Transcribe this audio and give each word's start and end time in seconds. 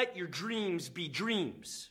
let 0.00 0.16
your 0.16 0.26
dreams 0.26 0.88
be 0.88 1.08
dreams. 1.08 1.90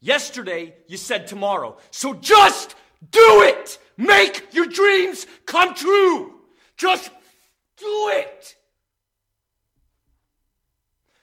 Yesterday, 0.00 0.74
you 0.88 0.96
said 0.96 1.28
tomorrow. 1.28 1.76
So 1.92 2.14
just 2.14 2.74
do 3.12 3.42
it! 3.42 3.78
Make 3.96 4.52
your 4.52 4.66
dreams 4.66 5.24
come 5.46 5.72
true! 5.72 6.34
Just 6.76 7.12
do 7.76 8.10
it! 8.14 8.56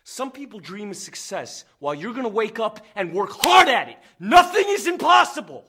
Some 0.05 0.31
people 0.31 0.61
dream 0.61 0.91
of 0.91 0.95
success 0.95 1.65
while 1.79 1.93
you're 1.93 2.13
gonna 2.13 2.29
wake 2.29 2.59
up 2.59 2.79
and 2.95 3.11
work 3.11 3.31
hard 3.31 3.67
at 3.67 3.89
it. 3.89 3.97
Nothing 4.17 4.67
is 4.69 4.87
impossible. 4.87 5.65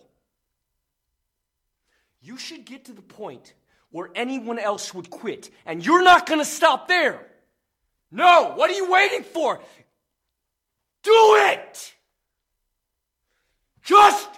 You 2.20 2.38
should 2.38 2.64
get 2.64 2.84
to 2.84 2.92
the 2.92 3.02
point 3.02 3.54
where 3.90 4.10
anyone 4.14 4.60
else 4.60 4.94
would 4.94 5.10
quit, 5.10 5.50
and 5.64 5.84
you're 5.84 6.04
not 6.04 6.24
gonna 6.24 6.44
stop 6.44 6.86
there. 6.86 7.26
No, 8.12 8.52
what 8.54 8.70
are 8.70 8.74
you 8.74 8.88
waiting 8.88 9.24
for? 9.24 9.60
Do 11.06 11.36
it! 11.38 11.94
Just 13.84 14.28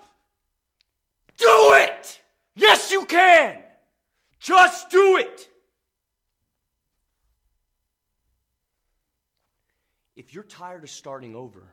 do 1.39 1.73
it! 1.73 2.21
Yes, 2.55 2.93
you 2.93 3.07
can! 3.07 3.57
Just 4.39 4.91
do 4.91 5.17
it! 5.17 5.49
If 10.15 10.35
you're 10.35 10.45
tired 10.45 10.85
of 10.85 10.91
starting 10.91 11.35
over, 11.35 11.73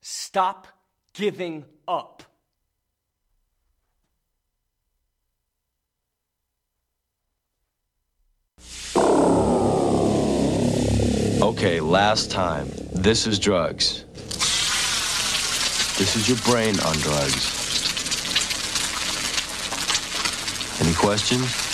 stop 0.00 0.68
giving 1.12 1.64
up. 1.88 2.22
Okay, 11.44 11.78
last 11.78 12.30
time. 12.30 12.70
This 12.90 13.26
is 13.26 13.38
drugs. 13.38 14.04
This 15.98 16.16
is 16.16 16.26
your 16.26 16.38
brain 16.38 16.80
on 16.80 16.96
drugs. 16.96 17.52
Any 20.80 20.94
questions? 20.94 21.73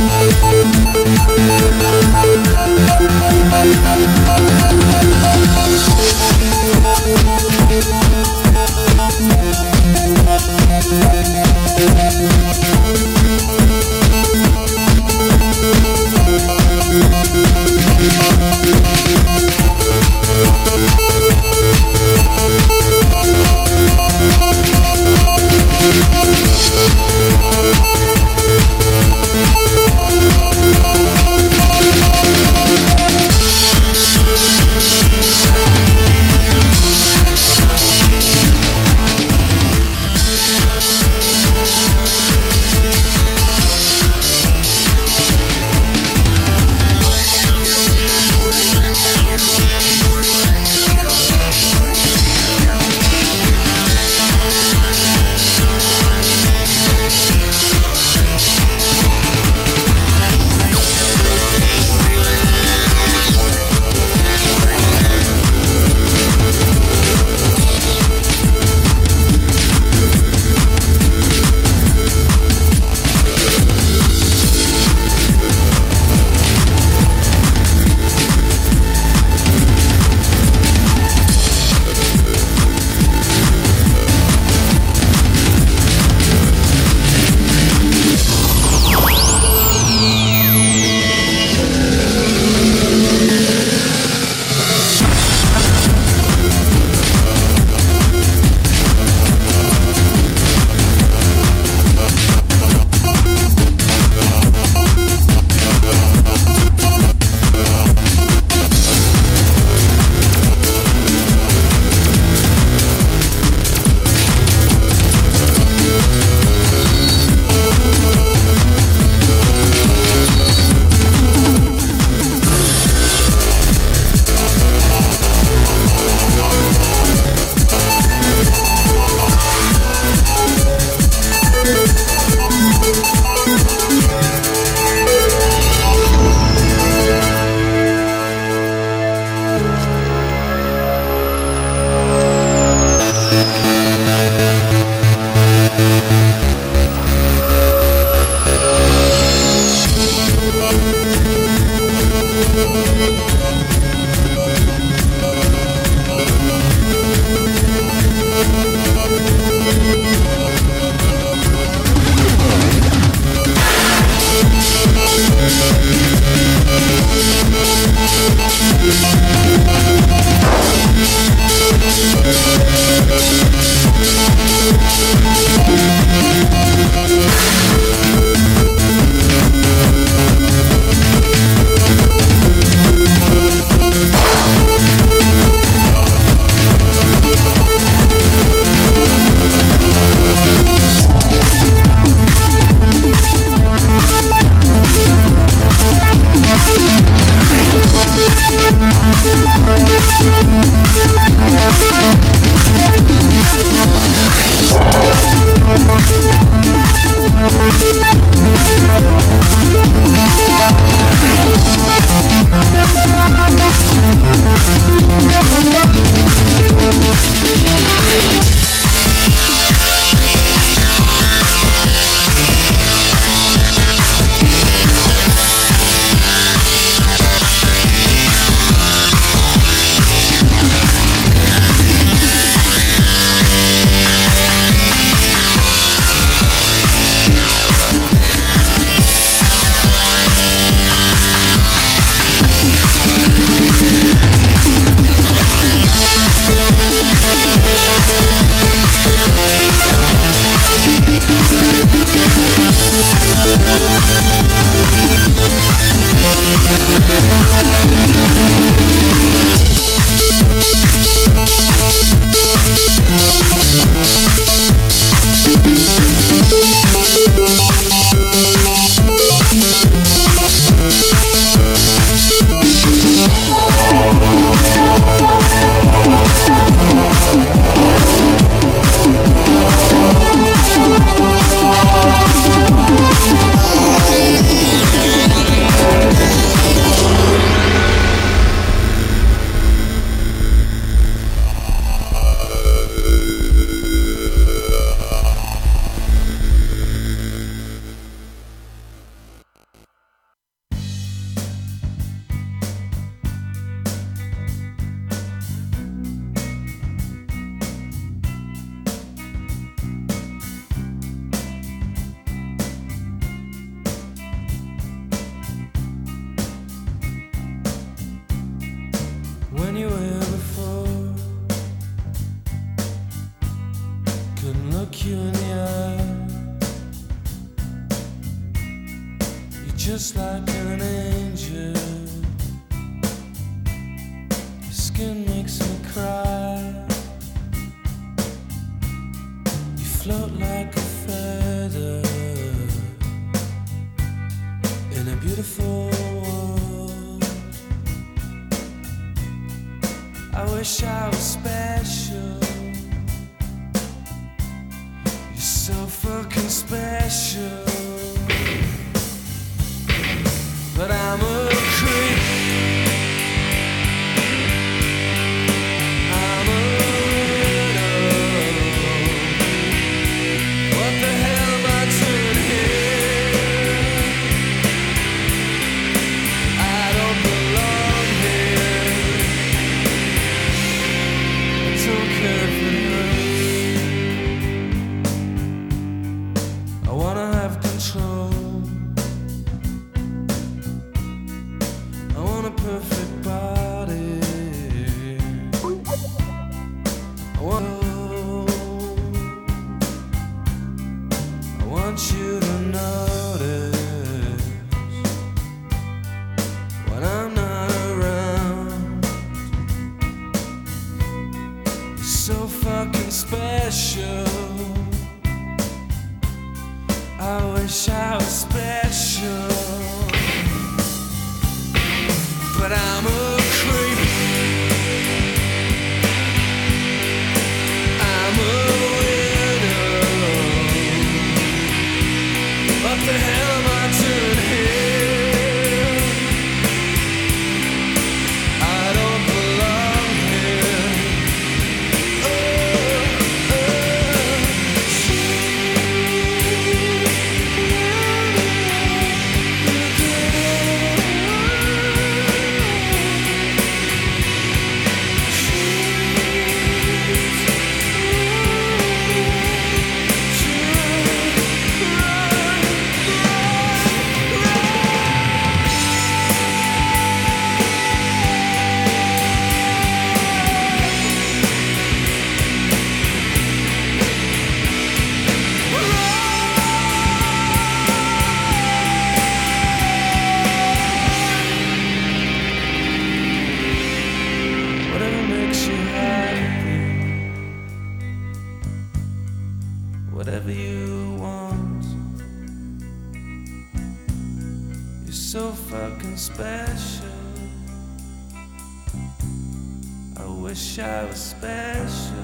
I 500.79 501.03
was 501.03 501.19
special, 501.19 502.20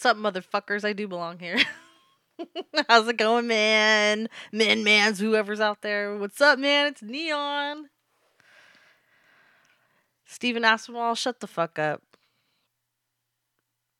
What's 0.00 0.16
up, 0.16 0.16
motherfuckers? 0.16 0.82
I 0.82 0.94
do 0.94 1.06
belong 1.06 1.40
here. 1.40 1.58
How's 2.88 3.06
it 3.06 3.18
going, 3.18 3.46
man? 3.46 4.30
Men, 4.50 4.82
mans, 4.82 5.18
whoever's 5.18 5.60
out 5.60 5.82
there. 5.82 6.16
What's 6.16 6.40
up, 6.40 6.58
man? 6.58 6.86
It's 6.86 7.02
Neon. 7.02 7.90
Steven 10.24 10.62
Aspinwall, 10.62 11.18
shut 11.18 11.40
the 11.40 11.46
fuck 11.46 11.78
up. 11.78 12.00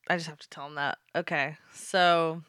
I 0.09 0.17
just 0.17 0.27
have 0.27 0.39
to 0.39 0.49
tell 0.49 0.65
him 0.65 0.73
that. 0.73 0.97
Okay, 1.15 1.57
so. 1.71 2.41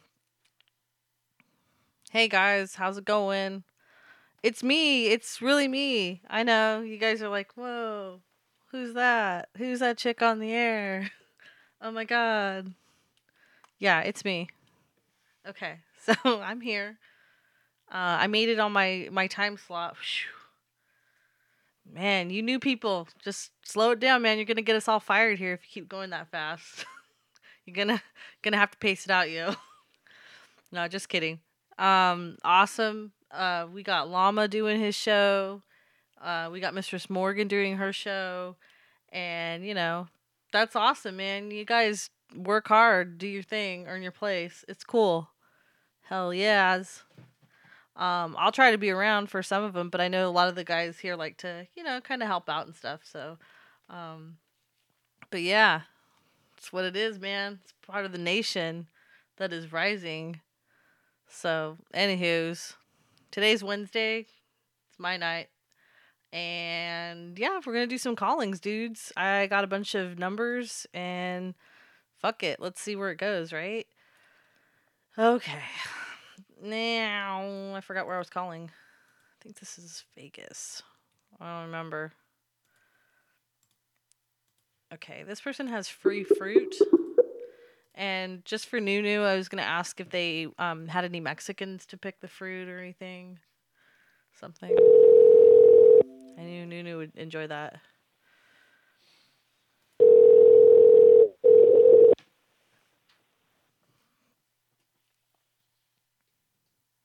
Hey 2.10 2.28
guys, 2.28 2.76
how's 2.76 2.96
it 2.96 3.04
going? 3.04 3.64
It's 4.42 4.62
me. 4.62 5.08
It's 5.08 5.42
really 5.42 5.68
me. 5.68 6.22
I 6.30 6.42
know. 6.42 6.80
You 6.80 6.96
guys 6.96 7.20
are 7.20 7.28
like, 7.28 7.52
whoa, 7.54 8.22
who's 8.70 8.94
that? 8.94 9.50
Who's 9.58 9.80
that 9.80 9.98
chick 9.98 10.22
on 10.22 10.38
the 10.38 10.52
air? 10.52 11.10
Oh 11.84 11.90
my 11.90 12.04
god. 12.04 12.74
Yeah, 13.82 13.98
it's 14.02 14.24
me. 14.24 14.46
Okay, 15.44 15.80
so 15.98 16.14
I'm 16.24 16.60
here. 16.60 16.98
Uh, 17.90 18.16
I 18.20 18.28
made 18.28 18.48
it 18.48 18.60
on 18.60 18.70
my 18.70 19.08
my 19.10 19.26
time 19.26 19.56
slot. 19.56 19.96
Phew. 19.96 20.30
Man, 21.92 22.30
you 22.30 22.42
new 22.42 22.60
people, 22.60 23.08
just 23.24 23.50
slow 23.64 23.90
it 23.90 23.98
down, 23.98 24.22
man. 24.22 24.38
You're 24.38 24.44
gonna 24.44 24.62
get 24.62 24.76
us 24.76 24.86
all 24.86 25.00
fired 25.00 25.40
here 25.40 25.52
if 25.54 25.62
you 25.64 25.82
keep 25.82 25.88
going 25.88 26.10
that 26.10 26.30
fast. 26.30 26.84
You're 27.66 27.74
gonna 27.74 28.00
gonna 28.42 28.56
have 28.56 28.70
to 28.70 28.78
pace 28.78 29.04
it 29.04 29.10
out, 29.10 29.28
yo. 29.28 29.54
no, 30.70 30.86
just 30.86 31.08
kidding. 31.08 31.40
Um, 31.76 32.36
awesome. 32.44 33.10
Uh, 33.32 33.66
we 33.72 33.82
got 33.82 34.08
Llama 34.08 34.46
doing 34.46 34.78
his 34.78 34.94
show. 34.94 35.60
Uh, 36.20 36.50
we 36.52 36.60
got 36.60 36.72
Mistress 36.72 37.10
Morgan 37.10 37.48
doing 37.48 37.78
her 37.78 37.92
show, 37.92 38.54
and 39.10 39.66
you 39.66 39.74
know, 39.74 40.06
that's 40.52 40.76
awesome, 40.76 41.16
man. 41.16 41.50
You 41.50 41.64
guys 41.64 42.10
work 42.34 42.68
hard, 42.68 43.18
do 43.18 43.26
your 43.26 43.42
thing, 43.42 43.86
earn 43.86 44.02
your 44.02 44.12
place. 44.12 44.64
It's 44.68 44.84
cool. 44.84 45.30
Hell 46.02 46.32
yes. 46.32 47.04
Um, 47.94 48.36
I'll 48.38 48.52
try 48.52 48.70
to 48.70 48.78
be 48.78 48.90
around 48.90 49.28
for 49.28 49.42
some 49.42 49.62
of 49.62 49.74
them, 49.74 49.90
but 49.90 50.00
I 50.00 50.08
know 50.08 50.28
a 50.28 50.32
lot 50.32 50.48
of 50.48 50.54
the 50.54 50.64
guys 50.64 50.98
here 50.98 51.14
like 51.14 51.36
to, 51.38 51.66
you 51.74 51.82
know, 51.82 52.00
kind 52.00 52.22
of 52.22 52.28
help 52.28 52.48
out 52.48 52.66
and 52.66 52.74
stuff. 52.74 53.00
So, 53.04 53.38
um, 53.90 54.38
but 55.30 55.42
yeah, 55.42 55.82
it's 56.56 56.72
what 56.72 56.84
it 56.84 56.96
is, 56.96 57.18
man. 57.18 57.60
It's 57.62 57.74
part 57.86 58.04
of 58.04 58.12
the 58.12 58.18
nation 58.18 58.88
that 59.36 59.52
is 59.52 59.72
rising. 59.72 60.40
So, 61.28 61.76
anywho's, 61.94 62.74
today's 63.30 63.62
Wednesday. 63.62 64.20
It's 64.90 64.98
my 64.98 65.16
night. 65.16 65.48
And 66.32 67.38
yeah, 67.38 67.60
we're 67.64 67.74
gonna 67.74 67.86
do 67.86 67.98
some 67.98 68.16
callings, 68.16 68.58
dudes. 68.58 69.12
I 69.16 69.46
got 69.48 69.64
a 69.64 69.66
bunch 69.66 69.94
of 69.94 70.18
numbers 70.18 70.86
and 70.94 71.54
fuck 72.22 72.42
it. 72.42 72.60
Let's 72.60 72.80
see 72.80 72.96
where 72.96 73.10
it 73.10 73.18
goes, 73.18 73.52
right? 73.52 73.86
Okay. 75.18 75.62
Now 76.62 77.74
I 77.74 77.80
forgot 77.80 78.06
where 78.06 78.14
I 78.14 78.20
was 78.20 78.30
calling. 78.30 78.70
I 78.70 79.42
think 79.42 79.58
this 79.58 79.76
is 79.76 80.04
Vegas. 80.14 80.82
I 81.40 81.56
don't 81.56 81.66
remember. 81.66 82.12
Okay, 84.94 85.24
this 85.26 85.40
person 85.40 85.66
has 85.66 85.88
free 85.88 86.22
fruit. 86.22 86.74
And 87.94 88.44
just 88.44 88.68
for 88.68 88.80
Noonoo, 88.80 89.24
I 89.24 89.36
was 89.36 89.48
gonna 89.48 89.62
ask 89.62 90.00
if 90.00 90.10
they 90.10 90.46
um, 90.58 90.88
had 90.88 91.04
any 91.04 91.20
Mexicans 91.20 91.84
to 91.86 91.96
pick 91.96 92.20
the 92.20 92.28
fruit 92.28 92.68
or 92.68 92.78
anything. 92.78 93.38
Something. 94.38 94.70
I 96.38 96.42
knew 96.42 96.66
Noonoo 96.66 96.96
would 96.96 97.16
enjoy 97.16 97.48
that. 97.48 97.80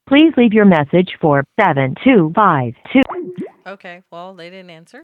Please 0.07 0.31
leave 0.37 0.53
your 0.53 0.63
message 0.63 1.17
for 1.19 1.43
7252. 1.59 3.01
Okay, 3.67 4.03
well, 4.09 4.33
they 4.33 4.49
didn't 4.49 4.69
answer. 4.69 5.03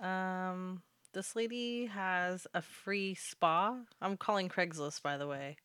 Um, 0.00 0.80
this 1.12 1.36
lady 1.36 1.84
has 1.86 2.46
a 2.54 2.62
free 2.62 3.14
spa. 3.14 3.76
I'm 4.00 4.16
calling 4.16 4.48
Craigslist, 4.48 5.02
by 5.02 5.18
the 5.18 5.26
way. 5.26 5.58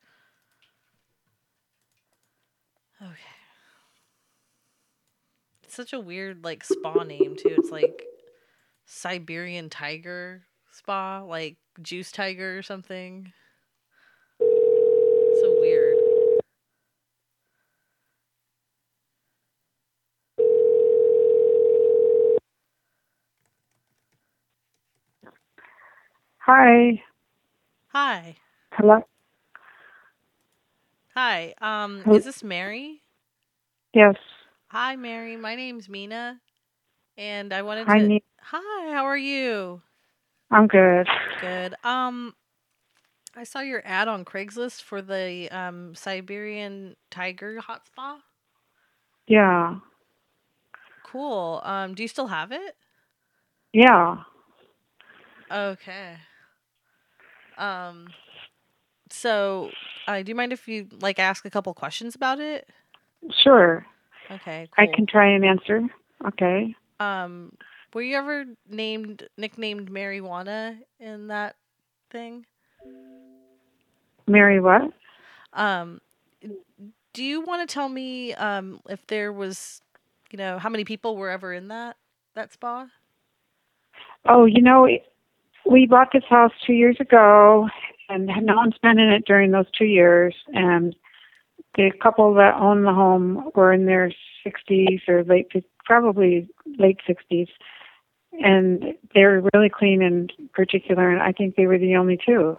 Okay. 3.01 3.13
It's 5.63 5.75
such 5.75 5.93
a 5.93 6.01
weird, 6.01 6.43
like, 6.43 6.65
spa 6.65 7.03
name, 7.03 7.37
too. 7.37 7.55
It's 7.57 7.71
like 7.71 8.03
Siberian 8.85 9.69
Tiger 9.69 10.41
Spa, 10.69 11.21
like 11.23 11.55
Juice 11.81 12.11
Tiger 12.11 12.57
or 12.57 12.61
something. 12.61 13.31
So 14.39 15.57
weird. 15.61 15.95
Hi. 26.49 27.03
Hi. 27.89 28.37
Hello. 28.73 29.01
Hi. 31.15 31.53
Um, 31.61 32.01
is 32.11 32.25
this 32.25 32.43
Mary? 32.43 33.01
Yes. 33.93 34.15
Hi, 34.69 34.95
Mary. 34.95 35.37
My 35.37 35.55
name's 35.55 35.89
Mina, 35.89 36.41
and 37.17 37.53
I 37.53 37.61
wanted 37.61 37.87
Hi, 37.87 37.99
to. 37.99 38.19
Hi. 38.41 38.93
How 38.93 39.05
are 39.05 39.17
you? 39.17 39.81
I'm 40.51 40.67
good. 40.67 41.07
Good. 41.39 41.75
Um, 41.83 42.33
I 43.35 43.43
saw 43.43 43.59
your 43.61 43.81
ad 43.85 44.07
on 44.07 44.25
Craigslist 44.25 44.81
for 44.83 45.01
the 45.01 45.49
um 45.51 45.95
Siberian 45.95 46.95
Tiger 47.11 47.59
hot 47.61 47.85
spa. 47.87 48.19
Yeah. 49.27 49.75
Cool. 51.03 51.61
Um, 51.63 51.95
do 51.95 52.03
you 52.03 52.09
still 52.09 52.27
have 52.27 52.51
it? 52.51 52.75
Yeah. 53.73 54.17
Okay. 55.51 56.15
Um, 57.59 58.07
so, 59.11 59.69
uh, 60.07 60.23
do 60.23 60.29
you 60.29 60.35
mind 60.35 60.53
if 60.53 60.67
you 60.67 60.87
like 61.01 61.19
ask 61.19 61.45
a 61.45 61.49
couple 61.49 61.73
questions 61.73 62.15
about 62.15 62.39
it? 62.39 62.67
Sure. 63.43 63.85
Okay. 64.31 64.67
I 64.77 64.87
can 64.87 65.05
try 65.05 65.27
and 65.27 65.45
answer. 65.45 65.81
Okay. 66.25 66.75
Um, 66.99 67.53
were 67.93 68.01
you 68.01 68.15
ever 68.17 68.45
named 68.69 69.27
nicknamed 69.37 69.91
marijuana 69.91 70.77
in 70.99 71.27
that 71.27 71.55
thing? 72.09 72.45
Mary, 74.27 74.59
what? 74.59 74.91
Um, 75.53 75.99
do 77.13 77.23
you 77.23 77.41
want 77.41 77.67
to 77.67 77.73
tell 77.73 77.89
me 77.89 78.33
um 78.35 78.79
if 78.87 79.05
there 79.07 79.33
was, 79.33 79.81
you 80.31 80.37
know, 80.37 80.59
how 80.59 80.69
many 80.69 80.85
people 80.85 81.17
were 81.17 81.29
ever 81.29 81.53
in 81.53 81.67
that 81.69 81.97
that 82.35 82.53
spa? 82.53 82.87
Oh, 84.25 84.45
you 84.45 84.61
know, 84.61 84.87
we 85.65 85.85
bought 85.85 86.09
this 86.13 86.23
house 86.29 86.51
two 86.65 86.73
years 86.73 86.97
ago, 86.99 87.67
and 88.09 88.27
no 88.43 88.55
one's 88.55 88.77
been 88.81 88.99
in 88.99 89.09
it 89.09 89.25
during 89.25 89.51
those 89.51 89.69
two 89.77 89.85
years. 89.85 90.35
And 90.53 90.95
the 91.75 91.91
couple 92.01 92.33
that 92.35 92.55
own 92.55 92.83
the 92.83 92.93
home 92.93 93.51
were 93.55 93.71
in 93.71 93.85
their 93.85 94.11
60s 94.45 95.07
or 95.07 95.23
late, 95.23 95.51
probably 95.85 96.47
late 96.77 96.99
60s, 97.07 97.47
and 98.33 98.95
they 99.13 99.23
were 99.23 99.47
really 99.53 99.69
clean 99.69 100.01
in 100.01 100.29
particular. 100.53 101.09
And 101.09 101.21
I 101.21 101.31
think 101.31 101.55
they 101.55 101.67
were 101.67 101.77
the 101.77 101.95
only 101.95 102.17
two. 102.23 102.57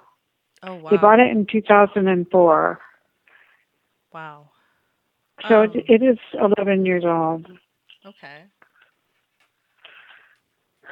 Oh 0.63 0.75
wow. 0.75 0.91
They 0.91 0.97
bought 0.99 1.21
it 1.21 1.31
in 1.31 1.47
2004. 1.47 2.81
Wow. 4.13 4.51
So 5.49 5.63
Um, 5.63 5.71
it, 5.75 5.85
it 5.89 6.03
is 6.03 6.19
11 6.35 6.85
years 6.85 7.05
old. 7.05 7.47
Okay. 8.05 8.45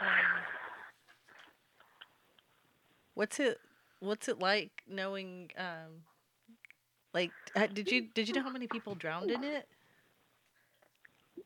Um, 0.00 0.06
what's 3.18 3.40
it 3.40 3.66
what's 4.00 4.28
it 4.28 4.40
like 4.40 4.84
knowing 4.88 5.52
um 5.58 6.04
like 7.14 7.34
did 7.72 7.92
you 7.92 8.08
did 8.14 8.28
you 8.28 8.34
know 8.34 8.42
how 8.42 8.50
many 8.50 8.68
people 8.68 8.94
drowned 8.94 9.30
in 9.30 9.44
it? 9.44 9.68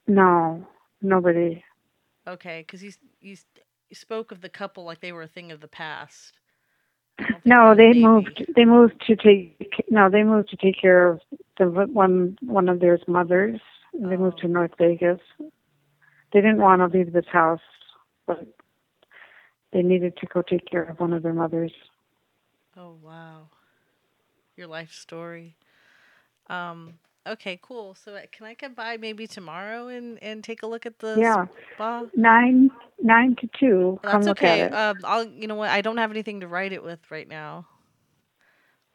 No, 0.07 0.67
nobody. 1.03 1.65
Okay, 2.27 2.65
cuz 2.65 2.83
you 2.83 2.93
you 3.21 3.37
you 3.91 3.97
spoke 3.97 4.33
of 4.33 4.41
the 4.43 4.51
couple 4.51 4.85
like 4.85 5.01
they 5.01 5.13
were 5.13 5.23
a 5.23 5.29
thing 5.29 5.53
of 5.53 5.61
the 5.61 5.69
past. 5.69 6.39
I 7.23 7.29
don't 7.29 7.43
think 7.45 7.63
No, 7.63 7.75
they're 7.75 7.95
moved. 7.95 8.45
They 8.57 8.65
moved 8.65 9.03
to 9.07 9.17
take. 9.17 9.85
No, 9.91 10.09
they 10.11 10.23
moved 10.25 10.49
to 10.51 10.57
take 10.57 10.81
care 10.81 11.09
of 11.09 11.21
the 11.59 11.67
one 11.69 12.37
one 12.43 12.69
of 12.69 12.81
their 12.81 12.99
mothers. 13.07 13.61
and 13.95 14.11
They 14.11 14.17
moved 14.17 14.39
to 14.39 14.49
Oh. 14.49 14.49
North 14.49 14.73
Vegas. 14.79 15.21
They 16.33 16.41
didn't 16.41 16.61
want 16.63 16.81
to 16.81 16.99
leave 16.99 17.13
this 17.13 17.27
house, 17.33 17.61
but 18.27 18.47
they 19.73 19.83
needed 19.83 20.17
to 20.19 20.27
go 20.27 20.43
take 20.43 20.67
care 20.71 20.85
of 20.85 21.01
one 21.01 21.13
of 21.13 21.23
their 21.23 21.35
mothers. 21.35 21.73
Oh 22.77 22.97
wow. 23.03 23.49
Your 24.57 24.67
life 24.69 24.93
story. 24.93 25.57
Um 26.49 26.99
okay, 27.27 27.59
cool. 27.63 27.95
So 27.95 28.15
uh, 28.17 28.23
can 28.33 28.47
I 28.47 28.55
come 28.55 28.75
by 28.75 28.97
maybe 28.99 29.27
tomorrow 29.27 29.89
and 29.89 30.23
and 30.23 30.45
take 30.45 30.63
a 30.63 30.67
look 30.69 30.87
at 30.87 31.01
the 31.01 31.23
Yeah, 31.23 31.47
spa? 31.75 32.05
nine 32.17 32.71
nine 33.03 33.37
to 33.41 33.49
two. 33.61 34.01
That's 34.03 34.29
okay. 34.29 34.69
Um 34.71 35.01
I'll 35.05 35.27
you 35.27 35.49
know 35.49 35.57
what? 35.57 35.71
I 35.71 35.83
don't 35.83 35.99
have 35.99 36.11
anything 36.13 36.41
to 36.41 36.49
write 36.49 36.73
it 36.73 36.85
with 36.85 37.11
right 37.11 37.29
now. 37.29 37.67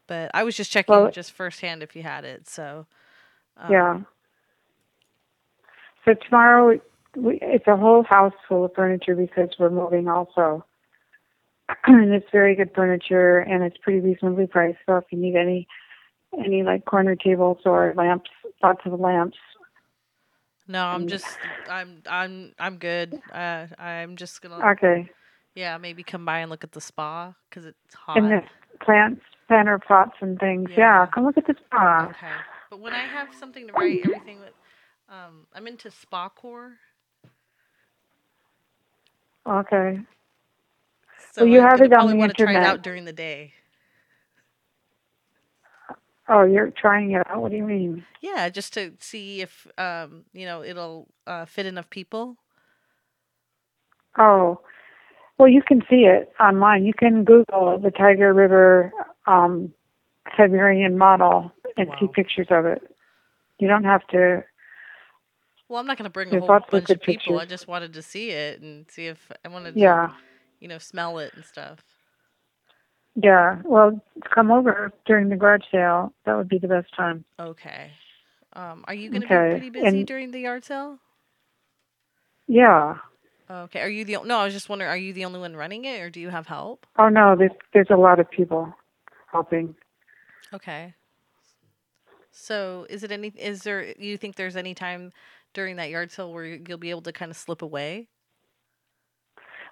But 0.07 0.31
I 0.33 0.43
was 0.43 0.57
just 0.57 0.71
checking 0.71 1.09
Well- 1.09 1.11
just 1.11 1.31
firsthand 1.33 1.83
if 1.83 1.95
you 1.95 2.03
had 2.03 2.25
it. 2.25 2.47
So 2.49 2.87
um, 3.57 3.81
yeah. 3.81 4.01
So 6.05 6.13
tomorrow, 6.15 6.79
we, 7.17 7.39
it's 7.41 7.67
a 7.67 7.75
whole 7.77 8.03
house 8.03 8.33
full 8.47 8.65
of 8.65 8.71
furniture 8.75 9.15
because 9.15 9.49
we're 9.59 9.69
moving 9.69 10.07
also. 10.07 10.65
and 11.87 12.13
it's 12.13 12.27
very 12.31 12.55
good 12.55 12.71
furniture 12.75 13.39
and 13.39 13.63
it's 13.63 13.77
pretty 13.77 13.99
reasonably 13.99 14.47
priced. 14.47 14.77
So 14.85 14.97
if 14.97 15.05
you 15.11 15.17
need 15.17 15.35
any, 15.35 15.67
any 16.37 16.63
like 16.63 16.85
corner 16.85 17.15
tables 17.15 17.59
or 17.65 17.93
lamps, 17.97 18.29
lots 18.63 18.81
of 18.85 18.99
lamps. 18.99 19.37
No, 20.67 20.85
I'm 20.85 21.01
and- 21.01 21.09
just 21.09 21.37
I'm 21.69 22.01
I'm 22.09 22.53
I'm 22.59 22.77
good. 22.77 23.21
Uh 23.31 23.67
I'm 23.79 24.15
just 24.15 24.41
going 24.41 24.59
to 24.59 24.67
Okay. 24.69 25.09
yeah, 25.55 25.77
maybe 25.77 26.03
come 26.03 26.25
by 26.25 26.39
and 26.39 26.51
look 26.51 26.63
at 26.63 26.71
the 26.73 26.81
spa 26.81 27.33
cuz 27.51 27.65
it's 27.65 27.95
hot. 27.95 28.17
And 28.17 28.31
the 28.31 28.41
plants, 28.83 29.21
planter 29.47 29.79
pots 29.79 30.15
and 30.21 30.39
things. 30.39 30.69
Yeah. 30.71 30.77
Yeah. 30.77 31.05
Come 31.13 31.25
look 31.25 31.37
at 31.37 31.47
the 31.47 31.55
spa. 31.65 32.07
Okay. 32.09 32.31
But 32.69 32.79
when 32.79 32.93
I 32.93 32.99
have 32.99 33.33
something 33.33 33.67
to 33.67 33.73
write 33.73 34.01
everything 34.03 34.39
with 34.39 34.53
um 35.09 35.47
I'm 35.53 35.67
into 35.67 35.89
spa 35.89 36.29
core. 36.29 36.73
Okay. 39.47 39.99
So 41.33 41.43
Well, 41.43 41.49
you 41.49 41.61
have 41.61 41.81
it 41.81 41.93
on 41.93 42.07
the 42.09 42.15
wanna 42.17 42.33
try 42.33 42.53
it 42.53 42.61
internet. 42.61 42.63
out 42.63 42.81
during 42.81 43.05
the 43.05 43.13
day. 43.13 43.53
Oh, 46.29 46.43
you're 46.43 46.71
trying 46.71 47.11
it 47.11 47.25
out. 47.29 47.41
What 47.41 47.51
do 47.51 47.57
you 47.57 47.63
mean? 47.65 48.05
Yeah, 48.21 48.49
just 48.49 48.73
to 48.73 48.93
see 48.99 49.41
if 49.41 49.67
um, 49.77 50.25
you 50.33 50.45
know, 50.45 50.63
it'll 50.63 51.07
uh 51.27 51.45
fit 51.45 51.65
enough 51.65 51.89
people. 51.89 52.37
Oh, 54.17 54.59
well, 55.37 55.47
you 55.49 55.61
can 55.61 55.81
see 55.89 56.05
it 56.05 56.31
online. 56.39 56.85
You 56.85 56.93
can 56.93 57.23
Google 57.23 57.79
the 57.79 57.91
Tiger 57.91 58.33
River 58.33 58.91
um, 59.27 59.73
Siberian 60.37 60.97
model 60.97 61.51
and 61.77 61.89
see 61.99 62.07
pictures 62.07 62.47
of 62.49 62.65
it. 62.65 62.81
You 63.59 63.67
don't 63.67 63.83
have 63.85 64.05
to. 64.07 64.43
Well, 65.69 65.79
I'm 65.79 65.87
not 65.87 65.97
going 65.97 66.05
to 66.05 66.09
bring 66.09 66.33
a 66.33 66.39
whole 66.39 66.51
of 66.51 66.63
bunch 66.71 66.83
of 66.83 66.87
good 66.87 67.01
people. 67.01 67.39
I 67.39 67.45
just 67.45 67.67
wanted 67.67 67.93
to 67.93 68.01
see 68.01 68.29
it 68.29 68.61
and 68.61 68.89
see 68.89 69.07
if 69.07 69.31
I 69.43 69.49
wanted 69.49 69.75
Yeah, 69.75 70.07
to, 70.07 70.13
you 70.59 70.67
know, 70.67 70.77
smell 70.77 71.17
it 71.19 71.33
and 71.35 71.43
stuff. 71.43 71.79
yeah. 73.15 73.61
Well, 73.65 74.01
come 74.33 74.51
over 74.51 74.91
during 75.05 75.29
the 75.29 75.35
garage 75.35 75.63
sale. 75.71 76.13
That 76.25 76.35
would 76.37 76.47
be 76.47 76.57
the 76.57 76.67
best 76.69 76.93
time. 76.95 77.25
Okay. 77.39 77.91
Um, 78.53 78.85
are 78.87 78.93
you 78.93 79.09
going 79.09 79.21
to 79.21 79.27
Okay, 79.27 79.47
be 79.49 79.51
pretty 79.51 79.69
busy 79.69 79.85
and- 79.99 80.07
during 80.07 80.31
the 80.31 80.39
yard 80.39 80.63
sale? 80.63 80.99
Yeah. 82.47 82.95
Okay. 83.49 83.81
Are 83.81 83.89
you 83.89 84.05
the 84.05 84.17
no? 84.23 84.39
I 84.39 84.45
was 84.45 84.53
just 84.53 84.69
wondering. 84.69 84.89
Are 84.89 84.97
you 84.97 85.11
the 85.13 85.25
only 85.25 85.39
one 85.39 85.55
running 85.55 85.83
it, 85.85 85.99
or 86.01 86.09
do 86.09 86.19
you 86.21 86.29
have 86.29 86.47
help? 86.47 86.85
Oh 86.97 87.07
no, 87.09 87.35
there's 87.35 87.51
there's 87.73 87.89
a 87.89 87.95
lot 87.95 88.19
of 88.19 88.29
people 88.29 88.73
helping. 89.31 89.75
Okay. 90.53 90.93
So, 92.31 92.85
is 92.89 93.03
it 93.03 93.11
any? 93.11 93.29
Is 93.37 93.63
there? 93.63 93.93
You 93.99 94.17
think 94.17 94.35
there's 94.35 94.55
any 94.57 94.73
time 94.73 95.11
during 95.57 95.75
that 95.77 95.89
yard 95.89 96.11
sale 96.11 96.31
where 96.31 96.45
you- 96.45 96.63
you'll 96.67 96.77
be 96.77 96.91
able 96.91 97.01
to 97.01 97.11
kind 97.11 97.31
of 97.31 97.35
slip 97.35 97.63
away? 97.63 98.07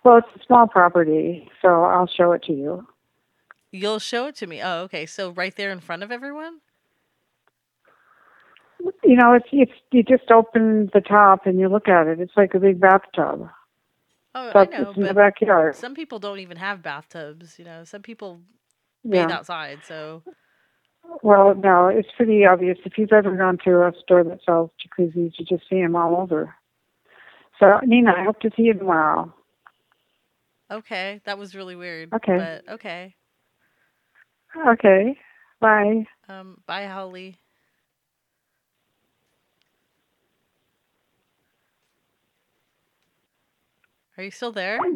Well, 0.03 0.17
it's 0.17 0.27
a 0.35 0.43
small 0.45 0.67
property, 0.67 1.49
so 1.61 1.83
I'll 1.83 2.07
show 2.07 2.31
it 2.31 2.41
to 2.43 2.53
you. 2.53 2.87
You'll 3.71 3.99
show 3.99 4.25
it 4.25 4.35
to 4.37 4.47
me. 4.47 4.61
Oh, 4.63 4.81
okay. 4.83 5.05
So 5.05 5.29
right 5.29 5.55
there 5.55 5.71
in 5.71 5.79
front 5.79 6.01
of 6.01 6.11
everyone. 6.11 6.61
You 9.03 9.15
know, 9.15 9.33
it's 9.33 9.47
it's 9.51 9.71
you 9.91 10.01
just 10.03 10.29
open 10.31 10.89
the 10.93 11.01
top 11.01 11.45
and 11.45 11.59
you 11.59 11.69
look 11.69 11.87
at 11.87 12.07
it. 12.07 12.19
It's 12.19 12.35
like 12.35 12.53
a 12.55 12.59
big 12.59 12.79
bathtub. 12.79 13.49
Oh, 14.33 14.51
But 14.53 14.73
I 14.73 14.77
know, 14.79 14.89
it's 14.89 14.97
in 14.97 15.03
the 15.03 15.13
backyard. 15.13 15.75
some 15.75 15.93
people 15.95 16.19
don't 16.19 16.39
even 16.39 16.57
have 16.57 16.81
bathtubs. 16.81 17.57
You 17.59 17.65
know, 17.65 17.83
some 17.83 18.01
people 18.01 18.41
Yeah. 19.03 19.25
bathe 19.25 19.31
outside. 19.31 19.83
So, 19.85 20.23
Well, 21.23 21.55
no, 21.55 21.87
it's 21.87 22.09
pretty 22.15 22.45
obvious. 22.45 22.77
If 22.85 22.97
you've 22.97 23.11
ever 23.11 23.35
gone 23.35 23.57
to 23.65 23.83
a 23.87 23.91
store 24.03 24.23
that 24.23 24.39
sells 24.45 24.69
jacuzzis, 24.81 25.33
you 25.37 25.45
just 25.45 25.63
see 25.69 25.81
them 25.81 25.95
all 25.95 26.15
over. 26.17 26.53
So, 27.59 27.79
Nina, 27.83 28.13
I 28.17 28.23
hope 28.23 28.39
to 28.41 28.51
see 28.55 28.63
you 28.63 28.73
tomorrow. 28.73 29.33
okay, 30.71 31.21
that 31.25 31.37
was 31.37 31.55
really 31.55 31.75
weird. 31.75 32.13
Okay. 32.13 32.37
But 32.37 32.73
okay. 32.73 33.15
Okay. 34.67 35.17
Bye. 35.59 36.05
Um. 36.27 36.61
Bye, 36.65 36.85
Holly. 36.87 37.39
Are 44.17 44.23
you 44.23 44.31
still 44.31 44.51
there? 44.51 44.79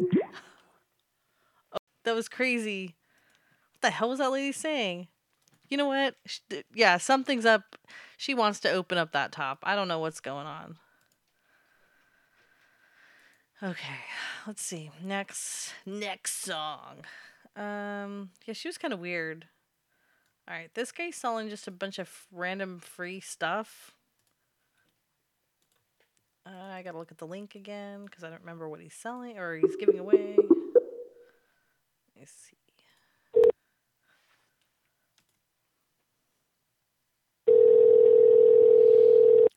Oh, 1.72 1.78
that 2.04 2.14
was 2.16 2.28
crazy. 2.28 2.96
What 3.74 3.80
the 3.82 3.90
hell 3.90 4.08
was 4.08 4.18
that 4.18 4.32
lady 4.32 4.50
saying? 4.50 5.06
You 5.70 5.76
know 5.76 5.86
what? 5.86 6.16
Yeah, 6.74 6.98
something's 6.98 7.46
up. 7.46 7.76
She 8.16 8.34
wants 8.34 8.60
to 8.60 8.70
open 8.70 8.98
up 8.98 9.12
that 9.12 9.32
top. 9.32 9.60
I 9.62 9.76
don't 9.76 9.88
know 9.88 10.00
what's 10.00 10.20
going 10.20 10.46
on. 10.46 10.76
Okay, 13.62 14.00
let's 14.46 14.62
see. 14.62 14.90
Next 15.02 15.72
next 15.86 16.42
song. 16.42 17.04
Um 17.56 18.30
yeah, 18.46 18.54
she 18.54 18.68
was 18.68 18.78
kind 18.78 18.92
of 18.92 19.00
weird. 19.00 19.46
All 20.48 20.54
right, 20.54 20.70
this 20.74 20.90
guy's 20.90 21.14
selling 21.14 21.48
just 21.48 21.68
a 21.68 21.70
bunch 21.70 21.98
of 21.98 22.26
random 22.32 22.80
free 22.80 23.20
stuff. 23.20 23.94
Uh, 26.46 26.72
I 26.72 26.82
gotta 26.82 26.98
look 26.98 27.12
at 27.12 27.18
the 27.18 27.26
link 27.26 27.54
again 27.54 28.06
because 28.06 28.24
I 28.24 28.30
don't 28.30 28.40
remember 28.40 28.68
what 28.68 28.80
he's 28.80 28.94
selling 28.94 29.38
or 29.38 29.56
he's 29.56 29.76
giving 29.76 29.98
away. 29.98 30.36
Let's 32.18 32.32
see. 32.32 32.59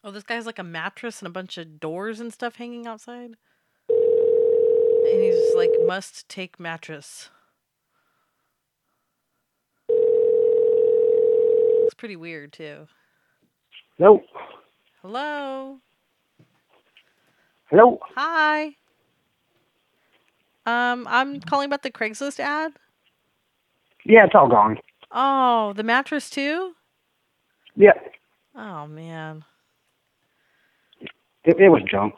Oh, 0.03 0.11
this 0.11 0.23
guy 0.23 0.35
has 0.35 0.45
like 0.45 0.59
a 0.59 0.63
mattress 0.63 1.19
and 1.19 1.27
a 1.27 1.31
bunch 1.31 1.57
of 1.57 1.79
doors 1.79 2.19
and 2.19 2.33
stuff 2.33 2.55
hanging 2.55 2.87
outside. 2.87 3.35
And 3.89 5.21
he's 5.21 5.55
like, 5.55 5.71
must 5.85 6.27
take 6.27 6.59
mattress. 6.59 7.29
It's 9.89 11.93
pretty 11.93 12.15
weird 12.15 12.53
too. 12.53 12.87
Hello. 13.97 14.21
Hello. 15.01 15.79
Hello. 17.69 17.99
Hi. 18.15 18.75
Um, 20.65 21.07
I'm 21.09 21.39
calling 21.41 21.67
about 21.67 21.83
the 21.83 21.91
Craigslist 21.91 22.39
ad. 22.39 22.73
Yeah, 24.05 24.25
it's 24.25 24.35
all 24.35 24.49
gone. 24.49 24.79
Oh, 25.11 25.73
the 25.73 25.83
mattress 25.83 26.29
too? 26.29 26.73
Yeah, 27.75 27.93
Oh 28.55 28.87
man. 28.87 29.45
It, 31.43 31.59
it 31.59 31.69
was 31.69 31.83
junk. 31.89 32.15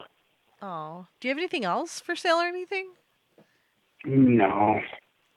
Oh. 0.62 1.06
Do 1.20 1.28
you 1.28 1.30
have 1.30 1.38
anything 1.38 1.64
else 1.64 2.00
for 2.00 2.14
sale 2.16 2.36
or 2.36 2.46
anything? 2.46 2.94
No, 4.04 4.80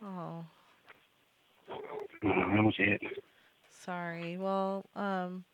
Oh, 0.02 0.46
no, 2.24 2.30
that 2.56 2.64
was 2.64 2.76
it. 2.80 3.02
sorry. 3.70 4.38
Well, 4.38 4.86
um 4.96 5.46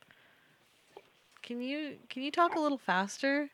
can 1.41 1.61
you 1.61 1.97
can 2.09 2.23
you 2.23 2.31
talk 2.31 2.55
a 2.55 2.59
little 2.59 2.77
faster? 2.77 3.49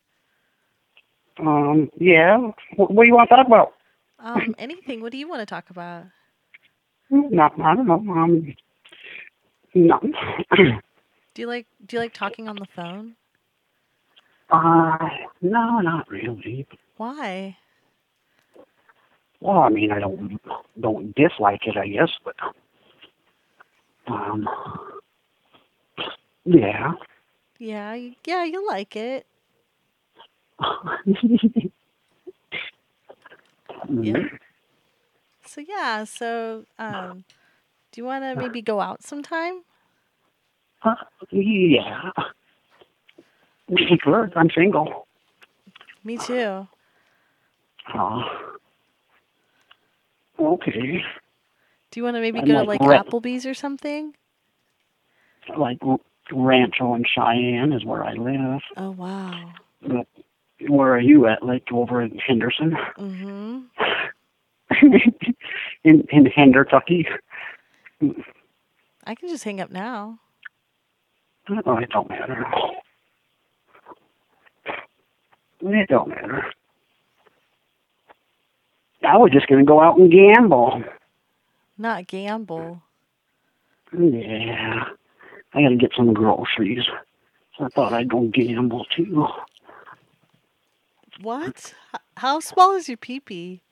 Um, 1.39 1.89
yeah. 1.97 2.37
What, 2.75 2.91
what 2.91 3.03
do 3.03 3.07
you 3.07 3.13
want 3.15 3.29
to 3.29 3.35
talk 3.35 3.47
about? 3.47 3.73
Um, 4.19 4.55
anything. 4.59 5.01
What 5.01 5.11
do 5.11 5.17
you 5.17 5.27
want 5.27 5.41
to 5.41 5.45
talk 5.45 5.69
about? 5.69 6.05
No, 7.09 7.43
I 7.63 7.75
don't 7.75 7.87
know. 7.87 7.95
Um, 8.13 8.53
no. 9.73 9.99
Do 11.33 11.41
you 11.41 11.47
like 11.47 11.67
do 11.85 11.95
you 11.95 11.99
like 11.99 12.13
talking 12.13 12.47
on 12.47 12.57
the 12.59 12.65
phone? 12.65 13.15
Uh, 14.51 14.97
no, 15.41 15.79
not 15.79 16.09
really. 16.09 16.67
Why? 16.97 17.57
Well, 19.39 19.59
I 19.59 19.69
mean, 19.69 19.91
I 19.91 19.99
don't 19.99 20.39
don't 20.79 21.15
dislike 21.15 21.65
it, 21.65 21.77
I 21.77 21.87
guess, 21.87 22.11
but 22.23 22.35
um, 24.07 24.47
yeah. 26.45 26.93
Yeah, 27.59 27.93
you, 27.93 28.13
yeah, 28.25 28.43
you 28.45 28.67
like 28.67 28.95
it. 28.95 29.25
Yeah. 33.89 34.23
So 35.45 35.61
yeah, 35.61 36.03
so 36.05 36.65
um 36.79 37.25
do 37.91 38.01
you 38.01 38.05
want 38.05 38.23
to 38.23 38.35
maybe 38.35 38.61
go 38.61 38.79
out 38.79 39.03
sometime? 39.03 39.63
Uh, 40.83 40.95
yeah. 41.31 42.11
Sure, 44.03 44.31
I'm 44.35 44.49
single. 44.49 45.07
Me 46.03 46.17
too. 46.17 46.67
Uh, 47.93 48.23
okay. 50.39 51.03
Do 51.91 51.99
you 51.99 52.03
want 52.03 52.15
to 52.15 52.21
maybe 52.21 52.39
I'm 52.39 52.45
go 52.45 52.53
to 52.53 52.63
like 52.63 52.81
like 52.81 53.05
Applebee's 53.05 53.45
or 53.45 53.53
something? 53.53 54.15
Like 55.57 55.79
Rancho 56.31 56.93
and 56.93 57.05
Cheyenne 57.07 57.73
is 57.73 57.85
where 57.85 58.03
I 58.03 58.13
live. 58.13 58.61
Oh 58.77 58.91
wow. 58.91 59.53
But 59.81 60.07
where 60.67 60.93
are 60.93 60.99
you 60.99 61.27
at? 61.27 61.43
Like 61.43 61.63
over 61.71 62.01
in 62.01 62.17
Henderson? 62.17 62.77
Mm-hmm. 62.97 63.59
in 65.83 66.07
in 66.09 66.25
Hendertucky? 66.25 67.05
I 69.05 69.15
can 69.15 69.29
just 69.29 69.43
hang 69.43 69.59
up 69.61 69.71
now. 69.71 70.19
Oh, 71.49 71.77
it 71.77 71.89
don't 71.89 72.09
matter. 72.09 72.45
It 75.61 75.89
don't 75.89 76.09
matter. 76.09 76.45
I 79.03 79.17
was 79.17 79.31
just 79.31 79.47
gonna 79.47 79.63
go 79.63 79.81
out 79.81 79.97
and 79.97 80.11
gamble. 80.11 80.83
Not 81.77 82.07
gamble. 82.07 82.81
Yeah. 83.97 84.85
I 85.53 85.61
gotta 85.61 85.75
get 85.75 85.91
some 85.95 86.13
groceries. 86.13 86.85
So 87.57 87.65
I 87.65 87.69
thought 87.69 87.93
I'd 87.93 88.09
go 88.09 88.21
gamble 88.27 88.85
too. 88.95 89.27
What? 91.21 91.73
How 92.17 92.39
small 92.39 92.75
is 92.75 92.87
your 92.87 92.97
peepee? 92.97 93.61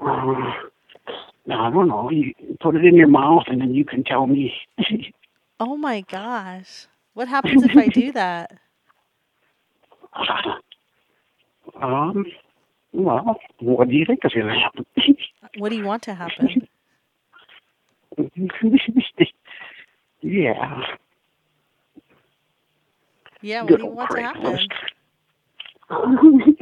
Uh, 0.00 1.54
I 1.58 1.70
don't 1.70 1.88
know. 1.88 2.10
You 2.10 2.32
put 2.60 2.74
it 2.74 2.84
in 2.86 2.94
your 2.96 3.06
mouth 3.08 3.44
and 3.48 3.60
then 3.60 3.74
you 3.74 3.84
can 3.84 4.02
tell 4.02 4.26
me. 4.26 4.52
Oh 5.60 5.76
my 5.76 6.00
gosh. 6.00 6.86
What 7.14 7.28
happens 7.28 7.62
if 7.62 7.76
I 7.76 7.86
do 7.86 8.10
that? 8.12 8.58
um, 11.80 12.24
well, 12.92 13.38
what 13.60 13.88
do 13.88 13.94
you 13.94 14.04
think 14.06 14.20
is 14.24 14.32
going 14.32 14.46
to 14.46 14.54
happen? 14.54 14.86
What 15.58 15.68
do 15.68 15.76
you 15.76 15.84
want 15.84 16.02
to 16.04 16.14
happen? 16.14 16.66
yeah. 20.20 20.80
Yeah, 23.40 23.62
what 23.62 23.68
Good 23.68 23.78
do 23.78 23.84
you 23.84 23.90
want 23.90 24.10
to 24.10 24.22
happen? 24.22 24.58
Craigslist. 25.90 26.56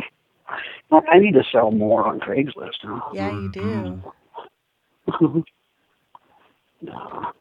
I 1.08 1.18
need 1.18 1.34
to 1.34 1.44
sell 1.50 1.70
more 1.70 2.06
on 2.06 2.20
Craigslist. 2.20 2.82
Huh? 2.82 3.00
Yeah, 3.14 3.30
you 3.30 3.48
do. 3.48 4.02
No, 6.82 7.32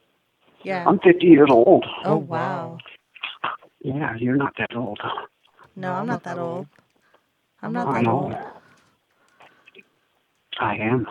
Yeah. 0.63 0.87
I'm 0.87 0.99
50 0.99 1.25
years 1.25 1.49
old. 1.51 1.85
Oh 2.05 2.17
wow. 2.17 2.77
Yeah, 3.81 4.15
you're 4.17 4.35
not 4.35 4.53
that 4.57 4.75
old. 4.75 4.99
No, 5.75 5.93
I'm 5.93 6.05
not 6.05 6.23
that 6.23 6.37
old. 6.37 6.67
I'm 7.61 7.73
not 7.73 7.89
I 7.89 8.01
that 8.01 8.05
know. 8.05 8.11
old. 8.11 8.33
I 10.59 10.75
am. 10.77 11.07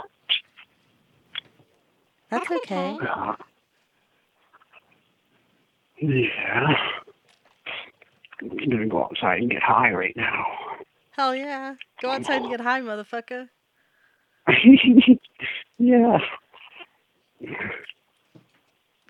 That's 2.31 2.51
okay. 2.51 3.03
Yeah. 3.03 3.35
Yeah. 6.01 6.67
I'm 8.43 8.71
gonna 8.71 8.87
go 8.89 9.05
outside 9.05 9.41
and 9.41 9.51
get 9.51 9.63
high 9.63 9.93
right 9.93 10.17
now. 10.17 10.45
Hell 11.13 11.35
yeah. 11.35 11.77
Go 12.01 12.11
outside 12.11 12.43
and 12.43 12.51
get 12.51 12.61
high, 12.61 12.81
motherfucker. 12.81 13.49
yeah. 15.79 16.19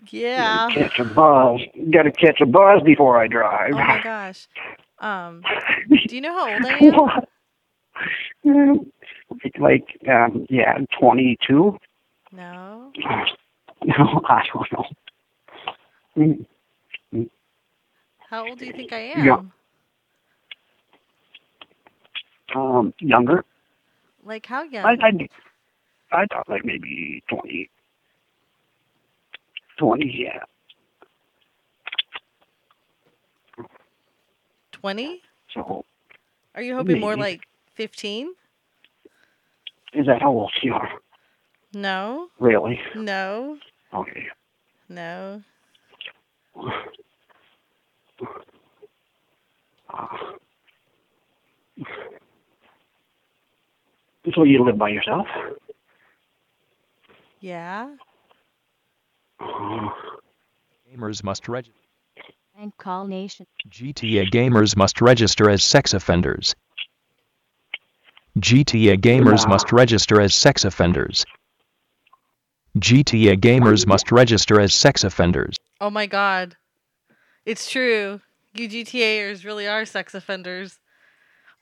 Yeah. 0.09 0.71
Catch 0.73 0.99
a 0.99 1.05
buzz. 1.05 1.61
Got 1.91 2.03
to 2.03 2.11
catch 2.11 2.41
a 2.41 2.45
buzz 2.45 2.81
before 2.83 3.21
I 3.21 3.27
drive. 3.27 3.73
Oh 3.73 3.83
my 3.83 3.99
gosh. 3.99 4.47
Um, 4.99 5.47
do 6.07 6.15
you 6.15 6.21
know 6.21 6.33
how 6.33 6.49
old 6.49 6.65
I 6.65 6.73
am? 6.79 7.01
What? 7.01 7.29
Um, 8.45 8.91
like, 9.59 9.85
um, 10.09 10.45
yeah, 10.49 10.77
22? 10.99 11.77
No. 12.31 12.91
No, 13.83 14.21
I 14.29 14.43
don't 14.53 14.71
know. 16.15 16.45
Mm, 17.15 17.29
How 18.29 18.47
old 18.47 18.59
do 18.59 18.65
you 18.67 18.73
think 18.73 18.93
I 18.93 18.99
am? 18.99 19.25
Yeah. 19.25 19.39
Um, 22.55 22.93
younger? 22.99 23.43
Like 24.23 24.45
how 24.45 24.61
young? 24.61 24.85
I, 24.85 24.91
I, 25.03 25.27
I 26.11 26.25
thought 26.27 26.47
like 26.47 26.63
maybe 26.63 27.23
20. 27.27 27.71
20, 29.79 30.15
yeah. 30.15 30.43
20? 34.73 35.21
So, 35.55 35.83
Are 36.53 36.61
you 36.61 36.75
hoping 36.75 36.99
more 36.99 37.15
like 37.15 37.41
15? 37.75 38.33
is 39.93 40.05
that 40.05 40.21
how 40.21 40.29
old 40.31 40.51
you 40.61 40.73
are? 40.73 40.89
No. 41.73 42.27
Really? 42.39 42.79
No. 42.95 43.57
Okay. 43.93 44.27
No. 44.89 45.41
Uh, 49.89 50.07
so 54.33 54.43
you 54.43 54.63
live 54.63 54.77
by 54.77 54.89
yourself? 54.89 55.27
Yeah. 57.41 57.95
Uh, 59.39 59.89
Gamers 60.89 61.23
must 61.23 61.47
register. 61.49 61.75
And 62.57 62.75
call 62.77 63.07
nation. 63.07 63.47
GTA 63.69 64.29
gamers 64.29 64.75
must 64.77 65.01
register 65.01 65.49
as 65.49 65.63
sex 65.63 65.93
offenders. 65.93 66.53
GTA 68.39 68.97
gamers 68.97 69.43
Wow. 69.45 69.51
must 69.51 69.71
register 69.71 70.21
as 70.21 70.33
sex 70.33 70.63
offenders. 70.65 71.25
GTA 72.77 73.37
gamers 73.37 73.85
must 73.85 74.11
register 74.11 74.59
as 74.59 74.73
sex 74.73 75.03
offenders. 75.03 75.57
Oh 75.81 75.89
my 75.89 76.05
god. 76.05 76.55
It's 77.45 77.69
true. 77.69 78.21
You 78.53 78.69
GTAers 78.69 79.43
really 79.43 79.67
are 79.67 79.85
sex 79.85 80.13
offenders. 80.13 80.79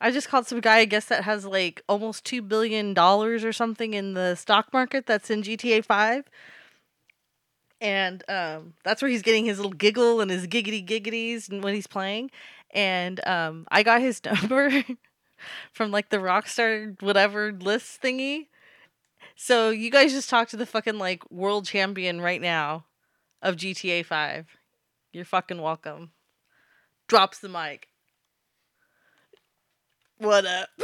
I 0.00 0.10
just 0.10 0.28
called 0.28 0.46
some 0.46 0.60
guy, 0.60 0.78
I 0.78 0.84
guess, 0.86 1.06
that 1.06 1.24
has 1.24 1.44
like 1.44 1.82
almost 1.88 2.24
$2 2.24 2.46
billion 2.46 2.96
or 2.98 3.52
something 3.52 3.92
in 3.94 4.14
the 4.14 4.34
stock 4.34 4.72
market 4.72 5.06
that's 5.06 5.30
in 5.30 5.42
GTA 5.42 5.84
5. 5.84 6.24
And 7.82 8.22
um, 8.28 8.74
that's 8.84 9.02
where 9.02 9.10
he's 9.10 9.22
getting 9.22 9.44
his 9.44 9.58
little 9.58 9.72
giggle 9.72 10.20
and 10.20 10.30
his 10.30 10.46
giggity 10.46 10.86
giggities 10.86 11.50
when 11.62 11.74
he's 11.74 11.86
playing. 11.86 12.30
And 12.72 13.26
um, 13.26 13.66
I 13.70 13.82
got 13.82 14.00
his 14.00 14.22
number 14.24 14.70
from 15.72 15.90
like 15.90 16.10
the 16.10 16.18
Rockstar 16.18 17.00
whatever 17.02 17.52
list 17.52 18.02
thingy. 18.02 18.46
So 19.36 19.70
you 19.70 19.90
guys 19.90 20.12
just 20.12 20.28
talk 20.30 20.48
to 20.48 20.56
the 20.56 20.66
fucking 20.66 20.98
like 20.98 21.28
world 21.30 21.66
champion 21.66 22.20
right 22.20 22.40
now 22.40 22.84
of 23.42 23.56
GTA 23.56 24.04
5. 24.04 24.46
You're 25.12 25.24
fucking 25.24 25.60
welcome. 25.60 26.12
Drops 27.08 27.38
the 27.38 27.48
mic. 27.48 27.88
What 30.18 30.44
up? 30.44 30.68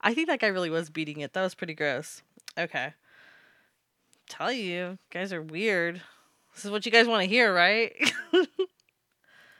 I 0.00 0.14
think 0.14 0.28
that 0.28 0.38
guy 0.38 0.46
really 0.46 0.70
was 0.70 0.88
beating 0.88 1.20
it. 1.20 1.32
That 1.32 1.42
was 1.42 1.56
pretty 1.56 1.74
gross. 1.74 2.22
Okay. 2.56 2.94
Tell 4.28 4.52
you, 4.52 4.98
guys 5.10 5.32
are 5.32 5.42
weird. 5.42 6.00
This 6.54 6.64
is 6.64 6.70
what 6.70 6.86
you 6.86 6.92
guys 6.92 7.08
want 7.08 7.24
to 7.24 7.28
hear, 7.28 7.52
right? 7.52 7.92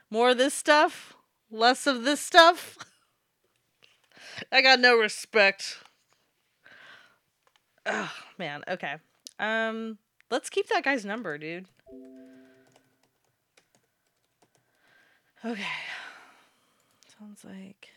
More 0.09 0.29
of 0.29 0.37
this 0.37 0.53
stuff? 0.53 1.16
Less 1.49 1.87
of 1.87 2.03
this 2.03 2.19
stuff? 2.19 2.77
I 4.51 4.61
got 4.61 4.79
no 4.79 4.95
respect. 4.97 5.77
Oh, 7.85 8.11
man. 8.37 8.63
Okay. 8.67 8.95
Um, 9.39 9.97
let's 10.29 10.49
keep 10.49 10.67
that 10.69 10.83
guy's 10.83 11.05
number, 11.05 11.37
dude. 11.37 11.65
Okay. 15.45 15.63
Sounds 17.17 17.45
like. 17.45 17.89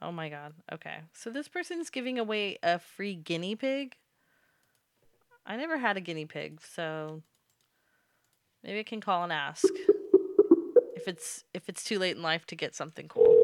Oh 0.00 0.10
my 0.10 0.28
god. 0.28 0.54
Okay. 0.72 0.96
So 1.12 1.30
this 1.30 1.46
person's 1.46 1.90
giving 1.90 2.18
away 2.18 2.58
a 2.62 2.78
free 2.78 3.14
guinea 3.14 3.54
pig. 3.54 3.94
I 5.46 5.56
never 5.56 5.78
had 5.78 5.96
a 5.96 6.00
guinea 6.00 6.26
pig, 6.26 6.60
so 6.60 7.22
maybe 8.64 8.80
I 8.80 8.84
can 8.84 9.00
call 9.00 9.22
and 9.22 9.32
ask 9.32 9.64
if 11.02 11.08
it's 11.08 11.44
if 11.52 11.68
it's 11.68 11.82
too 11.82 11.98
late 11.98 12.16
in 12.16 12.22
life 12.22 12.46
to 12.46 12.54
get 12.56 12.74
something 12.76 13.08
cool. 13.08 13.36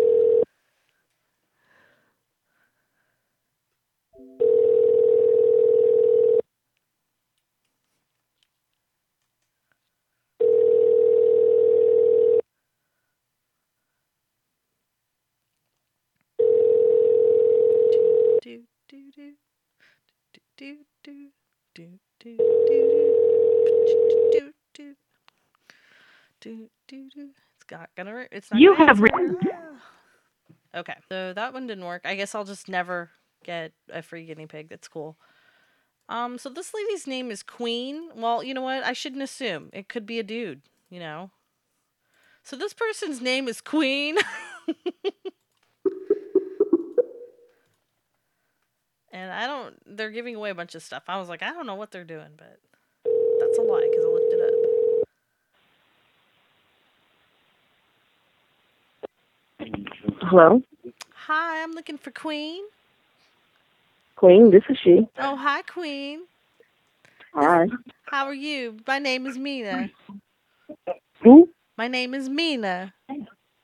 do 18.40 18.62
do 18.88 19.10
do 19.16 19.34
do 20.22 20.40
do 20.56 20.76
do 21.02 21.18
do 21.74 21.98
do 22.24 22.36
do 22.70 22.76
do 24.32 24.52
do 24.74 24.94
do 26.40 26.70
do 26.86 27.08
do 27.10 27.47
not 27.70 27.90
gonna 27.96 28.26
it's 28.32 28.50
not 28.50 28.60
You 28.60 28.74
have 28.74 29.00
written- 29.00 29.36
okay 30.74 30.96
so 31.08 31.32
that 31.32 31.52
one 31.52 31.66
didn't 31.66 31.84
work. 31.84 32.02
I 32.04 32.14
guess 32.14 32.34
i'll 32.34 32.44
just 32.44 32.68
never 32.68 33.10
get 33.44 33.72
a 33.90 34.02
free 34.02 34.24
guinea 34.26 34.46
pig. 34.46 34.68
That's 34.68 34.88
cool. 34.88 35.16
Um 36.08 36.38
so 36.38 36.48
this 36.48 36.72
lady's 36.74 37.06
name 37.06 37.30
is 37.30 37.42
queen. 37.42 38.10
Well 38.14 38.42
you 38.42 38.54
know 38.54 38.62
what? 38.62 38.84
I 38.84 38.92
shouldn't 38.92 39.22
assume. 39.22 39.70
It 39.72 39.88
could 39.88 40.06
be 40.06 40.18
a 40.18 40.22
dude 40.24 40.62
you 40.90 41.00
know? 41.00 41.30
So 42.42 42.56
this 42.56 42.72
person's 42.72 43.20
name 43.20 43.46
is 43.48 43.60
queen. 43.60 44.16
And 49.10 49.32
I 49.32 49.46
don't, 49.46 49.74
they're 49.96 50.10
giving 50.10 50.34
away 50.34 50.50
a 50.50 50.54
bunch 50.54 50.74
of 50.74 50.82
stuff. 50.82 51.04
I 51.08 51.18
was 51.18 51.28
like, 51.30 51.42
I 51.42 51.50
don't 51.52 51.66
know 51.66 51.74
what 51.74 51.90
they're 51.90 52.04
doing, 52.04 52.28
but 52.36 52.60
that's 53.40 53.58
a 53.58 53.62
lie 53.62 53.88
because 53.90 54.04
I 54.04 54.08
looked 54.08 54.32
it 54.32 54.40
up. 54.40 54.67
Hello, 60.20 60.60
Hi, 61.26 61.62
I'm 61.62 61.72
looking 61.72 61.98
for 61.98 62.10
Queen. 62.10 62.64
Queen. 64.16 64.50
This 64.50 64.62
is 64.68 64.76
she. 64.82 65.06
Oh, 65.18 65.36
hi, 65.36 65.62
Queen. 65.62 66.22
Hi. 67.34 67.66
How 68.06 68.24
are 68.26 68.34
you? 68.34 68.78
My 68.86 68.98
name 68.98 69.26
is 69.26 69.38
Mina. 69.38 69.90
Who? 71.22 71.48
My 71.76 71.88
name 71.88 72.14
is 72.14 72.28
Mina. 72.28 72.92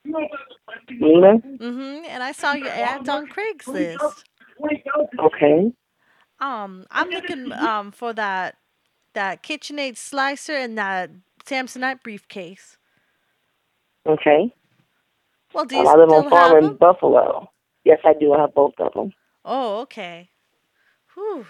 Nina. 0.05 1.39
Mm-hmm. 1.39 2.05
And 2.07 2.23
I 2.23 2.33
saw 2.33 2.53
your 2.53 2.69
ads 2.69 3.09
on 3.09 3.27
Craigslist. 3.27 4.25
Okay. 5.19 5.73
Um, 6.41 6.85
I'm 6.91 7.11
looking 7.11 7.53
um 7.53 7.91
for 7.91 8.13
that 8.13 8.57
that 9.15 9.43
KitchenAid 9.43 9.97
slicer 9.97 10.55
and 10.55 10.79
that 10.79 11.11
Samsonite 11.45 12.03
briefcase. 12.03 12.77
Okay. 14.07 14.53
Well, 15.55 15.65
do 15.65 15.77
you 15.77 15.87
I 15.87 15.95
live 15.95 16.11
on 16.11 16.31
farm 16.31 16.65
in? 16.65 16.77
Buffalo. 16.77 17.49
Yes, 17.85 18.01
I 18.05 18.15
do. 18.19 18.33
I 18.33 18.41
have 18.41 18.55
both 18.55 18.75
of 18.79 18.93
them. 18.95 19.13
Oh, 19.45 19.81
okay. 19.83 20.31
Whew. 21.15 21.47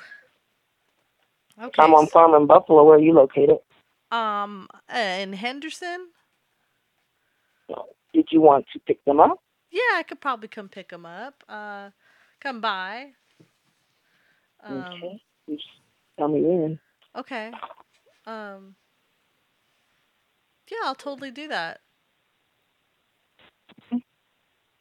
Okay. 1.61 1.83
I'm 1.83 1.95
on 1.95 2.07
farm 2.09 2.35
in 2.35 2.47
Buffalo. 2.47 2.85
Where 2.85 2.97
are 2.97 3.01
you 3.01 3.13
located? 3.13 3.59
Um, 4.11 4.69
uh, 4.93 4.99
in 4.99 5.33
Henderson. 5.33 6.09
Did 8.13 8.29
you 8.31 8.41
want 8.41 8.67
to 8.73 8.79
pick 8.81 9.05
them 9.05 9.21
up? 9.21 9.39
Yeah, 9.71 9.81
I 9.95 10.05
could 10.07 10.21
probably 10.21 10.49
come 10.49 10.69
pick 10.69 10.91
them 10.91 11.07
up. 11.07 11.43
Uh, 11.49 11.91
come 12.41 12.61
by. 12.61 13.13
Um, 14.63 14.85
okay. 14.85 15.23
You 15.47 15.57
just 15.57 15.69
tell 16.19 16.29
me 16.29 16.41
when. 16.43 16.79
okay. 17.17 17.53
Um. 18.27 18.77
Yeah, 20.71 20.79
I'll 20.85 20.95
totally 20.95 21.31
do 21.31 21.49
that. 21.49 21.81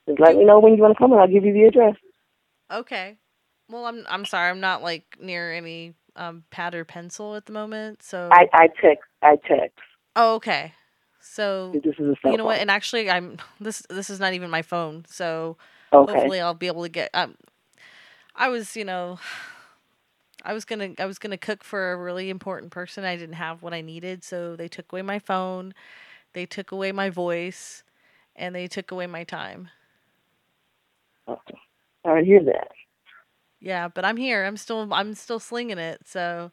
Just 0.08 0.20
let 0.20 0.36
me 0.36 0.46
know 0.46 0.60
when 0.60 0.76
you 0.76 0.82
want 0.82 0.96
to 0.96 1.02
come, 1.02 1.12
and 1.12 1.22
I'll 1.22 1.28
give 1.28 1.46
you 1.46 1.54
the 1.54 1.64
address. 1.64 1.96
Okay. 2.72 3.18
Well, 3.70 3.86
I'm 3.86 4.06
I'm 4.10 4.26
sorry, 4.26 4.50
I'm 4.50 4.60
not 4.60 4.84
like 4.84 5.18
near 5.20 5.54
any 5.54 5.94
um 6.16 6.44
pad 6.52 6.76
or 6.76 6.86
pencil 6.86 7.36
at 7.36 7.46
the 7.46 7.54
moment, 7.54 8.04
so. 8.04 8.30
I 8.32 8.48
I 8.54 8.68
text. 8.82 9.04
I 9.22 9.38
text. 9.48 9.80
Oh, 10.16 10.36
okay. 10.36 10.74
So 11.22 11.72
This 11.84 11.96
is 11.98 12.16
a 12.26 12.30
you 12.30 12.38
know 12.38 12.46
what? 12.46 12.60
And 12.60 12.70
actually, 12.70 13.10
I'm 13.10 13.38
this. 13.60 13.84
This 13.90 14.10
is 14.10 14.20
not 14.20 14.34
even 14.34 14.50
my 14.50 14.62
phone. 14.62 15.06
So 15.08 15.58
Okay. 15.94 16.12
hopefully, 16.12 16.42
I'll 16.42 16.54
be 16.54 16.68
able 16.68 16.84
to 16.84 16.90
get. 16.90 17.10
Um, 17.14 17.36
I 18.36 18.50
was, 18.50 18.76
you 18.76 18.86
know, 18.86 19.20
I 20.44 20.54
was 20.54 20.66
gonna, 20.66 20.92
I 21.00 21.06
was 21.06 21.20
gonna 21.20 21.38
cook 21.38 21.64
for 21.64 21.94
a 21.94 21.98
really 21.98 22.30
important 22.30 22.72
person. 22.72 23.06
I 23.06 23.16
didn't 23.16 23.36
have 23.36 23.64
what 23.64 23.74
I 23.74 23.82
needed, 23.82 24.24
so 24.24 24.56
they 24.56 24.68
took 24.68 24.92
away 24.92 25.02
my 25.02 25.20
phone, 25.20 25.74
they 26.34 26.46
took 26.46 26.72
away 26.72 26.92
my 26.92 27.10
voice, 27.10 27.84
and 28.36 28.54
they 28.56 28.68
took 28.68 28.92
away 28.92 29.08
my 29.08 29.24
time. 29.24 29.70
Okay. 31.28 31.58
I 32.06 32.22
hear 32.24 32.44
that. 32.44 32.70
Yeah, 33.60 33.88
but 33.88 34.06
I'm 34.06 34.18
here. 34.18 34.44
I'm 34.46 34.58
still, 34.58 34.94
I'm 34.94 35.14
still 35.14 35.40
slinging 35.40 35.78
it. 35.78 36.02
So 36.06 36.52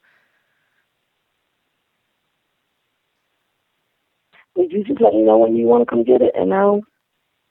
Would 4.57 4.73
you 4.73 4.85
just 4.85 5.01
let 5.01 5.15
me 5.15 5.23
know 5.23 5.39
when 5.39 5.57
you 5.57 5.67
want 5.67 5.83
to 5.83 5.91
come 5.91 6.05
get 6.05 6.23
it, 6.23 6.33
and 6.35 6.53
I'll 6.53 6.83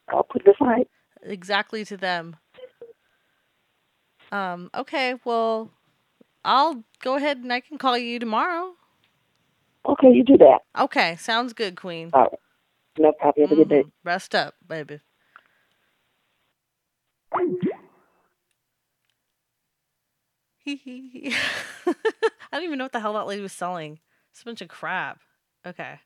I'll 0.10 0.24
put 0.24 0.46
it 0.46 0.56
aside. 0.60 0.88
exactly 1.24 1.86
to 1.86 1.98
them. 1.98 2.36
Um. 4.32 4.70
Okay. 4.76 5.16
Well, 5.26 5.72
I'll 6.46 6.84
go 7.02 7.16
ahead 7.16 7.38
and 7.38 7.52
I 7.52 7.60
can 7.62 7.78
call 7.78 7.98
you 7.98 8.20
tomorrow. 8.20 8.74
Okay, 9.88 10.10
you 10.10 10.24
do 10.24 10.38
that. 10.38 10.60
Okay. 10.78 11.16
Sounds 11.18 11.54
good, 11.54 11.76
Queen. 11.76 12.12
All 12.14 12.22
right. 12.22 12.40
No 13.00 13.12
problem. 13.14 13.50
Have 13.50 13.58
a 13.58 13.64
good 13.64 13.70
day. 13.70 13.84
Mhm. 13.84 13.92
Rest 14.04 14.36
up, 14.36 14.56
baby. 14.68 15.00
I 20.66 21.34
don't 22.52 22.64
even 22.64 22.78
know 22.78 22.86
what 22.86 22.92
the 22.92 23.00
hell 23.00 23.14
that 23.14 23.28
lady 23.28 23.42
was 23.42 23.54
selling. 23.54 24.00
It's 24.32 24.42
a 24.42 24.46
bunch 24.46 24.62
of 24.62 24.68
crap. 24.68 25.20
Okay. 25.66 26.00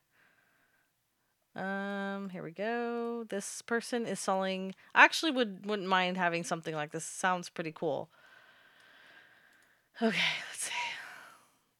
Um, 1.54 2.30
here 2.30 2.42
we 2.42 2.50
go. 2.50 3.24
This 3.28 3.62
person 3.62 4.06
is 4.06 4.18
selling 4.18 4.74
I 4.94 5.04
actually 5.04 5.30
would 5.32 5.66
wouldn't 5.66 5.88
mind 5.88 6.16
having 6.16 6.42
something 6.42 6.74
like 6.74 6.90
this. 6.90 7.04
Sounds 7.04 7.48
pretty 7.48 7.72
cool. 7.72 8.08
Okay, 10.02 10.18
let's 10.50 10.64
see. 10.64 10.72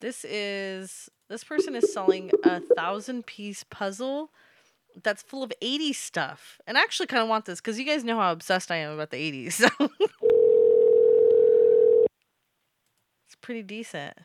This 0.01 0.25
is 0.25 1.11
this 1.29 1.43
person 1.43 1.75
is 1.75 1.93
selling 1.93 2.31
a 2.45 2.61
thousand 2.61 3.27
piece 3.27 3.65
puzzle 3.65 4.31
that's 5.03 5.23
full 5.23 5.43
of 5.43 5.53
80s 5.61 5.97
stuff. 5.97 6.61
And 6.67 6.79
I 6.79 6.83
actually 6.83 7.07
kind 7.07 7.23
of 7.23 7.29
want 7.29 7.45
this 7.47 7.61
because 7.61 7.79
you 7.79 7.85
guys 7.85 8.05
know 8.05 8.19
how 8.19 8.33
obsessed 8.33 8.71
I 8.71 8.77
am 8.77 8.93
about 8.93 9.11
the 9.11 9.17
80s. 9.17 9.71
So 9.79 9.89
it's 13.27 13.37
pretty 13.41 13.63
decent. 13.63 14.17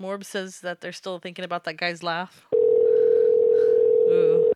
Morb 0.00 0.24
says 0.24 0.60
that 0.60 0.80
they're 0.80 0.92
still 0.92 1.18
thinking 1.18 1.44
about 1.44 1.64
that 1.64 1.76
guy's 1.76 2.02
laugh. 2.02 2.46
Ooh. 4.08 4.52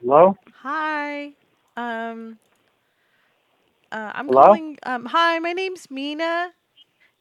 Hello? 0.00 0.36
Hi. 0.62 1.34
Um 1.76 2.38
uh, 3.92 4.12
I'm 4.14 4.28
Hello? 4.28 4.42
calling 4.46 4.78
um 4.84 5.06
hi, 5.06 5.38
my 5.38 5.52
name's 5.52 5.90
Mina 5.90 6.52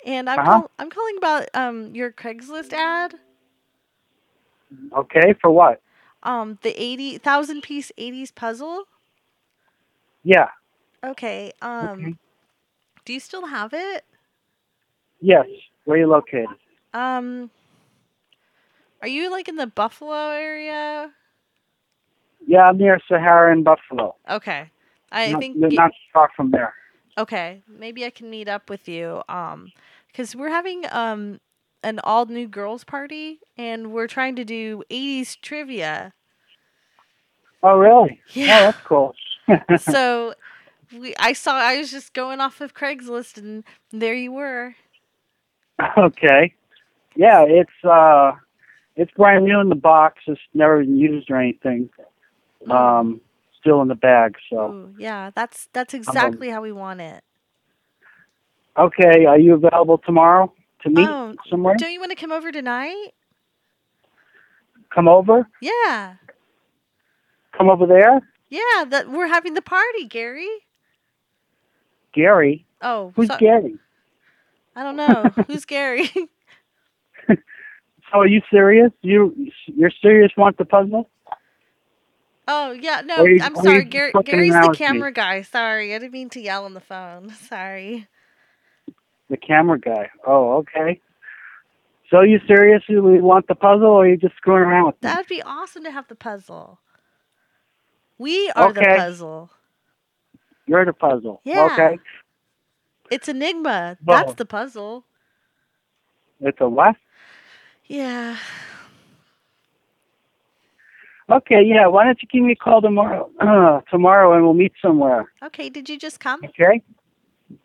and 0.06 0.30
I'm 0.30 0.42
Uh-huh. 0.42 0.62
call- 0.62 0.72
I'm 0.80 0.90
calling 0.90 1.18
about 1.18 1.48
um 1.54 1.96
your 1.96 2.12
Craigslist 2.12 2.74
ad. 2.74 3.16
Okay, 4.98 5.34
for 5.42 5.52
what? 5.52 5.82
Um 6.24 6.58
the 6.62 6.72
80,000 6.82 7.62
piece 7.62 7.92
80s 7.98 8.32
puzzle. 8.32 8.86
Yeah. 10.24 10.50
Okay. 11.04 11.52
Um 11.62 12.00
Okay. 12.04 12.16
do 13.06 13.14
you 13.14 13.20
still 13.20 13.48
have 13.48 13.74
it? 13.74 14.06
Yes. 15.22 15.48
Where 15.86 15.98
are 15.98 16.00
you 16.02 16.08
located? 16.08 16.48
Um 16.94 17.52
Are 19.02 19.08
you 19.08 19.30
like 19.32 19.48
in 19.48 19.56
the 19.56 19.68
Buffalo 19.68 20.30
area? 20.32 21.14
Yeah, 22.48 22.64
I'm 22.64 22.78
near 22.78 23.00
Sahara 23.08 23.52
in 23.52 23.64
Buffalo. 23.64 24.16
Okay. 24.30 24.70
I 25.12 25.32
not, 25.32 25.40
think 25.40 25.56
not 25.58 25.92
far 26.14 26.30
from 26.36 26.52
there. 26.52 26.74
Okay, 27.18 27.62
maybe 27.68 28.06
I 28.06 28.10
can 28.10 28.30
meet 28.30 28.50
up 28.50 28.70
with 28.70 28.90
you. 28.90 29.24
Um, 29.30 29.72
because 30.08 30.36
we're 30.36 30.50
having 30.50 30.86
um 30.92 31.40
an 31.84 32.00
all 32.04 32.26
new 32.26 32.48
girls 32.48 32.84
party, 32.84 33.40
and 33.58 33.92
we're 33.92 34.08
trying 34.08 34.36
to 34.36 34.44
do 34.44 34.84
'80s 34.92 35.40
trivia. 35.42 36.14
Oh, 37.64 37.78
really? 37.78 38.20
Yeah. 38.34 38.60
Oh, 38.60 38.64
that's 38.66 38.86
cool. 38.86 39.16
so 39.80 40.36
we, 40.96 41.16
I 41.18 41.34
saw, 41.34 41.56
I 41.56 41.78
was 41.78 41.90
just 41.90 42.14
going 42.14 42.40
off 42.40 42.62
of 42.62 42.74
Craigslist, 42.74 43.38
and 43.38 43.64
there 43.92 44.14
you 44.14 44.32
were. 44.32 44.76
okay. 45.98 46.54
Yeah, 47.16 47.44
it's 47.48 47.84
uh, 47.84 48.34
it's 48.96 49.12
brand 49.14 49.46
new 49.46 49.60
in 49.60 49.70
the 49.70 49.76
box. 49.76 50.22
It's 50.28 50.40
never 50.54 50.84
been 50.84 50.98
used 50.98 51.32
or 51.32 51.38
anything. 51.38 51.90
Um, 52.72 53.22
still 53.60 53.82
in 53.82 53.88
the 53.88 53.96
bag. 53.96 54.36
So, 54.50 54.72
Ooh, 54.72 54.96
yeah, 54.98 55.32
that's 55.36 55.68
that's 55.74 55.94
exactly 55.94 56.50
how 56.50 56.62
we 56.62 56.72
want 56.72 57.02
it. 57.02 57.24
okay. 58.78 59.26
Are 59.26 59.38
you 59.40 59.54
available 59.56 59.98
tomorrow 60.00 60.54
to 60.84 60.90
meet 60.90 61.08
Oh, 61.08 61.36
somewhere? 61.50 61.76
Don't 61.78 61.92
you 61.92 62.00
want 62.00 62.12
to 62.12 62.16
come 62.16 62.32
over 62.32 62.52
tonight? 62.52 63.12
Come 64.94 65.08
over. 65.08 65.48
Yeah, 65.62 66.16
Come 67.58 67.70
over 67.70 67.86
there. 67.86 68.22
yeah. 68.50 68.86
That 68.88 69.10
we're 69.12 69.28
having 69.28 69.54
the 69.54 69.62
party, 69.62 70.06
Gary. 70.08 70.48
Gary. 72.14 72.66
Oh, 72.82 73.12
Who's 73.16 73.28
so- 73.28 73.38
Gary? 73.38 73.78
I 74.76 74.84
don't 74.84 74.96
know 74.98 75.24
who's 75.48 75.66
Gary. 75.66 76.10
So 78.12 78.20
are 78.20 78.28
you 78.28 78.42
serious? 78.52 78.92
You 79.02 79.36
you're 79.66 79.92
serious? 80.02 80.32
Want 80.38 80.58
the 80.60 80.64
puzzle? 80.64 81.10
Oh 82.48 82.72
yeah, 82.74 83.02
no, 83.06 83.16
I'm 83.40 83.56
you 83.56 83.62
sorry. 83.64 83.86
Gary, 83.86 84.12
Gary's 84.24 84.60
the 84.62 84.70
with 84.70 84.80
me? 84.88 84.88
camera 84.88 85.12
guy. 85.12 85.42
Sorry, 85.42 85.96
I 85.96 86.00
didn't 86.00 86.14
mean 86.14 86.30
to 86.32 86.42
yell 86.42 86.66
on 86.66 86.74
the 86.74 86.80
phone. 86.80 87.30
Sorry. 87.50 88.08
The 89.30 89.38
camera 89.38 89.80
guy. 89.80 90.10
Oh, 90.28 90.58
okay. 90.58 91.02
So 92.12 92.22
you 92.22 92.40
seriously 92.48 92.96
want 92.98 93.48
the 93.48 93.56
puzzle, 93.56 93.88
or 93.88 94.06
are 94.06 94.10
you 94.10 94.18
just 94.18 94.36
screwing 94.38 94.64
around 94.64 94.88
with 94.88 94.96
me? 95.04 95.10
That'd 95.10 95.28
be 95.28 95.42
awesome 95.42 95.84
to 95.84 95.92
have 95.92 96.08
the 96.08 96.16
puzzle. 96.16 96.80
We 98.18 98.52
are 98.56 98.72
the 98.74 98.82
puzzle. 98.82 99.52
You're 100.68 100.86
the 100.86 100.94
puzzle. 100.94 101.42
Yeah. 101.44 101.70
Okay. 101.74 101.98
It's 103.12 103.28
Enigma. 103.28 103.98
Well- 104.06 104.26
That's 104.26 104.36
the 104.36 104.46
puzzle. 104.46 105.06
It's 106.42 106.58
a 106.62 106.70
what? 106.70 106.96
Yeah. 107.86 108.38
Okay. 111.30 111.64
Yeah. 111.64 111.88
Why 111.88 112.06
don't 112.06 112.22
you 112.22 112.28
give 112.32 112.44
me 112.44 112.52
a 112.54 112.56
call 112.56 112.82
tomorrow? 112.82 113.30
Uh, 113.40 113.82
tomorrow, 113.90 114.34
and 114.34 114.44
we'll 114.44 114.54
meet 114.54 114.74
somewhere. 114.82 115.32
Okay. 115.44 115.70
Did 115.70 115.90
you 115.90 115.98
just 115.98 116.20
come? 116.20 116.42
Okay. 116.46 116.82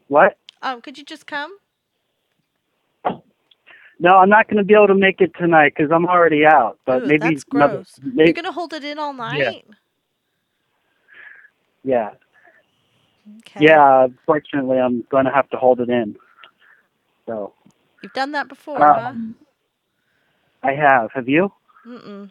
What? 0.08 0.36
Um, 0.62 0.80
could 0.80 0.98
you 0.98 1.04
just 1.04 1.26
come? 1.26 1.56
No, 4.02 4.16
I'm 4.16 4.30
not 4.30 4.46
going 4.48 4.56
to 4.56 4.64
be 4.64 4.72
able 4.72 4.86
to 4.86 4.94
make 4.94 5.20
it 5.20 5.32
tonight 5.38 5.74
because 5.76 5.92
I'm 5.92 6.06
already 6.06 6.46
out. 6.46 6.78
But 6.86 7.02
Ooh, 7.02 7.06
maybe 7.06 7.18
that's 7.34 7.44
another- 7.52 7.74
gross. 7.76 8.00
Maybe, 8.02 8.28
You're 8.28 8.32
gonna 8.34 8.50
hold 8.52 8.72
it 8.72 8.82
in 8.82 8.98
all 8.98 9.12
night. 9.12 9.66
yeah. 11.84 12.10
Okay. 13.40 13.66
Yeah. 13.66 14.04
Unfortunately, 14.04 14.78
I'm 14.78 15.02
going 15.10 15.26
to 15.26 15.30
have 15.30 15.48
to 15.50 15.58
hold 15.58 15.80
it 15.80 15.90
in. 15.90 16.16
So 17.26 17.52
You've 18.02 18.14
done 18.14 18.32
that 18.32 18.48
before, 18.48 18.78
huh? 18.78 19.08
um, 19.08 19.34
I 20.62 20.72
have. 20.72 21.10
Have 21.14 21.28
you? 21.28 21.52
Mm-mm. 21.86 22.30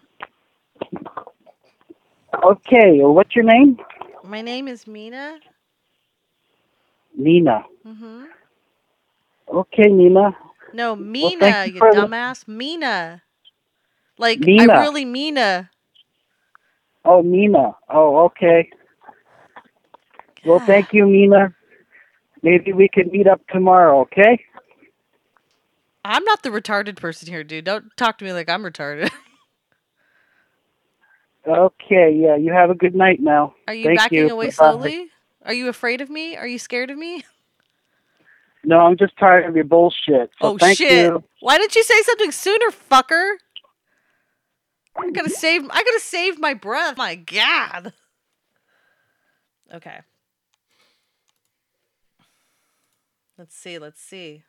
Okay. 2.43 2.99
What's 3.01 3.35
your 3.35 3.45
name? 3.45 3.77
My 4.23 4.41
name 4.41 4.67
is 4.67 4.87
Mina. 4.87 5.39
Nina. 7.17 7.65
Mm-hmm. 7.85 8.23
Okay, 9.53 9.87
Nina. 9.89 10.35
No, 10.73 10.95
Mina, 10.95 11.65
you 11.65 11.73
you 11.73 11.79
the- 11.79 11.97
dumbass. 11.97 12.47
Mina. 12.47 13.23
Like 14.17 14.39
Mina. 14.39 14.73
I 14.73 14.81
really 14.81 15.05
Mina. 15.05 15.69
Oh, 17.05 17.21
Nina. 17.21 17.75
Oh, 17.89 18.25
okay. 18.25 18.69
Well, 20.45 20.59
thank 20.59 20.93
you, 20.93 21.05
Nina. 21.05 21.53
Maybe 22.43 22.71
we 22.73 22.87
could 22.87 23.11
meet 23.11 23.27
up 23.27 23.41
tomorrow, 23.49 24.01
okay? 24.01 24.39
I'm 26.05 26.23
not 26.23 26.43
the 26.43 26.49
retarded 26.49 26.95
person 26.95 27.27
here, 27.27 27.43
dude. 27.43 27.65
Don't 27.65 27.95
talk 27.97 28.17
to 28.19 28.25
me 28.25 28.31
like 28.33 28.49
I'm 28.49 28.63
retarded. 28.63 29.11
Okay, 31.49 32.15
yeah. 32.15 32.35
You 32.35 32.53
have 32.53 32.69
a 32.69 32.75
good 32.75 32.93
night 32.93 33.19
now. 33.21 33.55
Are 33.67 33.73
you 33.73 33.85
Thank 33.85 33.97
backing 33.97 34.19
you. 34.19 34.33
away 34.33 34.47
Bye. 34.47 34.51
slowly? 34.51 35.07
Are 35.45 35.53
you 35.53 35.67
afraid 35.67 36.01
of 36.01 36.09
me? 36.09 36.37
Are 36.37 36.47
you 36.47 36.59
scared 36.59 36.91
of 36.91 36.97
me? 36.97 37.23
No, 38.63 38.79
I'm 38.79 38.97
just 38.97 39.17
tired 39.17 39.45
of 39.45 39.55
your 39.55 39.65
bullshit. 39.65 40.29
So 40.41 40.49
oh 40.49 40.57
thank 40.57 40.77
shit. 40.77 41.09
you. 41.09 41.23
Why 41.39 41.57
didn't 41.57 41.75
you 41.75 41.83
say 41.83 42.01
something 42.03 42.31
sooner, 42.31 42.67
fucker? 42.67 43.37
I 44.97 45.11
gotta 45.11 45.29
save 45.29 45.63
I 45.63 45.83
gotta 45.83 45.99
save 46.01 46.39
my 46.39 46.53
breath. 46.53 46.97
My 46.97 47.15
god. 47.15 47.93
Okay. 49.73 49.99
Let's 53.37 53.55
see. 53.55 53.79
Let's 53.79 54.01
see. 54.01 54.43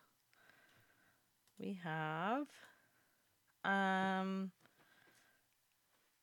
We 1.58 1.78
have 1.84 2.46
um 3.64 4.50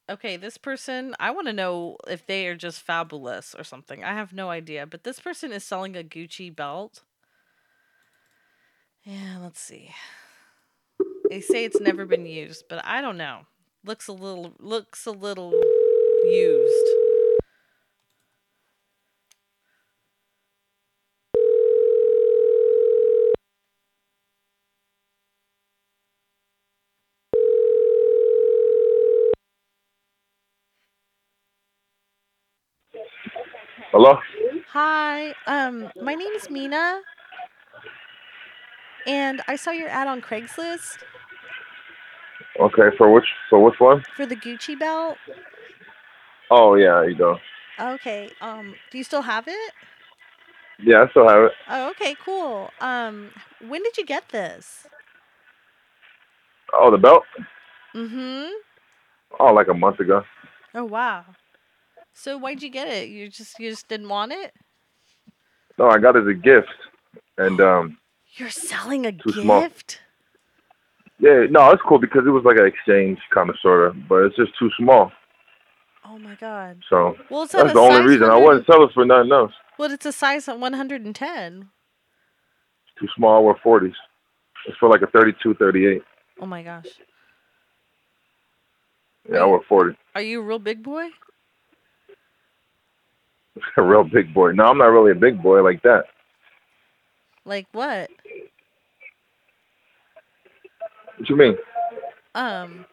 Okay, 0.10 0.38
this 0.38 0.58
person, 0.58 1.16
I 1.20 1.32
want 1.32 1.48
to 1.48 1.54
know 1.54 1.98
if 2.08 2.26
they 2.26 2.48
are 2.48 2.56
just 2.56 2.82
fabulous 2.82 3.54
or 3.58 3.64
something. 3.64 4.04
I 4.04 4.14
have 4.14 4.34
no 4.34 4.50
idea, 4.50 4.86
but 4.86 5.04
this 5.04 5.20
person 5.20 5.52
is 5.52 5.64
selling 5.64 5.96
a 5.98 6.04
Gucci 6.04 6.54
belt. 6.54 7.04
Yeah, 9.04 9.38
let's 9.42 9.60
see. 9.60 9.94
They 11.30 11.42
say 11.42 11.64
it's 11.66 11.80
never 11.80 12.06
been 12.06 12.26
used, 12.26 12.66
but 12.70 12.84
I 12.86 13.02
don't 13.02 13.18
know. 13.18 13.48
Looks 13.84 14.08
a 14.08 14.14
little 14.14 14.54
looks 14.60 15.06
a 15.06 15.12
little 15.12 15.68
used. 16.22 16.88
Hello? 33.92 34.20
Hi, 34.80 35.34
um, 35.48 35.90
my 36.00 36.14
name 36.14 36.32
is 36.34 36.52
Mina, 36.52 37.02
and 39.08 39.42
I 39.48 39.56
saw 39.56 39.72
your 39.72 39.90
ad 39.90 40.08
on 40.08 40.22
Craigslist 40.22 41.00
Okay, 42.60 42.96
for 42.96 43.12
which 43.12 43.26
for 43.50 43.60
which 43.60 43.80
one? 43.80 44.04
for 44.16 44.28
the 44.28 44.36
Gucci 44.36 44.78
belt. 44.78 45.18
Oh 46.52 46.76
yeah, 46.76 47.04
you 47.04 47.16
go. 47.16 47.40
Okay, 47.80 48.30
um, 48.40 48.76
do 48.92 49.00
you 49.00 49.04
still 49.04 49.24
have 49.24 49.48
it? 49.48 49.74
Yeah, 50.78 51.06
I 51.06 51.10
still 51.10 51.28
have 51.28 51.46
it. 51.46 51.54
Oh, 51.68 51.90
okay, 51.90 52.16
cool. 52.24 52.70
Um, 52.80 53.32
when 53.68 53.82
did 53.82 53.98
you 53.98 54.06
get 54.06 54.30
this? 54.30 54.86
Oh, 56.72 56.92
the 56.92 57.00
belt? 57.00 57.24
Mm-hmm. 57.96 58.52
Oh, 59.40 59.54
like 59.56 59.70
a 59.70 59.74
month 59.74 60.00
ago. 60.00 60.22
Oh, 60.76 60.86
wow. 60.86 61.26
So 62.14 62.38
why'd 62.38 62.62
you 62.62 62.70
get 62.70 62.88
it? 62.88 63.10
You 63.10 63.28
just 63.28 63.60
you 63.60 63.72
just 63.72 63.88
didn't 63.88 64.10
want 64.10 64.34
it? 64.34 64.54
No, 65.78 65.90
I 65.90 66.00
got 66.00 66.16
it 66.16 66.22
as 66.24 66.28
a 66.28 66.34
gift, 66.34 66.68
and 67.38 67.60
um, 67.62 67.98
You're 68.36 68.50
selling 68.50 69.06
a 69.06 69.12
gift? 69.12 69.34
small. 69.42 69.62
yeah, 71.20 71.46
no, 71.50 71.70
it's 71.72 71.82
cool 71.88 72.00
because 72.00 72.24
it 72.26 72.30
was 72.32 72.44
like 72.46 72.58
an 72.58 72.66
exchange 72.66 73.20
kind 73.34 73.50
of 73.50 73.56
sort 73.62 73.88
of, 73.88 74.08
but 74.08 74.24
it's 74.24 74.36
just 74.36 74.58
too 74.58 74.70
small. 74.78 75.12
Oh 76.06 76.18
my 76.18 76.36
god. 76.36 76.82
So 76.90 77.16
Well, 77.30 77.44
it's 77.44 77.54
at 77.54 77.64
that's 77.64 77.74
the 77.74 77.80
only 77.80 78.02
reason 78.08 78.24
I 78.24 78.36
100 78.38 78.48
wouldn't 78.48 78.66
sell 78.66 78.84
it 78.84 78.92
for 78.94 79.06
nothing 79.06 79.32
else. 79.32 79.52
Well, 79.78 79.92
it's 79.92 80.06
a 80.06 80.12
size 80.14 80.48
of 80.48 80.60
110. 80.60 81.70
Too 83.00 83.08
small. 83.16 83.44
We're 83.46 83.60
forties. 83.60 83.94
It's 84.68 84.78
for 84.78 84.90
like 84.90 85.02
a 85.02 85.08
32, 85.08 85.54
38. 85.56 86.02
Oh 86.42 86.46
my 86.46 86.64
gosh. 86.64 86.88
Yeah, 89.30 89.46
we're 89.46 89.64
forty. 89.68 89.96
Are 90.16 90.22
you 90.22 90.40
a 90.40 90.44
real 90.44 90.60
big 90.60 90.82
boy? 90.82 91.10
A 93.78 93.82
real 93.82 94.04
big 94.04 94.34
boy. 94.34 94.52
No, 94.52 94.66
I'm 94.66 94.78
not 94.78 94.86
really 94.86 95.12
a 95.12 95.16
big 95.16 95.42
boy 95.42 95.62
like 95.64 95.82
that. 95.84 96.06
Like 97.46 97.68
what? 97.72 98.10
What 101.18 101.30
you 101.30 101.36
mean? 101.36 101.58
Um 102.36 102.86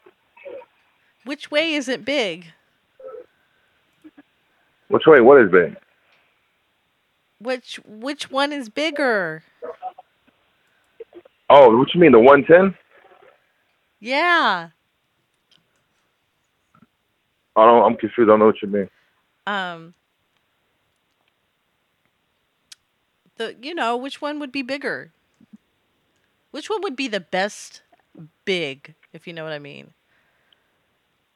Which 1.25 1.51
way 1.51 1.75
is 1.75 1.89
it 1.89 2.05
big? 2.05 2.47
Which 4.89 5.07
way? 5.07 5.21
What 5.21 5.41
is 5.41 5.51
big? 5.51 5.77
Which 7.41 7.81
which 7.85 8.31
one 8.31 8.53
is 8.53 8.69
bigger? 8.69 9.43
Oh, 11.51 11.77
what 11.77 11.93
you 11.95 12.01
mean? 12.01 12.12
The 12.12 12.19
110? 12.19 12.77
Yeah. 14.01 14.71
I 17.57 17.65
don't. 17.65 17.85
I'm 17.85 17.97
confused. 17.97 18.29
I 18.29 18.33
don't 18.33 18.39
know 18.41 18.47
what 18.47 18.62
you 18.62 18.69
mean. 18.69 18.91
Um 19.47 19.95
The 23.37 23.57
you 23.61 23.74
know, 23.74 23.97
which 23.97 24.20
one 24.20 24.39
would 24.41 24.53
be 24.53 24.62
bigger? 24.62 25.12
Which 26.51 26.70
one 26.70 26.80
would 26.82 26.97
be 26.97 27.09
the 27.09 27.20
best 27.20 27.82
big, 28.45 28.95
if 29.12 29.26
you 29.26 29.32
know 29.32 29.43
what 29.43 29.53
I 29.53 29.59
mean? 29.59 29.93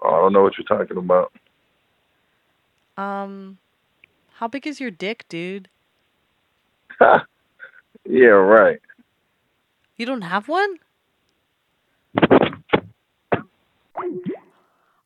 I 0.05 0.11
don't 0.11 0.33
know 0.33 0.43
what 0.43 0.53
you're 0.57 0.79
talking 0.79 0.97
about. 0.97 1.33
Um 2.97 3.59
how 4.35 4.47
big 4.47 4.67
is 4.67 4.81
your 4.81 4.91
dick, 4.91 5.25
dude? 5.29 5.69
Yeah, 8.11 8.29
right. 8.29 8.81
You 9.97 10.07
don't 10.07 10.23
have 10.23 10.49
one? 10.49 10.77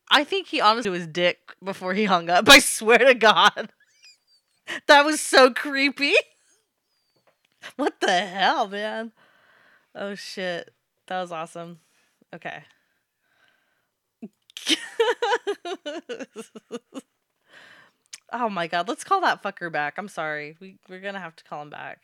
I 0.09 0.23
think 0.23 0.47
he 0.47 0.61
honestly 0.61 0.91
was 0.91 1.05
dick 1.07 1.53
before 1.61 1.95
he 1.95 2.05
hung 2.05 2.29
up. 2.29 2.47
I 2.47 2.59
swear 2.59 2.99
to 2.99 3.13
God. 3.13 3.69
That 4.87 5.03
was 5.03 5.19
so 5.19 5.51
creepy. 5.51 6.13
What 7.77 7.99
the 8.01 8.11
hell, 8.11 8.67
man? 8.67 9.11
Oh 9.95 10.15
shit. 10.15 10.73
That 11.07 11.21
was 11.21 11.31
awesome. 11.31 11.79
Okay. 12.33 12.63
oh 18.31 18.49
my 18.49 18.67
god, 18.67 18.87
let's 18.87 19.03
call 19.03 19.21
that 19.21 19.43
fucker 19.43 19.71
back. 19.71 19.97
I'm 19.97 20.07
sorry. 20.07 20.55
We 20.59 20.77
we're 20.89 20.99
gonna 21.01 21.19
have 21.19 21.35
to 21.37 21.43
call 21.43 21.61
him 21.61 21.69
back. 21.69 21.99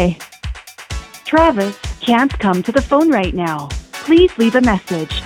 Hi. 0.00 0.16
Travis 1.26 1.78
can't 2.00 2.32
come 2.38 2.62
to 2.62 2.72
the 2.72 2.80
phone 2.80 3.10
right 3.10 3.34
now. 3.34 3.68
Please 3.92 4.32
leave 4.38 4.54
a 4.54 4.62
message. 4.62 5.19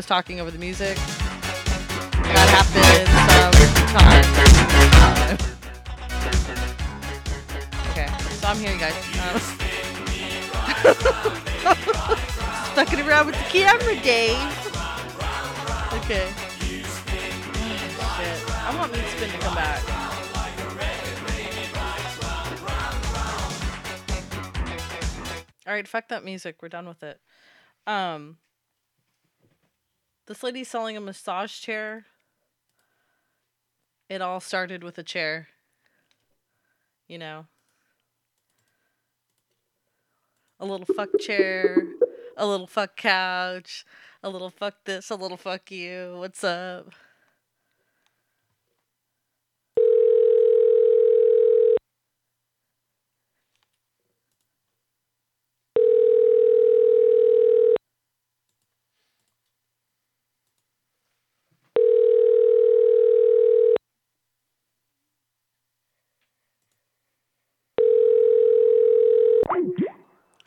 Was 0.00 0.06
talking 0.06 0.40
over 0.40 0.50
the 0.50 0.56
music. 0.56 0.96
That 0.96 2.48
happens 2.56 3.04
sometimes. 3.92 4.32
Okay, 7.90 8.08
so 8.38 8.48
I'm 8.48 8.56
here, 8.56 8.72
you 8.72 8.80
guys. 8.80 8.96
Um, 11.60 11.76
Stucking 12.72 13.04
around 13.06 13.26
with 13.26 13.36
the 13.36 13.44
camera, 13.50 13.94
Dave. 14.02 14.40
Okay. 15.92 16.32
Shit. 16.64 16.86
I 18.48 18.74
want 18.78 18.92
Meat 18.92 19.04
Spin 19.04 19.30
to 19.30 19.36
come 19.36 19.54
back. 19.54 19.82
Alright, 25.68 25.86
fuck 25.86 26.08
that 26.08 26.24
music. 26.24 26.62
We're 26.62 26.70
done 26.70 26.88
with 26.88 27.02
it. 27.02 27.20
Um 27.86 28.38
This 30.30 30.44
lady's 30.44 30.68
selling 30.68 30.96
a 30.96 31.00
massage 31.00 31.58
chair. 31.58 32.06
It 34.08 34.22
all 34.22 34.38
started 34.38 34.84
with 34.84 34.96
a 34.96 35.02
chair. 35.02 35.48
You 37.08 37.18
know. 37.18 37.46
A 40.60 40.64
little 40.64 40.86
fuck 40.86 41.08
chair, 41.18 41.82
a 42.36 42.46
little 42.46 42.68
fuck 42.68 42.96
couch, 42.96 43.84
a 44.22 44.30
little 44.30 44.50
fuck 44.50 44.74
this, 44.84 45.10
a 45.10 45.16
little 45.16 45.36
fuck 45.36 45.68
you. 45.72 46.14
What's 46.18 46.44
up? 46.44 46.92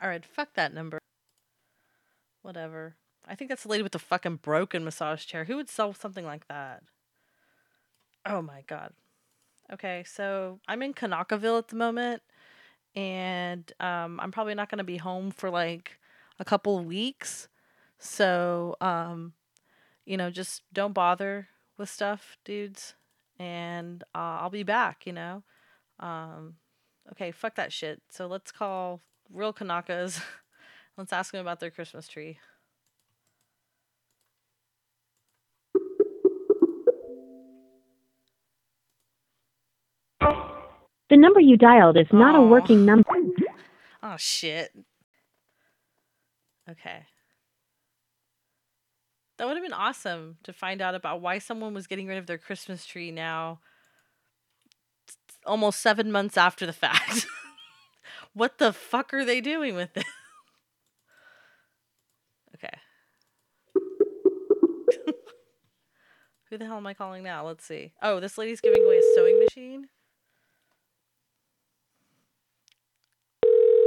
Alright, 0.03 0.25
fuck 0.25 0.53
that 0.55 0.73
number. 0.73 0.99
Whatever. 2.41 2.97
I 3.25 3.35
think 3.35 3.47
that's 3.49 3.63
the 3.63 3.69
lady 3.69 3.83
with 3.83 3.93
the 3.93 3.99
fucking 3.99 4.37
broken 4.37 4.83
massage 4.83 5.25
chair. 5.25 5.45
Who 5.45 5.55
would 5.55 5.69
sell 5.69 5.93
something 5.93 6.25
like 6.25 6.47
that? 6.49 6.83
Oh 8.25 8.41
my 8.41 8.63
god. 8.67 8.93
Okay, 9.71 10.03
so 10.05 10.59
I'm 10.67 10.81
in 10.81 10.93
Kanakaville 10.93 11.57
at 11.57 11.69
the 11.69 11.77
moment, 11.77 12.21
and 12.95 13.71
um, 13.79 14.19
I'm 14.19 14.31
probably 14.31 14.55
not 14.55 14.69
going 14.69 14.79
to 14.79 14.83
be 14.83 14.97
home 14.97 15.31
for 15.31 15.49
like 15.49 15.99
a 16.37 16.43
couple 16.43 16.77
of 16.77 16.85
weeks. 16.85 17.47
So, 17.97 18.75
um, 18.81 19.33
you 20.05 20.17
know, 20.17 20.29
just 20.29 20.63
don't 20.73 20.93
bother 20.93 21.47
with 21.77 21.89
stuff, 21.89 22.37
dudes, 22.43 22.95
and 23.39 24.03
uh, 24.13 24.41
I'll 24.41 24.49
be 24.49 24.63
back, 24.63 25.05
you 25.05 25.13
know? 25.13 25.43
Um, 26.01 26.55
okay, 27.13 27.31
fuck 27.31 27.55
that 27.55 27.71
shit. 27.71 28.01
So 28.09 28.27
let's 28.27 28.51
call 28.51 28.99
real 29.31 29.53
Kanakas. 29.53 30.21
let's 30.97 31.13
ask 31.13 31.31
them 31.31 31.41
about 31.41 31.59
their 31.59 31.71
Christmas 31.71 32.07
tree. 32.07 32.39
The 41.13 41.17
number 41.17 41.39
you 41.39 41.57
dialed 41.57 41.95
is 41.95 42.07
not 42.11 42.33
a 42.33 42.41
working 42.41 42.85
number. 42.85 43.07
Oh 44.01 44.15
shit. 44.17 44.71
Okay. 46.67 47.05
That 49.37 49.45
would 49.45 49.55
have 49.55 49.63
been 49.63 49.73
awesome 49.73 50.37
to 50.43 50.51
find 50.51 50.81
out 50.81 50.95
about 50.95 51.21
why 51.21 51.37
someone 51.37 51.75
was 51.75 51.85
getting 51.85 52.07
rid 52.07 52.17
of 52.17 52.25
their 52.25 52.39
Christmas 52.39 52.83
tree 52.83 53.11
now 53.11 53.59
almost 55.45 55.81
7 55.81 56.11
months 56.11 56.35
after 56.35 56.65
the 56.65 56.73
fact. 56.73 57.27
what 58.33 58.57
the 58.57 58.73
fuck 58.73 59.13
are 59.13 59.25
they 59.25 59.41
doing 59.41 59.75
with 59.75 59.93
this? 59.93 60.03
okay. 62.55 62.77
Who 66.49 66.57
the 66.57 66.65
hell 66.65 66.77
am 66.77 66.87
I 66.87 66.93
calling 66.93 67.23
now? 67.23 67.45
Let's 67.45 67.65
see. 67.65 67.93
Oh, 68.01 68.19
this 68.19 68.37
lady's 68.37 68.61
giving 68.61 68.83
away 68.83 68.97
a 68.97 69.03
sewing 69.15 69.39
machine. 69.39 69.87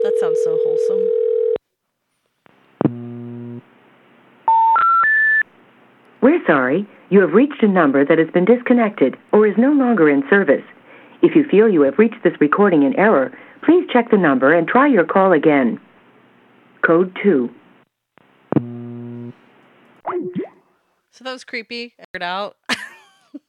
That 0.03 0.17
sounds 0.21 0.39
so 0.45 0.59
wholesome. 0.63 1.09
We're 6.23 6.45
sorry. 6.47 6.89
You 7.11 7.21
have 7.21 7.33
reached 7.33 7.63
a 7.63 7.69
number 7.69 8.05
that 8.05 8.19
has 8.19 8.31
been 8.31 8.45
disconnected 8.45 9.17
or 9.33 9.47
is 9.47 9.55
no 9.59 9.73
longer 9.73 10.09
in 10.09 10.23
service. 10.29 10.65
If 11.23 11.35
you 11.35 11.45
feel 11.51 11.69
you 11.69 11.83
have 11.83 11.99
reached 11.99 12.23
this 12.23 12.35
recording 12.41 12.83
in 12.83 12.99
error, 12.99 13.33
please 13.65 13.87
check 13.93 14.11
the 14.11 14.17
number 14.17 14.55
and 14.55 14.67
try 14.67 14.87
your 14.87 15.05
call 15.05 15.33
again. 15.33 15.81
Code 16.87 17.17
2. 17.23 17.51
So 21.17 21.25
that 21.25 21.33
was 21.33 21.45
creepy. 21.45 21.95
Figured 21.99 22.23
out. 22.23 22.59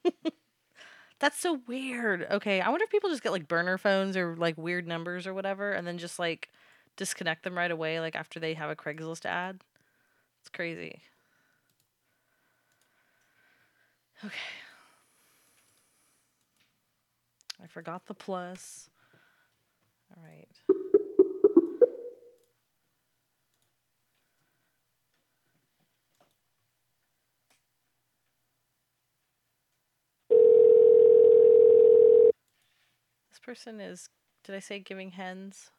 That's 1.20 1.38
so 1.38 1.60
weird. 1.68 2.26
Okay, 2.32 2.62
I 2.62 2.70
wonder 2.70 2.86
if 2.86 2.90
people 2.90 3.10
just 3.10 3.22
get 3.22 3.34
like 3.34 3.50
burner 3.50 3.78
phones 3.78 4.16
or 4.16 4.38
like 4.38 4.58
weird 4.58 4.88
numbers 4.88 5.28
or 5.28 5.34
whatever, 5.34 5.74
and 5.74 5.86
then 5.86 5.98
just 5.98 6.18
like 6.18 6.48
disconnect 6.96 7.44
them 7.44 7.58
right 7.58 7.70
away, 7.70 8.00
like 8.00 8.16
after 8.16 8.40
they 8.40 8.54
have 8.54 8.70
a 8.70 8.76
Craigslist 8.76 9.26
ad. 9.26 9.60
It's 10.40 10.50
crazy. 10.50 11.02
Okay. 14.24 14.34
I 17.62 17.68
forgot 17.68 18.06
the 18.06 18.14
plus. 18.14 18.90
Right. 20.24 20.48
This 33.30 33.40
person 33.44 33.80
is, 33.80 34.10
did 34.44 34.56
I 34.56 34.60
say 34.60 34.80
giving? 34.80 35.12
Hens. 35.12 35.70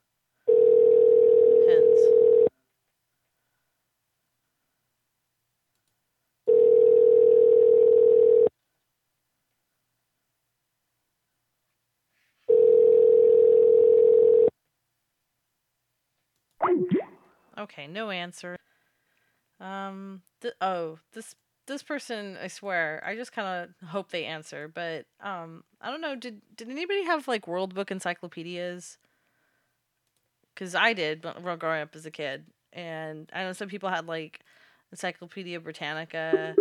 Okay, 17.71 17.87
no 17.87 18.11
answer. 18.11 18.57
Um, 19.61 20.23
th- 20.41 20.55
oh, 20.61 20.99
this 21.13 21.35
this 21.67 21.83
person, 21.83 22.39
I 22.43 22.49
swear, 22.49 23.03
I 23.07 23.15
just 23.15 23.33
kind 23.33 23.69
of 23.83 23.89
hope 23.89 24.11
they 24.11 24.25
answer, 24.25 24.69
but 24.69 25.05
um, 25.21 25.65
I 25.83 25.91
don't 25.91 26.01
know. 26.01 26.17
Did 26.17 26.41
did 26.57 26.71
anybody 26.71 27.05
have 27.05 27.29
like 27.29 27.47
World 27.47 27.75
Book 27.75 27.91
encyclopedias? 27.91 28.99
Because 30.55 30.75
I 30.75 30.93
did 30.93 31.25
when 31.25 31.59
growing 31.59 31.83
up 31.83 31.95
as 31.95 32.07
a 32.07 32.11
kid, 32.11 32.47
and 32.73 33.31
I 33.35 33.45
know 33.45 33.53
some 33.53 33.69
people 33.69 33.91
had 33.91 34.07
like 34.07 34.41
Encyclopedia 34.91 35.61
Britannica 35.61 36.57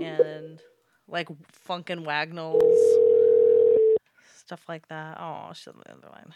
and 0.00 0.60
like 1.08 1.28
Funk 1.52 1.90
& 1.96 1.96
Wagnalls, 2.04 2.62
stuff 4.36 4.62
like 4.68 4.88
that. 4.88 5.18
Oh, 5.20 5.52
shit, 5.54 5.74
the 5.74 5.92
other 5.92 6.08
line. 6.10 6.34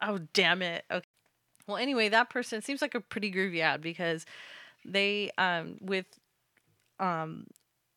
Oh 0.00 0.18
damn 0.32 0.62
it. 0.62 0.84
Okay. 0.90 1.06
Well, 1.66 1.76
anyway, 1.76 2.08
that 2.08 2.30
person 2.30 2.62
seems 2.62 2.80
like 2.80 2.94
a 2.94 3.00
pretty 3.00 3.30
groovy 3.30 3.60
ad 3.60 3.82
because 3.82 4.24
they 4.84 5.30
um 5.38 5.76
with 5.80 6.06
um 6.98 7.46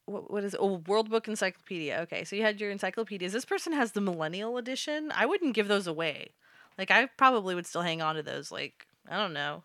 what, 0.06 0.30
what 0.32 0.44
is 0.44 0.54
it? 0.54 0.60
oh 0.62 0.82
World 0.88 1.10
Book 1.10 1.28
Encyclopedia. 1.28 2.00
Okay, 2.02 2.24
so 2.24 2.36
you 2.36 2.42
had 2.42 2.60
your 2.60 2.72
encyclopedias. 2.72 3.34
This 3.34 3.46
person 3.46 3.74
has 3.74 3.94
the 3.94 4.02
Millennial 4.02 4.58
Edition. 4.58 5.12
I 5.16 5.26
wouldn't 5.26 5.56
give 5.56 5.68
those 5.68 5.88
away. 5.88 6.32
Like 6.78 6.92
I 6.92 7.06
probably 7.18 7.56
would 7.56 7.66
still 7.66 7.82
hang 7.82 8.02
on 8.02 8.16
to 8.16 8.24
those. 8.24 8.52
Like 8.52 8.88
I 9.10 9.18
don't 9.18 9.34
know. 9.34 9.64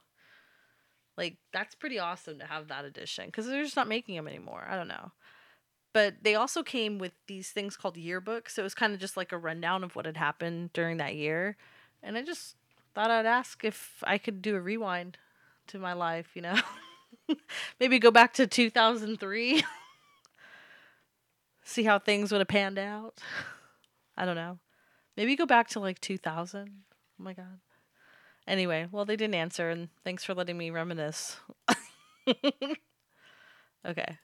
Like 1.17 1.39
that's 1.53 1.75
pretty 1.75 1.99
awesome 1.99 2.39
to 2.39 2.47
have 2.47 2.69
that 2.69 2.85
edition 2.85 3.27
because 3.27 3.47
they're 3.47 3.65
just 3.65 3.77
not 3.77 3.89
making 3.89 4.15
them 4.15 4.29
anymore. 4.29 4.67
I 4.69 4.77
don't 4.77 4.89
know. 4.89 5.13
But 5.97 6.17
they 6.21 6.35
also 6.35 6.63
came 6.63 6.99
with 6.99 7.13
these 7.27 7.49
things 7.49 7.75
called 7.75 7.97
yearbooks. 7.97 8.51
So 8.51 8.61
it 8.61 8.65
was 8.65 8.75
kind 8.75 8.93
of 8.93 9.01
just 9.01 9.17
like 9.17 9.33
a 9.33 9.39
rundown 9.39 9.83
of 9.83 9.97
what 9.97 10.05
had 10.05 10.19
happened 10.19 10.75
during 10.75 10.99
that 10.99 11.15
year. 11.15 11.57
And 12.03 12.19
I 12.19 12.23
just 12.23 12.57
thought 12.95 13.11
I'd 13.11 13.25
ask 13.25 13.65
if 13.65 14.05
I 14.07 14.19
could 14.19 14.43
do 14.43 14.57
a 14.57 14.61
rewind 14.61 15.17
to 15.69 15.79
my 15.79 15.95
life, 15.95 16.33
you 16.35 16.43
know? 16.43 16.61
Maybe 17.81 17.99
go 17.99 18.11
back 18.11 18.35
to 18.35 18.47
2003. 18.47 19.65
See 21.65 21.85
how 21.85 21.99
things 21.99 22.31
would 22.31 22.43
have 22.43 22.49
panned 22.49 22.79
out. 22.79 23.23
I 24.19 24.27
don't 24.27 24.37
know. 24.37 24.59
Maybe 25.17 25.35
go 25.35 25.47
back 25.47 25.69
to 25.69 25.81
like 25.81 25.99
2000. 26.03 26.69
Oh 27.19 27.25
my 27.25 27.33
god. 27.33 27.61
Anyway, 28.47 28.87
well, 28.93 29.07
they 29.07 29.17
didn't 29.17 29.35
answer, 29.35 29.71
and 29.71 29.89
thanks 30.05 30.25
for 30.25 30.35
letting 30.35 30.59
me 30.59 30.69
reminisce. 30.69 31.39
okay. 33.87 34.19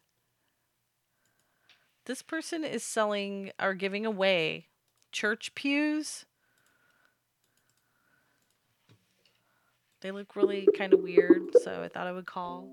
This 2.04 2.22
person 2.22 2.64
is 2.64 2.82
selling 2.82 3.52
or 3.60 3.74
giving 3.74 4.04
away 4.04 4.66
church 5.12 5.54
pews. 5.54 6.24
They 10.00 10.10
look 10.10 10.34
really 10.34 10.66
kind 10.76 10.92
of 10.92 11.00
weird, 11.00 11.50
so 11.62 11.82
I 11.82 11.88
thought 11.88 12.08
I 12.08 12.12
would 12.12 12.26
call. 12.26 12.68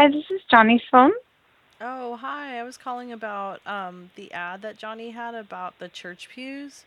Hi, 0.00 0.08
this 0.08 0.24
is 0.30 0.40
Johnny's 0.50 0.80
phone. 0.90 1.12
Oh, 1.78 2.16
hi. 2.16 2.58
I 2.58 2.62
was 2.62 2.78
calling 2.78 3.12
about 3.12 3.60
um 3.66 4.10
the 4.16 4.32
ad 4.32 4.62
that 4.62 4.78
Johnny 4.78 5.10
had 5.10 5.34
about 5.34 5.78
the 5.78 5.90
church 5.90 6.30
pews. 6.30 6.86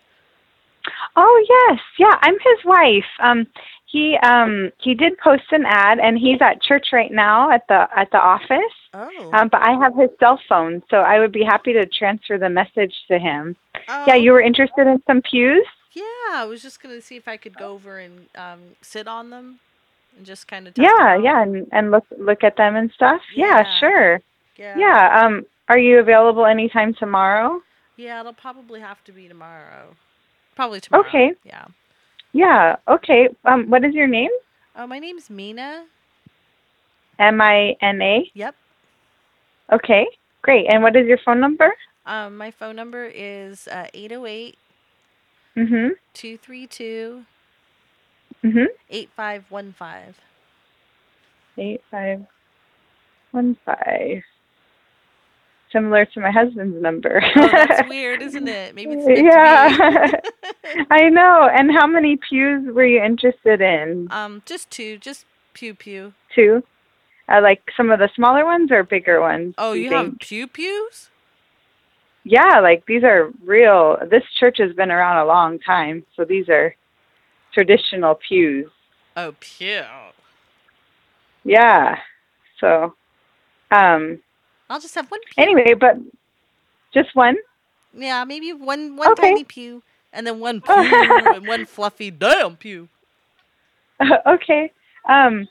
Oh 1.16 1.46
yes, 1.48 1.80
yeah, 2.00 2.18
I'm 2.24 2.34
his 2.34 2.66
wife. 2.66 3.06
Um, 3.22 3.46
he 3.86 4.18
um 4.24 4.72
he 4.80 4.96
did 4.96 5.20
post 5.20 5.44
an 5.52 5.64
ad, 5.68 6.00
and 6.00 6.18
he's 6.18 6.42
at 6.42 6.64
church 6.64 6.88
right 6.92 7.12
now 7.12 7.52
at 7.52 7.68
the 7.70 7.88
at 7.96 8.10
the 8.10 8.18
office. 8.18 8.74
Oh. 8.96 9.30
Um, 9.32 9.48
but 9.48 9.62
I 9.62 9.74
have 9.80 9.96
his 9.96 10.10
cell 10.20 10.40
phone, 10.50 10.82
so 10.90 10.98
I 10.98 11.20
would 11.20 11.32
be 11.32 11.44
happy 11.44 11.74
to 11.74 11.86
transfer 11.86 12.40
the 12.40 12.50
message 12.50 12.96
to 13.12 13.20
him. 13.20 13.56
Oh. 13.90 14.06
Yeah, 14.08 14.16
you 14.16 14.32
were 14.32 14.42
interested 14.42 14.88
in 14.88 15.04
some 15.06 15.22
pews? 15.22 15.68
Yeah, 15.92 16.32
I 16.32 16.46
was 16.46 16.64
just 16.64 16.82
gonna 16.82 17.00
see 17.00 17.18
if 17.18 17.28
I 17.28 17.38
could 17.38 17.56
go 17.60 17.74
over 17.74 18.00
and 18.00 18.26
um 18.36 18.62
sit 18.82 19.08
on 19.08 19.30
them 19.30 19.60
and 20.18 20.26
just 20.26 20.48
kind 20.48 20.68
of 20.68 20.74
Yeah, 20.78 21.18
yeah, 21.18 21.42
and 21.42 21.68
and 21.72 21.92
look 21.92 22.06
look 22.18 22.44
at 22.44 22.58
them 22.58 22.76
and 22.76 22.92
stuff. 22.92 23.22
Yeah, 23.36 23.60
Yeah. 23.64 23.80
sure. 23.80 24.22
Yeah. 24.58 24.78
Yeah. 24.78 25.22
Um, 25.26 25.46
are 25.70 25.78
you 25.80 26.00
available 26.00 26.46
anytime 26.46 26.94
tomorrow? 26.94 27.62
Yeah, 27.96 28.20
it'll 28.20 28.34
probably 28.34 28.80
have 28.82 29.04
to 29.06 29.12
be 29.12 29.28
tomorrow. 29.28 29.96
Probably 30.56 30.80
tomorrow. 30.82 31.08
Okay. 31.08 31.34
Yeah. 31.44 31.66
Yeah. 32.34 32.76
Okay. 32.88 33.30
Um, 33.46 33.70
what 33.70 33.84
is 33.84 33.94
your 33.94 34.08
name? 34.08 34.32
Oh, 34.76 34.88
my 34.88 35.00
name's 35.00 35.30
Mina. 35.30 35.86
M 37.20 37.42
I 37.42 37.76
N 37.82 38.02
A. 38.02 38.32
Yep. 38.34 38.56
Okay. 39.72 40.06
Great. 40.42 40.66
And 40.74 40.84
what 40.84 40.96
is 40.96 41.08
your 41.08 41.20
phone 41.26 41.40
number? 41.40 41.74
Um, 42.06 42.36
my 42.38 42.52
phone 42.52 42.76
number 42.76 43.06
is 43.06 43.68
uh, 43.68 43.88
808 43.94 44.58
Mhm. 45.56 45.92
232 46.14 47.26
Mhm. 48.44 48.66
8515. 48.90 50.16
Eight 51.58 51.82
five 51.92 52.26
one 53.32 53.56
five. 53.66 54.24
Similar 55.72 56.06
to 56.06 56.20
my 56.20 56.32
husband's 56.32 56.82
number. 56.82 57.22
Oh, 57.36 57.48
that's 57.52 57.90
weird, 57.90 58.22
isn't 58.22 58.48
it? 58.48 58.76
Maybe 58.76 58.94
it's 58.96 59.22
yeah. 59.22 60.12
I 60.92 61.10
know. 61.10 61.50
And 61.52 61.72
how 61.72 61.88
many 61.88 62.18
pews 62.18 62.74
were 62.74 62.86
you 62.86 63.02
interested 63.02 63.62
in? 63.62 64.08
Um, 64.12 64.44
just 64.46 64.70
two, 64.70 64.98
just 64.98 65.26
pew 65.54 65.74
pew. 65.74 66.14
Two. 66.36 66.64
Uh, 67.30 67.42
like 67.42 67.62
some 67.78 67.90
of 67.90 68.00
the 68.00 68.10
smaller 68.16 68.46
ones 68.46 68.72
or 68.72 68.84
bigger 68.84 69.22
ones? 69.22 69.56
Oh, 69.58 69.74
do 69.74 69.80
you 69.80 69.92
have 69.92 70.20
pew 70.20 70.48
pews? 70.48 71.10
Yeah, 72.24 72.60
like 72.62 72.86
these 72.86 73.04
are 73.04 73.32
real. 73.44 73.98
This 74.10 74.24
church 74.40 74.58
has 74.60 74.74
been 74.74 74.92
around 74.92 75.18
a 75.18 75.26
long 75.26 75.60
time, 75.60 76.06
so 76.16 76.24
these 76.26 76.50
are 76.50 76.76
traditional 77.54 78.16
pews. 78.28 78.70
Oh, 79.16 79.34
pew. 79.40 79.84
Yeah. 81.44 81.98
So, 82.60 82.96
um. 83.72 84.20
I'll 84.70 84.80
just 84.80 84.96
have 84.96 85.10
one 85.12 85.20
pew. 85.30 85.44
Anyway, 85.44 85.74
but 85.74 85.98
just 86.94 87.16
one. 87.16 87.38
Yeah, 87.94 88.24
maybe 88.24 88.54
one 88.54 88.96
one 88.96 89.12
Okay. 89.12 89.30
tiny 89.30 89.44
pew 89.44 89.84
and 90.12 90.26
then 90.26 90.40
one 90.40 90.62
pew 90.62 90.74
and 91.34 91.48
one 91.48 91.66
fluffy 91.66 92.10
damn 92.12 92.56
pew. 92.58 92.90
okay. 94.26 94.72
Um. 95.08 95.48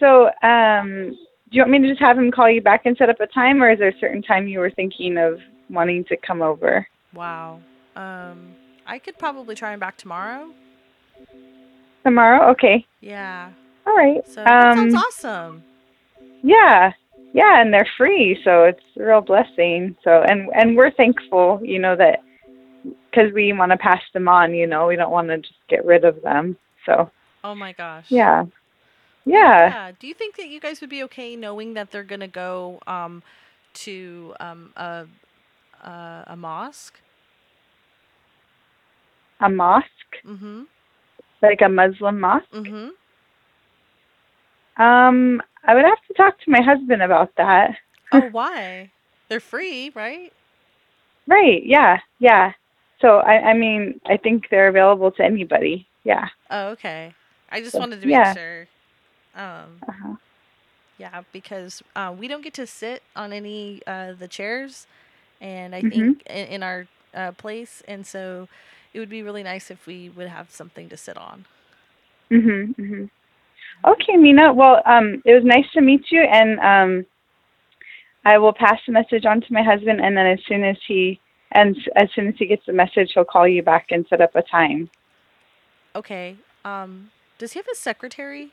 So, 0.00 0.30
um. 0.42 1.16
Do 1.50 1.56
you 1.56 1.62
want 1.62 1.70
me 1.70 1.78
to 1.78 1.88
just 1.88 2.00
have 2.00 2.18
him 2.18 2.30
call 2.30 2.50
you 2.50 2.60
back 2.60 2.84
and 2.84 2.94
set 2.98 3.08
up 3.08 3.20
a 3.20 3.26
time, 3.26 3.62
or 3.62 3.70
is 3.70 3.78
there 3.78 3.88
a 3.88 3.98
certain 3.98 4.20
time 4.20 4.46
you 4.48 4.58
were 4.58 4.70
thinking 4.70 5.16
of 5.16 5.40
wanting 5.70 6.04
to 6.04 6.16
come 6.18 6.42
over? 6.42 6.86
Wow. 7.14 7.60
Um, 7.96 8.54
I 8.86 8.98
could 8.98 9.16
probably 9.18 9.54
try 9.54 9.72
him 9.72 9.80
back 9.80 9.96
tomorrow. 9.96 10.50
Tomorrow? 12.04 12.50
Okay. 12.52 12.86
Yeah. 13.00 13.52
All 13.86 13.94
right. 13.96 14.22
So 14.24 14.54
that 14.56 14.72
um, 14.72 14.72
sounds 14.72 14.94
awesome. 14.94 15.64
Yeah, 16.42 16.92
yeah, 17.32 17.60
and 17.60 17.72
they're 17.72 17.88
free, 17.96 18.38
so 18.44 18.64
it's 18.64 18.82
a 18.98 19.04
real 19.04 19.20
blessing. 19.20 19.96
So, 20.04 20.22
and 20.22 20.48
and 20.54 20.76
we're 20.76 20.90
thankful, 20.92 21.60
you 21.62 21.78
know, 21.78 21.96
that 21.96 22.20
because 22.84 23.32
we 23.32 23.52
want 23.52 23.72
to 23.72 23.78
pass 23.78 24.02
them 24.12 24.28
on. 24.28 24.54
You 24.54 24.66
know, 24.66 24.86
we 24.86 24.96
don't 24.96 25.10
want 25.12 25.28
to 25.28 25.38
just 25.38 25.54
get 25.68 25.84
rid 25.84 26.04
of 26.04 26.22
them. 26.22 26.56
So, 26.86 27.10
Oh 27.42 27.54
my 27.54 27.72
gosh. 27.72 28.10
yeah, 28.10 28.44
yeah. 29.24 29.72
Yeah. 29.72 29.92
Do 29.98 30.06
you 30.06 30.14
think 30.14 30.36
that 30.36 30.48
you 30.48 30.60
guys 30.60 30.80
would 30.80 30.90
be 30.90 31.02
okay 31.04 31.36
knowing 31.36 31.74
that 31.74 31.90
they're 31.90 32.04
gonna 32.04 32.28
go 32.28 32.80
um 32.86 33.22
to 33.84 34.34
um 34.40 34.72
a 34.76 35.06
a, 35.82 36.24
a 36.28 36.36
mosque? 36.36 37.00
A 39.40 39.48
mosque, 39.48 40.22
Mm-hmm. 40.26 40.62
Like 41.42 41.60
a 41.62 41.68
Muslim 41.68 42.20
mosque. 42.20 42.46
Mm-hmm. 42.52 42.88
Um, 44.76 45.40
I 45.64 45.74
would 45.74 45.84
have 45.84 46.02
to 46.08 46.14
talk 46.14 46.38
to 46.40 46.50
my 46.50 46.60
husband 46.62 47.02
about 47.02 47.32
that. 47.36 47.76
Oh, 48.12 48.22
why? 48.24 48.92
They're 49.28 49.40
free, 49.40 49.90
right? 49.94 50.32
Right? 51.26 51.62
Yeah, 51.64 51.98
yeah. 52.18 52.52
So, 53.00 53.18
I, 53.18 53.50
I 53.50 53.54
mean, 53.54 54.00
I 54.06 54.16
think 54.16 54.44
they're 54.50 54.68
available 54.68 55.10
to 55.12 55.24
anybody. 55.24 55.88
Yeah. 56.04 56.26
Oh, 56.50 56.68
okay. 56.70 57.14
I 57.50 57.60
just 57.60 57.76
So, 57.76 57.78
wanted 57.78 58.00
to 58.00 58.06
make 58.06 58.24
yeah. 58.24 58.26
sure. 58.26 58.68
Um, 59.34 59.82
Uh-huh. 59.88 60.16
yeah, 60.98 61.22
because 61.32 61.82
uh, 61.96 62.14
we 62.16 62.28
don't 62.28 62.42
get 62.42 62.54
to 62.54 62.66
sit 62.66 63.02
on 63.16 63.32
any 63.32 63.80
uh, 63.86 64.12
the 64.12 64.28
chairs, 64.28 64.86
and 65.40 65.74
I 65.74 65.82
Mhm. 65.82 65.82
think 65.82 66.22
in, 66.28 66.46
in 66.46 66.62
our 66.62 66.86
uh, 67.14 67.32
place, 67.32 67.82
and 67.88 68.06
so 68.06 68.48
it 68.92 68.98
would 68.98 69.10
be 69.10 69.22
really 69.22 69.42
nice 69.42 69.70
if 69.70 69.86
we 69.86 70.08
would 70.08 70.28
have 70.28 70.50
something 70.50 70.88
to 70.88 70.96
sit 70.96 71.16
on. 71.16 71.44
Mhm. 72.30 72.74
Mhm. 72.76 73.10
Okay, 73.84 74.16
Mina. 74.16 74.52
Well, 74.52 74.82
um, 74.86 75.22
it 75.24 75.34
was 75.34 75.44
nice 75.44 75.70
to 75.72 75.80
meet 75.80 76.10
you, 76.10 76.22
and 76.22 76.58
um, 76.60 77.06
I 78.24 78.38
will 78.38 78.52
pass 78.52 78.80
the 78.86 78.92
message 78.92 79.24
on 79.24 79.40
to 79.40 79.52
my 79.52 79.62
husband, 79.62 80.00
and 80.00 80.16
then 80.16 80.26
as 80.26 80.40
soon 80.46 80.64
as 80.64 80.76
he 80.86 81.20
and 81.52 81.76
as 81.96 82.08
soon 82.14 82.28
as 82.28 82.34
he 82.38 82.46
gets 82.46 82.66
the 82.66 82.72
message, 82.72 83.12
he'll 83.14 83.24
call 83.24 83.48
you 83.48 83.62
back 83.62 83.86
and 83.90 84.06
set 84.08 84.20
up 84.20 84.34
a 84.34 84.42
time. 84.42 84.90
Okay. 85.94 86.36
Um, 86.64 87.10
does 87.38 87.52
he 87.52 87.58
have 87.58 87.66
a 87.72 87.76
secretary? 87.76 88.50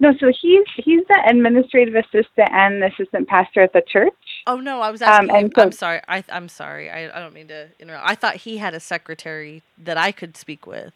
No, 0.00 0.14
so 0.18 0.32
he's 0.40 0.64
he's 0.76 1.02
the 1.08 1.22
administrative 1.28 1.94
assistant 1.94 2.50
and 2.52 2.82
the 2.82 2.86
assistant 2.86 3.28
pastor 3.28 3.60
at 3.60 3.72
the 3.72 3.82
church. 3.86 4.14
Oh 4.46 4.56
no, 4.60 4.80
I 4.80 4.90
was 4.90 5.02
Um, 5.02 5.08
asking. 5.08 5.30
and 5.36 5.52
so- 5.54 5.62
I'm 5.62 5.72
sorry. 5.72 6.00
I 6.08 6.24
I'm 6.30 6.48
sorry. 6.48 6.90
I, 6.90 7.16
I 7.16 7.20
don't 7.20 7.34
mean 7.34 7.48
to 7.48 7.68
interrupt. 7.80 8.08
I 8.08 8.14
thought 8.14 8.36
he 8.36 8.58
had 8.58 8.74
a 8.74 8.80
secretary 8.80 9.62
that 9.78 9.96
I 9.98 10.12
could 10.12 10.36
speak 10.36 10.66
with. 10.66 10.92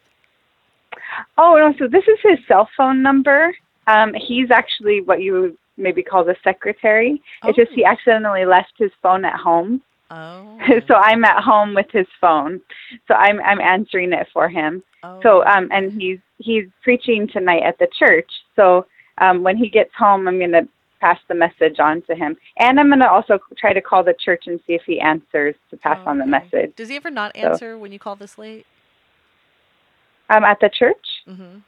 Oh 1.38 1.56
no, 1.56 1.74
so 1.78 1.88
this 1.88 2.04
is 2.06 2.18
his 2.22 2.38
cell 2.46 2.68
phone 2.76 3.02
number. 3.02 3.54
Um, 3.86 4.14
he's 4.14 4.50
actually 4.50 5.00
what 5.00 5.20
you 5.22 5.32
would 5.40 5.56
maybe 5.76 6.02
call 6.02 6.24
the 6.24 6.36
secretary. 6.44 7.20
It's 7.44 7.56
just 7.56 7.72
he 7.72 7.84
accidentally 7.84 8.44
left 8.44 8.72
his 8.78 8.90
phone 9.02 9.24
at 9.24 9.36
home. 9.38 9.82
Oh. 10.14 10.58
so 10.86 10.94
I'm 10.96 11.24
at 11.24 11.42
home 11.42 11.74
with 11.74 11.86
his 11.90 12.06
phone. 12.20 12.60
So 13.08 13.14
I'm 13.14 13.40
I'm 13.40 13.62
answering 13.62 14.12
it 14.12 14.28
for 14.30 14.46
him. 14.46 14.82
Oh. 15.02 15.20
So 15.22 15.42
um 15.46 15.70
and 15.72 15.90
he's 15.90 16.18
he's 16.36 16.66
preaching 16.82 17.26
tonight 17.28 17.62
at 17.62 17.78
the 17.78 17.88
church. 17.98 18.30
So 18.54 18.84
um 19.16 19.42
when 19.42 19.56
he 19.56 19.70
gets 19.70 19.90
home 19.98 20.28
I'm 20.28 20.38
gonna 20.38 20.68
pass 21.02 21.18
the 21.28 21.34
message 21.34 21.78
on 21.80 22.00
to 22.02 22.14
him. 22.14 22.36
And 22.58 22.78
I'm 22.78 22.88
gonna 22.88 23.08
also 23.08 23.38
try 23.58 23.72
to 23.72 23.80
call 23.80 24.02
the 24.04 24.14
church 24.14 24.44
and 24.46 24.60
see 24.66 24.74
if 24.74 24.82
he 24.86 25.00
answers 25.00 25.54
to 25.70 25.76
pass 25.76 25.98
on 26.06 26.18
the 26.18 26.26
message. 26.26 26.70
Does 26.76 26.88
he 26.88 26.96
ever 26.96 27.10
not 27.10 27.32
So- 27.36 27.42
answer 27.48 27.78
when 27.78 27.92
you 27.92 27.98
call 27.98 28.16
this 28.16 28.38
late? 28.38 28.66
Um 30.30 30.44
at 30.44 30.60
the 30.60 30.70
church? 30.80 31.06
Mm-hmm. 31.28 31.58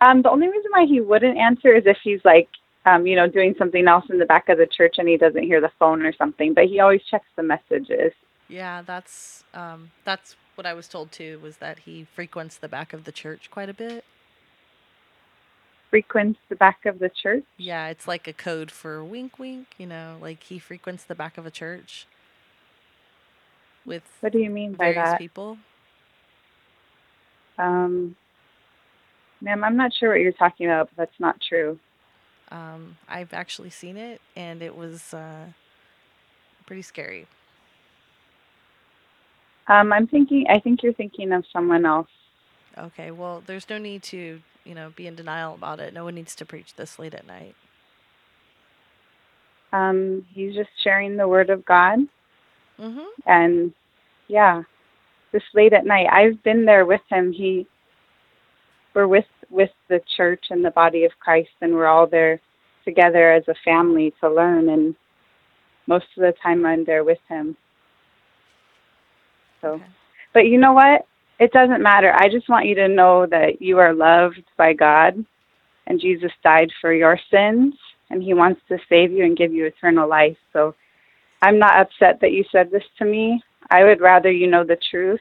Um 0.00 0.22
the 0.22 0.30
only 0.30 0.48
reason 0.48 0.70
why 0.70 0.84
he 0.86 1.00
wouldn't 1.00 1.38
answer 1.38 1.74
is 1.74 1.84
if 1.86 1.98
he's 2.04 2.24
like 2.24 2.48
um, 2.86 3.06
you 3.06 3.16
know, 3.16 3.26
doing 3.26 3.54
something 3.56 3.88
else 3.88 4.04
in 4.10 4.18
the 4.18 4.26
back 4.26 4.50
of 4.50 4.58
the 4.58 4.66
church 4.66 4.96
and 4.98 5.08
he 5.08 5.16
doesn't 5.16 5.44
hear 5.44 5.58
the 5.58 5.70
phone 5.78 6.02
or 6.02 6.12
something. 6.12 6.52
But 6.52 6.64
he 6.66 6.80
always 6.80 7.02
checks 7.10 7.24
the 7.34 7.42
messages. 7.42 8.12
Yeah, 8.46 8.82
that's 8.82 9.42
um, 9.54 9.90
that's 10.04 10.36
what 10.54 10.66
I 10.66 10.74
was 10.74 10.86
told 10.86 11.10
too. 11.10 11.38
Was 11.42 11.56
that 11.58 11.80
he 11.80 12.06
frequents 12.14 12.58
the 12.58 12.68
back 12.68 12.92
of 12.92 13.04
the 13.04 13.12
church 13.12 13.50
quite 13.50 13.70
a 13.70 13.74
bit? 13.74 14.04
Frequents 15.94 16.40
the 16.48 16.56
back 16.56 16.86
of 16.86 16.98
the 16.98 17.08
church. 17.22 17.44
Yeah, 17.56 17.86
it's 17.86 18.08
like 18.08 18.26
a 18.26 18.32
code 18.32 18.72
for 18.72 19.04
wink, 19.04 19.38
wink. 19.38 19.68
You 19.78 19.86
know, 19.86 20.16
like 20.20 20.42
he 20.42 20.58
frequents 20.58 21.04
the 21.04 21.14
back 21.14 21.38
of 21.38 21.46
a 21.46 21.52
church 21.52 22.08
with 23.86 24.02
What 24.20 24.32
do 24.32 24.40
you 24.40 24.50
mean 24.50 24.72
by 24.72 24.92
various 24.92 25.10
that? 25.10 25.18
people. 25.18 25.58
Um, 27.58 28.16
ma'am, 29.40 29.62
I'm 29.62 29.76
not 29.76 29.92
sure 29.94 30.10
what 30.10 30.20
you're 30.20 30.32
talking 30.32 30.66
about, 30.66 30.88
but 30.88 30.96
that's 30.96 31.20
not 31.20 31.40
true. 31.40 31.78
Um, 32.50 32.96
I've 33.08 33.32
actually 33.32 33.70
seen 33.70 33.96
it, 33.96 34.20
and 34.34 34.62
it 34.62 34.76
was 34.76 35.14
uh, 35.14 35.46
pretty 36.66 36.82
scary. 36.82 37.28
Um, 39.68 39.92
I'm 39.92 40.08
thinking. 40.08 40.46
I 40.50 40.58
think 40.58 40.82
you're 40.82 40.92
thinking 40.92 41.32
of 41.32 41.44
someone 41.52 41.86
else. 41.86 42.08
Okay, 42.76 43.12
well, 43.12 43.44
there's 43.46 43.70
no 43.70 43.78
need 43.78 44.02
to, 44.04 44.42
you 44.64 44.74
know, 44.74 44.92
be 44.94 45.06
in 45.06 45.14
denial 45.14 45.54
about 45.54 45.80
it. 45.80 45.94
No 45.94 46.04
one 46.04 46.14
needs 46.14 46.34
to 46.36 46.46
preach 46.46 46.74
this 46.74 46.98
late 46.98 47.14
at 47.14 47.26
night. 47.26 47.54
Um, 49.72 50.24
he's 50.32 50.54
just 50.54 50.70
sharing 50.82 51.16
the 51.16 51.28
word 51.28 51.50
of 51.50 51.64
God, 51.64 51.98
mm-hmm. 52.78 53.00
and 53.26 53.72
yeah, 54.28 54.62
just 55.32 55.46
late 55.52 55.72
at 55.72 55.84
night. 55.84 56.06
I've 56.10 56.42
been 56.44 56.64
there 56.64 56.86
with 56.86 57.00
him. 57.10 57.32
He, 57.32 57.66
we're 58.94 59.08
with 59.08 59.24
with 59.50 59.70
the 59.88 60.00
church 60.16 60.44
and 60.50 60.64
the 60.64 60.70
body 60.70 61.04
of 61.04 61.12
Christ, 61.18 61.50
and 61.60 61.74
we're 61.74 61.86
all 61.86 62.06
there 62.06 62.40
together 62.84 63.32
as 63.32 63.42
a 63.48 63.54
family 63.64 64.14
to 64.20 64.32
learn, 64.32 64.68
and 64.68 64.94
most 65.86 66.06
of 66.16 66.22
the 66.22 66.34
time 66.42 66.64
I'm 66.64 66.84
there 66.84 67.02
with 67.04 67.18
him. 67.28 67.56
So, 69.60 69.80
but 70.32 70.46
you 70.46 70.58
know 70.58 70.72
what? 70.72 71.06
It 71.38 71.52
doesn't 71.52 71.82
matter. 71.82 72.12
I 72.14 72.28
just 72.28 72.48
want 72.48 72.66
you 72.66 72.74
to 72.76 72.88
know 72.88 73.26
that 73.26 73.60
you 73.60 73.78
are 73.78 73.92
loved 73.92 74.42
by 74.56 74.72
God, 74.72 75.24
and 75.86 76.00
Jesus 76.00 76.30
died 76.42 76.70
for 76.80 76.92
your 76.92 77.18
sins, 77.30 77.74
and 78.10 78.22
He 78.22 78.34
wants 78.34 78.60
to 78.68 78.78
save 78.88 79.10
you 79.12 79.24
and 79.24 79.36
give 79.36 79.52
you 79.52 79.66
eternal 79.66 80.08
life. 80.08 80.36
So, 80.52 80.74
I'm 81.42 81.58
not 81.58 81.78
upset 81.78 82.20
that 82.20 82.32
you 82.32 82.44
said 82.50 82.70
this 82.70 82.84
to 82.98 83.04
me. 83.04 83.42
I 83.70 83.84
would 83.84 84.00
rather 84.00 84.30
you 84.30 84.46
know 84.46 84.64
the 84.64 84.78
truth 84.90 85.20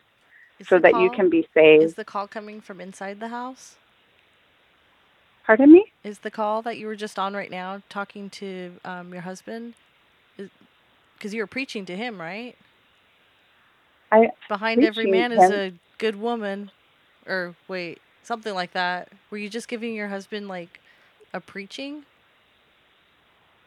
so 0.67 0.79
that 0.79 0.95
you 0.95 1.09
can 1.09 1.29
be 1.29 1.47
saved. 1.53 1.83
Is 1.83 1.95
the 1.95 2.05
call 2.05 2.27
coming 2.27 2.61
from 2.61 2.79
inside 2.79 3.19
the 3.19 3.29
house? 3.29 3.75
Pardon 5.45 5.73
me? 5.73 5.91
Is 6.03 6.19
the 6.19 6.31
call 6.31 6.61
that 6.61 6.77
you 6.77 6.87
were 6.87 6.95
just 6.95 7.19
on 7.19 7.33
right 7.33 7.51
now 7.51 7.81
talking 7.89 8.29
to 8.31 8.73
um, 8.85 9.11
your 9.11 9.23
husband? 9.23 9.73
Because 11.17 11.33
you 11.33 11.41
were 11.41 11.47
preaching 11.47 11.85
to 11.85 11.97
him, 11.97 12.19
right? 12.19 12.55
I 14.13 14.27
Behind 14.49 14.83
every 14.83 15.07
man 15.07 15.31
to 15.33 15.41
is 15.41 15.49
a 15.51 15.73
good 15.99 16.15
woman, 16.17 16.71
or 17.27 17.55
wait, 17.67 17.99
something 18.23 18.53
like 18.53 18.73
that. 18.73 19.09
Were 19.31 19.37
you 19.37 19.49
just 19.49 19.67
giving 19.69 19.95
your 19.95 20.09
husband 20.09 20.47
like 20.49 20.81
a 21.33 21.41
preaching? 21.41 22.05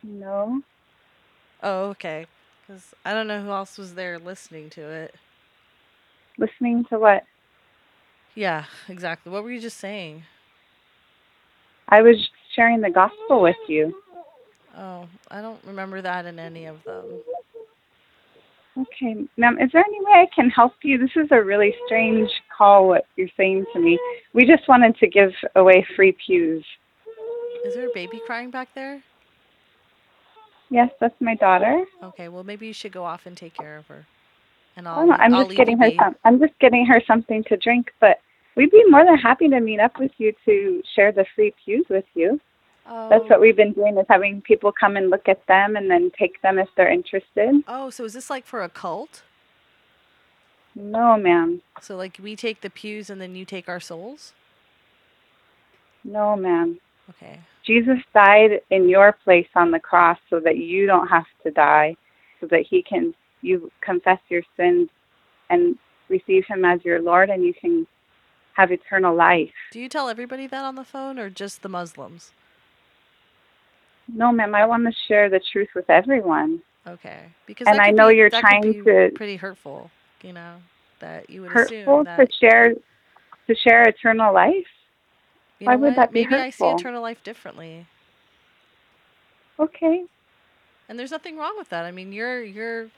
No. 0.05 0.63
Oh, 1.63 1.91
okay. 1.91 2.27
Because 2.67 2.95
I 3.05 3.15
don't 3.15 3.29
know 3.29 3.43
who 3.43 3.51
else 3.51 3.79
was 3.79 3.95
there 3.95 4.19
listening 4.19 4.71
to 4.71 4.83
it. 4.83 5.17
Listening 6.39 6.85
to 6.91 6.99
what? 6.99 7.25
Yeah, 8.35 8.67
exactly. 8.89 9.33
What 9.33 9.45
were 9.45 9.53
you 9.53 9.61
just 9.61 9.79
saying? 9.79 10.25
I 11.89 12.03
was 12.03 12.17
sharing 12.55 12.81
the 12.83 12.91
gospel 12.91 13.43
with 13.43 13.57
you. 13.69 13.95
Oh, 14.77 15.09
I 15.31 15.43
don't 15.43 15.61
remember 15.67 16.03
that 16.03 16.27
in 16.27 16.39
any 16.39 16.67
of 16.67 16.85
them. 16.85 17.05
Okay, 18.79 19.17
ma'am, 19.39 19.59
is 19.59 19.71
there 19.73 19.83
any 19.87 20.01
way 20.01 20.13
I 20.13 20.27
can 20.35 20.51
help 20.51 20.75
you? 20.83 20.99
This 20.99 21.11
is 21.17 21.29
a 21.31 21.43
really 21.43 21.75
strange 21.87 22.29
call, 22.57 22.89
what 22.89 23.07
you're 23.17 23.29
saying 23.37 23.65
to 23.73 23.81
me. 23.81 23.99
We 24.35 24.45
just 24.45 24.69
wanted 24.69 24.97
to 24.99 25.07
give 25.07 25.31
away 25.55 25.87
free 25.97 26.15
pews. 26.27 26.65
Is 27.65 27.75
there 27.75 27.89
a 27.89 27.93
baby 27.95 28.21
crying 28.27 28.51
back 28.51 28.69
there? 28.75 29.03
Yes, 30.69 30.91
that's 31.01 31.15
my 31.21 31.37
daughter. 31.37 31.85
Okay, 32.03 32.29
well 32.29 32.45
maybe 32.45 32.67
you 32.67 32.73
should 32.73 32.93
go 32.93 33.05
off 33.05 33.25
and 33.25 33.37
take 33.37 33.55
care 33.55 33.77
of 33.77 33.87
her. 33.87 34.07
And 34.77 34.87
oh, 34.87 34.91
I 34.91 34.95
I'll 34.95 35.13
I'm 35.13 35.35
I'll 35.35 35.45
just 35.45 35.57
getting 35.57 35.79
her 35.79 35.91
be. 35.91 35.97
some. 35.99 36.17
I'm 36.25 36.39
just 36.39 36.59
getting 36.61 36.85
her 36.87 37.01
something 37.07 37.45
to 37.45 37.57
drink, 37.57 37.93
but 38.01 38.19
we'd 38.57 38.71
be 38.71 38.85
more 38.91 39.05
than 39.05 39.17
happy 39.17 39.49
to 39.49 39.61
meet 39.61 39.81
up 39.81 39.99
with 39.99 40.13
you 40.19 40.33
to 40.45 40.83
share 40.95 41.13
the 41.13 41.25
free 41.35 41.55
pews 41.65 41.87
with 41.89 42.05
you. 42.15 42.41
That's 42.89 43.25
Oh. 43.25 43.29
what 43.29 43.41
we've 43.41 43.57
been 43.57 43.73
doing 43.73 43.99
is 43.99 44.07
having 44.09 44.41
people 44.43 44.73
come 44.73 44.97
and 44.97 45.11
look 45.11 45.29
at 45.29 45.45
them 45.47 45.77
and 45.77 45.91
then 45.91 46.11
take 46.19 46.41
them 46.43 46.59
if 46.59 46.69
they're 46.77 46.91
interested. 46.91 47.63
Oh, 47.67 47.91
so 47.91 48.05
is 48.05 48.13
this 48.13 48.31
like 48.31 48.47
for 48.47 48.63
a 48.63 48.69
cult? 48.69 49.23
No, 50.75 51.17
ma'am. 51.17 51.63
So 51.81 51.97
like 51.97 52.19
we 52.23 52.37
take 52.37 52.61
the 52.61 52.71
pews 52.71 53.11
and 53.11 53.21
then 53.21 53.35
you 53.35 53.45
take 53.45 53.69
our 53.69 53.81
souls? 53.81 54.33
No, 56.05 56.37
ma'am. 56.37 56.79
Okay. 57.11 57.41
Jesus 57.65 57.99
died 58.15 58.61
in 58.71 58.89
your 58.89 59.13
place 59.25 59.49
on 59.57 59.71
the 59.73 59.81
cross 59.81 60.19
so 60.31 60.39
that 60.41 60.57
you 60.59 60.87
don't 60.87 61.09
have 61.09 61.25
to 61.43 61.51
die, 61.51 61.97
so 62.41 62.47
that 62.47 62.65
he 62.69 62.83
can 62.83 63.15
you 63.43 63.71
confess 63.81 64.19
your 64.29 64.43
sins 64.57 64.89
and 65.51 65.77
receive 66.09 66.45
him 66.47 66.65
as 66.65 66.85
your 66.85 67.01
Lord 67.01 67.31
and 67.31 67.45
you 67.45 67.55
can 67.55 67.87
have 68.55 68.71
eternal 68.71 69.15
life. 69.15 69.51
Do 69.73 69.81
you 69.81 69.89
tell 69.89 70.09
everybody 70.09 70.47
that 70.47 70.65
on 70.65 70.77
the 70.77 70.85
phone 70.85 71.19
or 71.19 71.31
just 71.31 71.63
the 71.63 71.69
Muslims? 71.69 72.33
No, 74.09 74.33
ma'am, 74.33 74.55
I 74.55 74.67
want 74.67 74.85
to 74.87 74.93
share 75.09 75.29
the 75.29 75.41
truth 75.53 75.69
with 75.75 75.89
everyone. 75.91 76.63
Okay. 76.87 77.25
Because 77.47 77.67
And 77.67 77.81
I 77.81 77.91
know 77.91 78.09
be- 78.09 78.17
you're 78.17 78.31
that 78.31 78.41
trying 78.41 78.63
to- 78.85 79.11
pretty 79.15 79.37
hurtful, 79.37 79.91
you 80.23 80.33
know, 80.33 80.57
that 81.01 81.29
you 81.29 81.43
would 81.43 81.51
Hurtful 81.51 82.03
assume 82.03 82.05
to 82.17 82.27
share 82.41 82.75
to 83.49 83.55
share 83.55 83.83
eternal 83.89 84.33
life? 84.35 84.67
you 85.59 85.67
Why 85.67 85.77
would 85.77 85.89
what? 85.91 85.97
that 85.97 86.13
be 86.13 86.25
Maybe 86.25 86.35
I 86.37 86.51
see 86.51 86.67
eternal 86.67 87.03
life 87.03 87.23
differently. 87.23 87.87
Okay. 89.59 90.05
And 90.89 90.99
there's 90.99 91.11
nothing 91.11 91.37
wrong 91.37 91.55
with 91.59 91.69
that. 91.71 91.85
I 91.85 91.91
mean, 91.91 92.13
you're 92.13 92.43
you're 92.43 92.89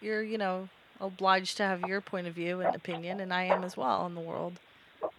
you're, 0.00 0.22
you 0.22 0.38
know, 0.38 0.68
obliged 1.00 1.56
to 1.58 1.62
have 1.64 1.82
your 1.82 2.00
point 2.00 2.26
of 2.26 2.34
view 2.34 2.60
and 2.60 2.74
opinion 2.74 3.20
and 3.20 3.32
I 3.32 3.44
am 3.44 3.62
as 3.64 3.76
well 3.76 4.04
in 4.06 4.14
the 4.14 4.20
world. 4.20 4.58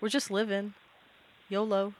We're 0.02 0.10
just 0.10 0.30
living. 0.32 0.74
YOLO. 1.50 1.94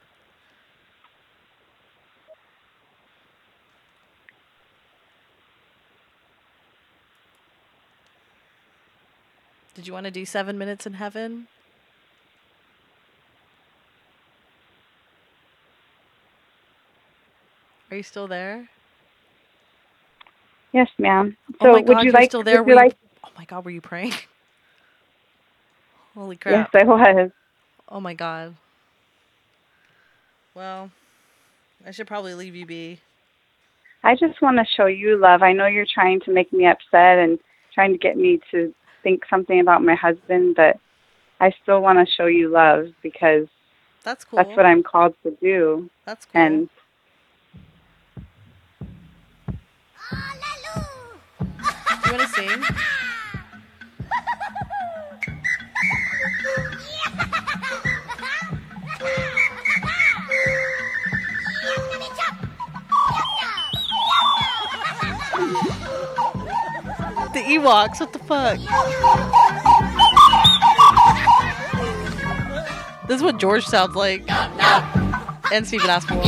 Did 9.84 9.88
you 9.88 9.92
want 9.92 10.06
to 10.06 10.10
do 10.10 10.24
7 10.24 10.56
minutes 10.56 10.86
in 10.86 10.94
heaven? 10.94 11.46
Are 17.90 17.96
you 17.96 18.02
still 18.02 18.26
there? 18.26 18.68
Yes, 20.72 20.88
ma'am. 20.98 21.36
Oh 21.60 21.66
So 21.66 21.72
my 21.72 21.82
would 21.82 21.88
God, 21.92 22.02
you 22.02 22.12
you're 22.12 22.22
like 22.22 22.24
still 22.24 22.42
there? 22.42 22.62
would 22.62 22.66
you 22.66 22.74
Were 22.76 22.84
you- 22.84 22.92
Oh 23.24 23.30
my 23.36 23.44
god, 23.44 23.64
were 23.64 23.70
you 23.70 23.80
praying? 23.80 24.14
Holy 26.14 26.36
crap! 26.36 26.70
Yes. 26.72 26.74
I 26.74 26.84
was. 26.84 27.30
Oh 27.88 28.00
my 28.00 28.14
god. 28.14 28.56
Well, 30.54 30.90
I 31.86 31.90
should 31.90 32.06
probably 32.06 32.34
leave 32.34 32.54
you 32.54 32.66
be. 32.66 33.00
I 34.04 34.14
just 34.14 34.40
want 34.42 34.58
to 34.58 34.64
show 34.76 34.86
you 34.86 35.16
love. 35.18 35.42
I 35.42 35.52
know 35.52 35.66
you're 35.66 35.86
trying 35.92 36.20
to 36.20 36.32
make 36.32 36.52
me 36.52 36.66
upset 36.66 37.18
and 37.18 37.38
trying 37.74 37.92
to 37.92 37.98
get 37.98 38.16
me 38.16 38.40
to 38.50 38.74
think 39.04 39.24
something 39.30 39.60
about 39.60 39.84
my 39.84 39.94
husband, 39.94 40.56
but 40.56 40.78
I 41.40 41.52
still 41.62 41.80
want 41.80 42.04
to 42.04 42.12
show 42.12 42.26
you 42.26 42.48
love 42.48 42.88
because 43.02 43.46
That's 44.02 44.24
cool. 44.24 44.38
that's 44.38 44.56
what 44.56 44.66
I'm 44.66 44.82
called 44.82 45.14
to 45.22 45.30
do. 45.40 45.88
That's 46.04 46.24
cool. 46.24 46.40
And 46.40 46.68
You 52.06 52.12
want 52.12 52.22
to 52.22 52.28
sing? 52.28 52.64
The 67.34 67.40
Ewoks, 67.40 67.98
what 67.98 68.12
the 68.12 68.20
fuck? 68.20 68.58
This 73.08 73.16
is 73.16 73.22
what 73.24 73.38
George 73.38 73.66
sounds 73.66 73.96
like. 73.96 74.22
And 75.52 75.66
Stephen 75.66 75.90
Aspel. 75.90 76.22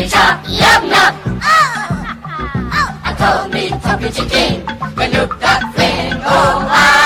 told 3.17 3.53
me 3.53 3.69
be 3.71 4.13
chicken. 4.13 4.67
Then 4.97 5.13
you 5.13 5.27
got 5.39 5.75
friend. 5.75 6.21
Oh, 6.25 6.67
ah. 6.69 7.06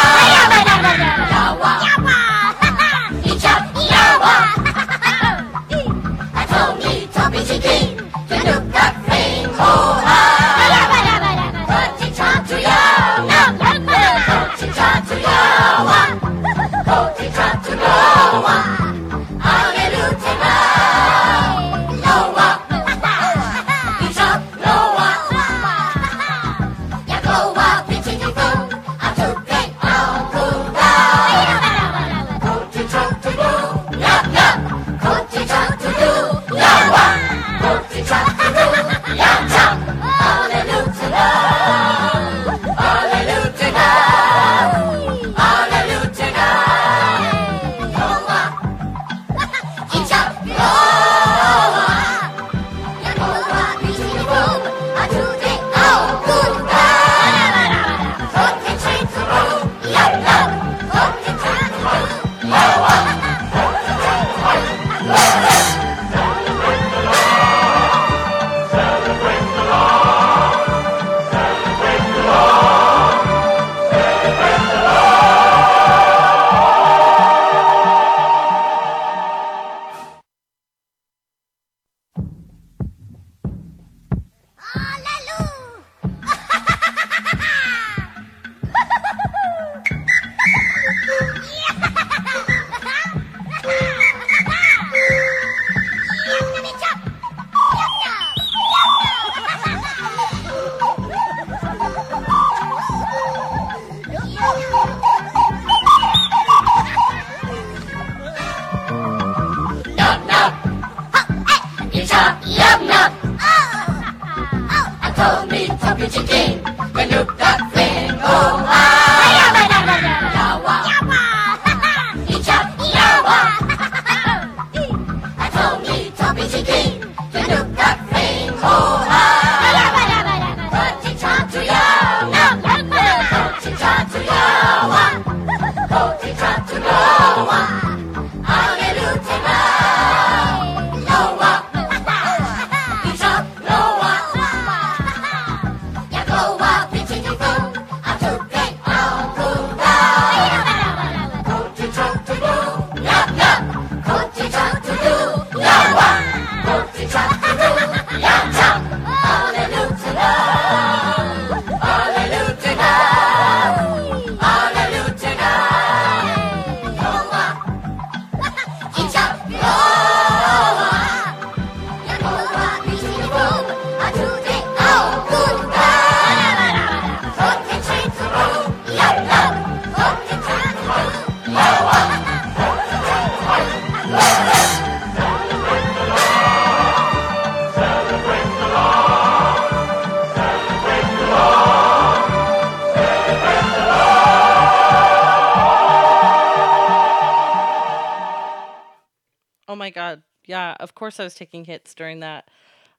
Taking 201.40 201.64
hits 201.64 201.94
during 201.94 202.20
that. 202.20 202.48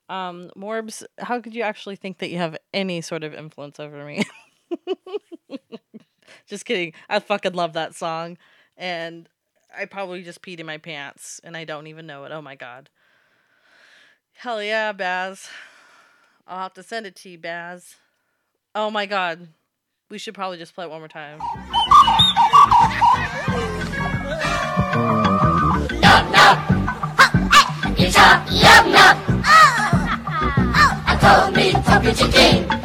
Um, 0.10 0.52
Morbs, 0.58 1.04
how 1.20 1.40
could 1.40 1.56
you 1.56 1.62
actually 1.62 1.96
think 1.96 2.18
that 2.18 2.30
you 2.30 2.38
have 2.38 2.58
any 2.74 3.00
sort 3.00 3.24
of 3.24 3.34
influence 3.34 3.80
over 3.80 4.04
me? 4.04 4.24
just 6.48 6.66
kidding. 6.66 6.94
I 7.08 7.20
fucking 7.20 7.54
love 7.54 7.74
that 7.74 7.96
song. 7.96 8.38
And 8.76 9.30
I 9.78 9.86
probably 9.86 10.24
just 10.24 10.42
peed 10.42 10.60
in 10.60 10.66
my 10.66 10.80
pants 10.80 11.40
and 11.44 11.56
I 11.56 11.64
don't 11.64 11.88
even 11.88 12.08
know 12.08 12.26
it. 12.26 12.32
Oh 12.32 12.42
my 12.42 12.56
god. 12.56 12.90
Hell 14.34 14.62
yeah, 14.62 14.92
Baz. 14.92 15.48
I'll 16.48 16.64
have 16.64 16.74
to 16.74 16.84
send 16.84 17.06
it 17.06 17.16
to 17.18 17.30
you, 17.30 17.38
Baz. 17.38 17.96
Oh 18.74 18.90
my 18.90 19.06
god. 19.06 19.50
We 20.10 20.18
should 20.18 20.34
probably 20.34 20.58
just 20.58 20.74
play 20.76 20.86
it 20.86 20.90
one 20.90 21.00
more 21.00 21.08
time. 21.08 21.40
Told 31.32 31.56
me 31.56 31.72
Toppy 31.72 32.12
Chicken 32.12 32.81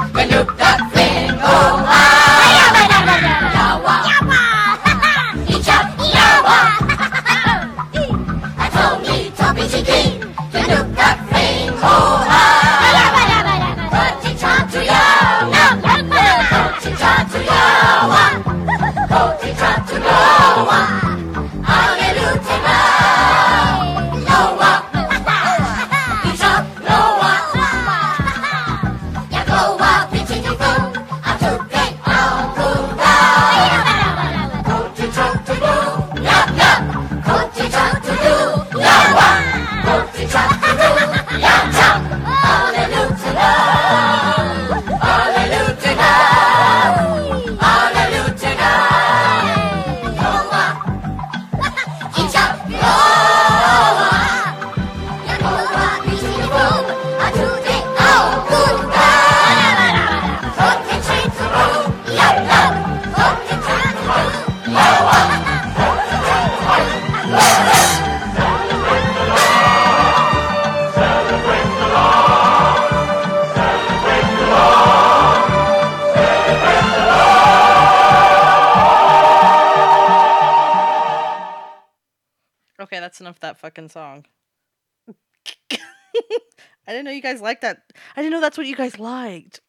that's 88.47 88.57
what 88.57 88.69
you 88.69 88.77
guys 88.77 89.01
liked. 89.01 89.61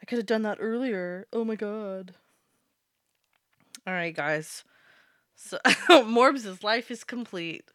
I 0.00 0.06
could 0.06 0.16
have 0.16 0.24
done 0.24 0.40
that 0.44 0.56
earlier. 0.58 1.26
Oh 1.34 1.44
my 1.44 1.54
god. 1.54 2.14
All 3.86 3.92
right, 3.92 4.16
guys. 4.16 4.64
So 5.36 5.58
Morbs' 5.90 6.64
life 6.64 6.90
is 6.90 7.04
complete. 7.04 7.66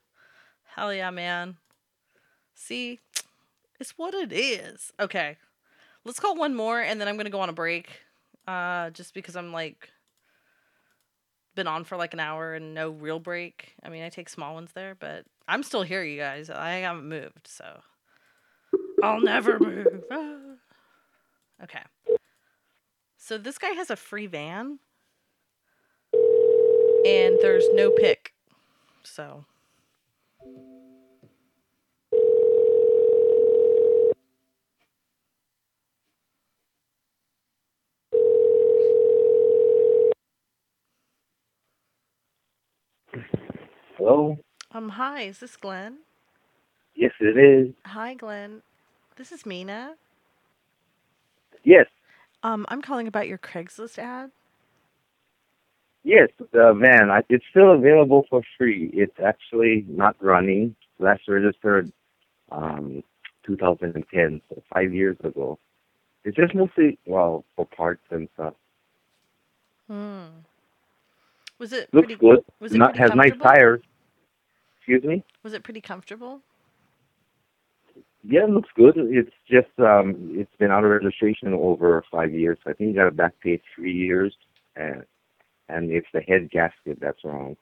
Hell 0.74 0.92
yeah, 0.92 1.12
man. 1.12 1.58
See, 2.56 3.02
it's 3.80 4.00
what 4.00 4.16
it 4.16 4.34
is. 4.34 4.92
Okay, 5.00 5.38
let's 6.04 6.20
call 6.20 6.36
one 6.36 6.56
more, 6.56 6.82
and 6.82 7.00
then 7.00 7.08
I'm 7.08 7.18
gonna 7.18 7.30
go 7.30 7.42
on 7.42 7.50
a 7.50 7.54
break. 7.54 8.02
Uh, 8.48 8.90
just 8.90 9.14
because 9.14 9.36
I'm 9.36 9.54
like 9.54 9.92
been 11.54 11.68
on 11.68 11.84
for 11.84 11.98
like 11.98 12.16
an 12.16 12.20
hour 12.20 12.56
and 12.56 12.74
no 12.74 12.90
real 12.90 13.20
break. 13.20 13.76
I 13.84 13.90
mean, 13.90 14.02
I 14.02 14.10
take 14.10 14.30
small 14.30 14.56
ones 14.56 14.72
there, 14.74 14.96
but 15.00 15.26
I'm 15.48 15.62
still 15.62 15.84
here, 15.84 16.04
you 16.04 16.18
guys. 16.18 16.50
I 16.50 16.78
haven't 16.78 17.08
moved, 17.08 17.46
so 17.46 17.82
I'll 19.06 19.22
never 19.22 19.60
move. 19.60 20.04
Ah. 20.12 20.36
Okay. 21.64 21.84
So 23.18 23.38
this 23.38 23.60
guy 23.60 23.70
has 23.70 23.92
a 23.92 23.96
free 23.96 24.26
van, 24.26 24.80
and 27.06 27.38
there's 27.42 27.66
no 27.74 27.92
pick. 27.92 28.34
So. 29.04 29.46
Hello? 43.98 44.38
Um, 44.72 44.90
hi, 44.90 45.22
is 45.22 45.40
this 45.40 45.56
Glenn? 45.56 46.00
Yes, 46.96 47.12
it 47.20 47.38
is. 47.38 47.74
Hi, 47.86 48.14
Glenn. 48.14 48.62
This 49.16 49.32
is 49.32 49.46
Mina. 49.46 49.96
Yes, 51.64 51.88
Um, 52.44 52.66
I'm 52.70 52.82
calling 52.82 53.08
about 53.08 53.28
your 53.28 53.40
Craigslist 53.40 53.98
ad. 53.98 54.32
yes, 56.04 56.30
the 56.52 56.74
van. 56.80 57.10
I, 57.10 57.24
it's 57.30 57.46
still 57.50 57.72
available 57.74 58.26
for 58.30 58.44
free. 58.58 58.92
It's 58.94 59.20
actually 59.20 59.84
not 59.88 60.16
running. 60.22 60.76
Last 61.00 61.22
registered 61.28 61.92
um, 62.52 63.04
2010, 63.48 64.42
so 64.50 64.62
five 64.72 64.94
years 64.94 65.18
ago. 65.24 65.58
It's 66.24 66.36
just 66.36 66.54
mostly, 66.54 67.00
well, 67.08 67.46
for 67.56 67.66
parts 67.66 68.04
and 68.12 68.28
stuff. 68.36 68.54
Hmm. 69.88 70.26
Was 71.58 71.74
it 71.74 71.92
Looks 71.94 72.08
pretty, 72.08 72.20
good. 72.20 72.44
Was 72.60 72.74
it 72.74 72.78
not, 72.78 72.96
has 72.98 73.12
nice 73.16 73.36
tires. 73.42 73.82
Excuse 74.78 75.04
me? 75.04 75.24
Was 75.42 75.54
it 75.54 75.64
pretty 75.64 75.82
comfortable? 75.82 76.42
Yeah, 78.28 78.46
it 78.46 78.50
looks 78.50 78.70
good. 78.76 78.96
It's 78.98 79.32
just 79.50 79.68
um 79.80 80.32
it's 80.34 80.52
been 80.58 80.72
out 80.72 80.84
of 80.84 80.92
registration 80.92 81.54
over 81.54 82.04
five 82.12 82.34
years. 82.34 82.58
I 82.66 82.74
think 82.74 82.90
you 82.90 82.96
got 82.96 83.06
to 83.06 83.12
back 83.12 83.34
pay 83.42 83.62
three 83.76 83.94
years 83.94 84.36
and 84.76 85.04
and 85.70 85.92
it's 85.92 86.08
the 86.14 86.22
head 86.22 86.50
gasket 86.52 87.00
that's 87.02 87.24
wrong. 87.24 87.56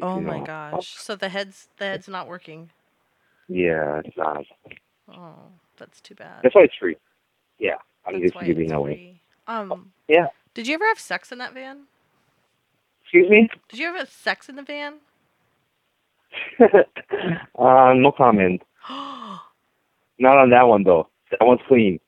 Oh 0.00 0.20
my 0.20 0.38
know. 0.38 0.44
gosh. 0.46 0.94
So 0.98 1.16
the 1.16 1.28
head's 1.28 1.68
the 1.78 1.86
head's 1.86 2.08
not 2.08 2.28
working. 2.28 2.70
Yeah, 3.48 4.00
it's 4.04 4.16
not. 4.16 4.44
Oh, 5.08 5.34
that's 5.76 6.00
too 6.00 6.14
bad. 6.14 6.42
That's 6.42 6.54
why 6.54 6.62
it's 6.62 6.74
free. 6.80 6.96
Yeah, 7.58 7.76
I'm 8.06 8.14
That's 8.20 8.32
just 8.32 8.34
giving 8.46 8.72
away. 8.72 8.94
free. 8.94 9.20
Um, 9.46 9.92
Yeah. 10.08 10.26
did 10.54 10.66
you 10.66 10.74
ever 10.74 10.86
have 10.86 10.98
sex 10.98 11.32
in 11.32 11.38
that 11.38 11.54
van? 11.54 11.82
Excuse 13.02 13.30
me? 13.30 13.48
Did 13.68 13.80
you 13.80 13.88
ever 13.88 13.98
have 13.98 14.10
sex 14.10 14.48
in 14.48 14.56
the 14.56 14.62
van? 14.62 14.94
uh, 17.58 17.92
no 17.94 18.12
comment. 18.16 18.62
Not 20.18 20.38
on 20.38 20.50
that 20.50 20.66
one 20.66 20.82
though. 20.82 21.08
That 21.30 21.44
one's 21.46 21.60
clean. 21.66 22.00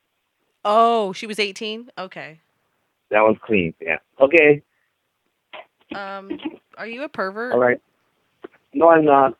Oh, 0.65 1.13
she 1.13 1.27
was 1.27 1.39
18? 1.39 1.91
Okay. 1.99 2.41
That 3.11 3.23
one's 3.23 3.39
clean. 3.45 3.75
Yeah. 3.81 3.99
Okay. 4.21 4.63
Um, 5.95 6.31
are 6.77 6.87
you 6.87 7.05
a 7.05 7.09
pervert? 7.09 7.53
All 7.53 7.59
right. 7.59 7.81
No, 8.75 8.91
I'm 8.91 9.05
not. 9.05 9.37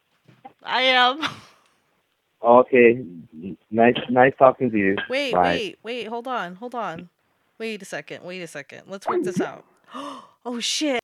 I 0.63 0.83
am. 0.83 1.21
Okay. 2.43 3.05
Nice, 3.71 3.97
nice 4.09 4.33
talking 4.39 4.71
to 4.71 4.79
you. 4.79 4.97
Wait, 5.09 5.35
Bye. 5.35 5.43
wait, 5.43 5.79
wait, 5.83 6.07
hold 6.07 6.29
on, 6.29 6.55
hold 6.55 6.75
on. 6.75 7.09
Wait 7.59 7.83
a 7.83 7.85
second, 7.85 8.23
wait 8.25 8.41
a 8.41 8.47
second. 8.47 8.83
Let's 8.87 9.07
work 9.07 9.25
this 9.25 9.41
out. 9.41 9.65
oh 9.95 10.61
shit. 10.61 11.01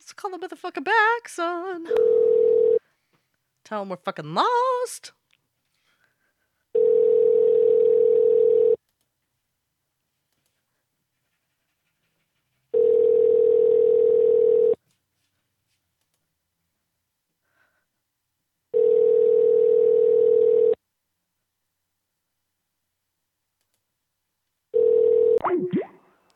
Let's 0.00 0.12
call 0.14 0.30
the 0.30 0.38
motherfucker 0.38 0.82
back, 0.82 1.28
son. 1.28 1.86
Tell 3.68 3.82
him 3.82 3.90
we're 3.90 3.96
fucking 3.98 4.32
lost. 4.32 5.12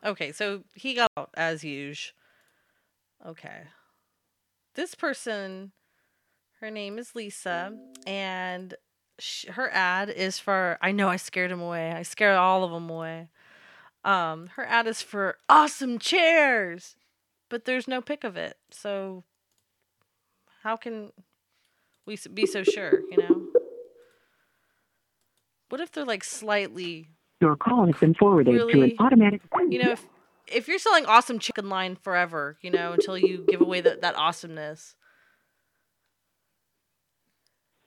Okay, 0.05 0.33
so 0.33 0.65
he 0.75 0.93
got 0.93 1.09
out 1.17 1.31
as 1.33 1.65
usual. 1.65 2.13
Okay. 3.27 3.63
this 4.75 4.95
person, 4.95 5.73
her 6.63 6.71
name 6.71 6.97
is 6.97 7.15
Lisa, 7.17 7.77
and 8.07 8.75
sh- 9.19 9.47
her 9.49 9.69
ad 9.71 10.09
is 10.09 10.39
for. 10.39 10.79
I 10.81 10.93
know 10.93 11.09
I 11.09 11.17
scared 11.17 11.51
him 11.51 11.61
away. 11.61 11.91
I 11.91 12.03
scared 12.03 12.37
all 12.37 12.65
of 12.65 12.71
them 12.71 12.89
away. 12.89 13.29
Um, 14.05 14.49
her 14.55 14.65
ad 14.65 14.87
is 14.87 15.03
for 15.03 15.37
awesome 15.49 15.99
chairs, 15.99 16.97
but 17.51 17.65
there's 17.65 17.89
no 17.89 18.01
pic 18.01 18.23
of 18.25 18.37
it. 18.37 18.57
So 18.71 19.25
how 20.63 20.77
can 20.77 21.11
we 22.07 22.17
be 22.33 22.47
so 22.47 22.63
sure? 22.63 23.03
You 23.11 23.17
know. 23.19 23.43
What 25.69 25.81
if 25.81 25.91
they're 25.91 26.05
like 26.05 26.23
slightly 26.23 27.09
Your 27.41 27.57
call 27.57 27.87
has 27.87 27.97
been 27.97 28.15
forwarded 28.15 28.55
to 28.55 28.83
an 28.83 28.93
automatic. 28.99 29.41
you 29.69 29.83
know, 29.83 29.91
if 29.93 30.07
if 30.47 30.69
you're 30.69 30.79
selling 30.79 31.07
awesome 31.07 31.39
chicken 31.39 31.69
line 31.69 31.97
forever, 31.97 32.59
you 32.61 32.71
know, 32.71 32.93
until 32.93 33.19
you 33.19 33.45
give 33.49 33.61
away 33.61 33.81
that 33.81 34.03
that 34.03 34.15
awesomeness. 34.17 34.95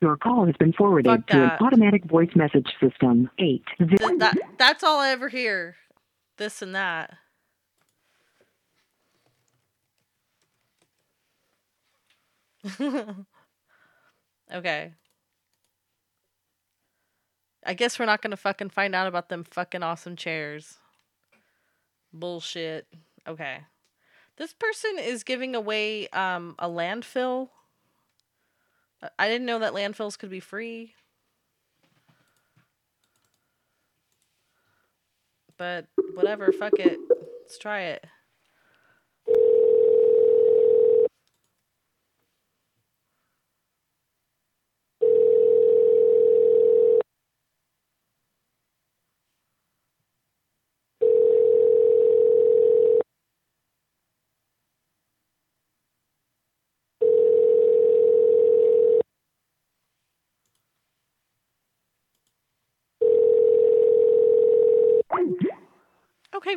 Your 0.01 0.17
call 0.17 0.45
has 0.45 0.55
been 0.59 0.73
forwarded 0.73 1.25
to 1.27 1.43
an 1.43 1.51
automatic 1.61 2.03
voice 2.05 2.29
message 2.35 2.67
system. 2.81 3.29
Eight 3.39 3.63
Th- 3.79 3.99
that 4.19 4.37
that's 4.57 4.83
all 4.83 4.99
I 4.99 5.09
ever 5.09 5.29
hear. 5.29 5.77
This 6.37 6.61
and 6.61 6.75
that. 6.75 7.13
okay. 14.53 14.93
I 17.65 17.73
guess 17.73 17.97
we're 17.97 18.05
not 18.05 18.21
gonna 18.21 18.37
fucking 18.37 18.69
find 18.69 18.93
out 18.93 19.07
about 19.07 19.29
them 19.29 19.43
fucking 19.43 19.81
awesome 19.81 20.15
chairs. 20.15 20.77
Bullshit. 22.13 22.87
Okay. 23.27 23.59
This 24.37 24.53
person 24.53 24.97
is 24.99 25.23
giving 25.23 25.55
away 25.55 26.09
um 26.09 26.55
a 26.59 26.67
landfill. 26.67 27.49
I- 29.05 29.25
I 29.25 29.27
didn't 29.29 29.45
know 29.45 29.59
that 29.59 29.73
landfills 29.73 30.17
could 30.17 30.29
be 30.29 30.39
free. 30.39 30.95
But 35.57 35.87
whatever, 36.15 36.51
fuck 36.51 36.79
it. 36.79 36.99
Let's 37.41 37.57
try 37.57 37.81
it. 37.81 38.05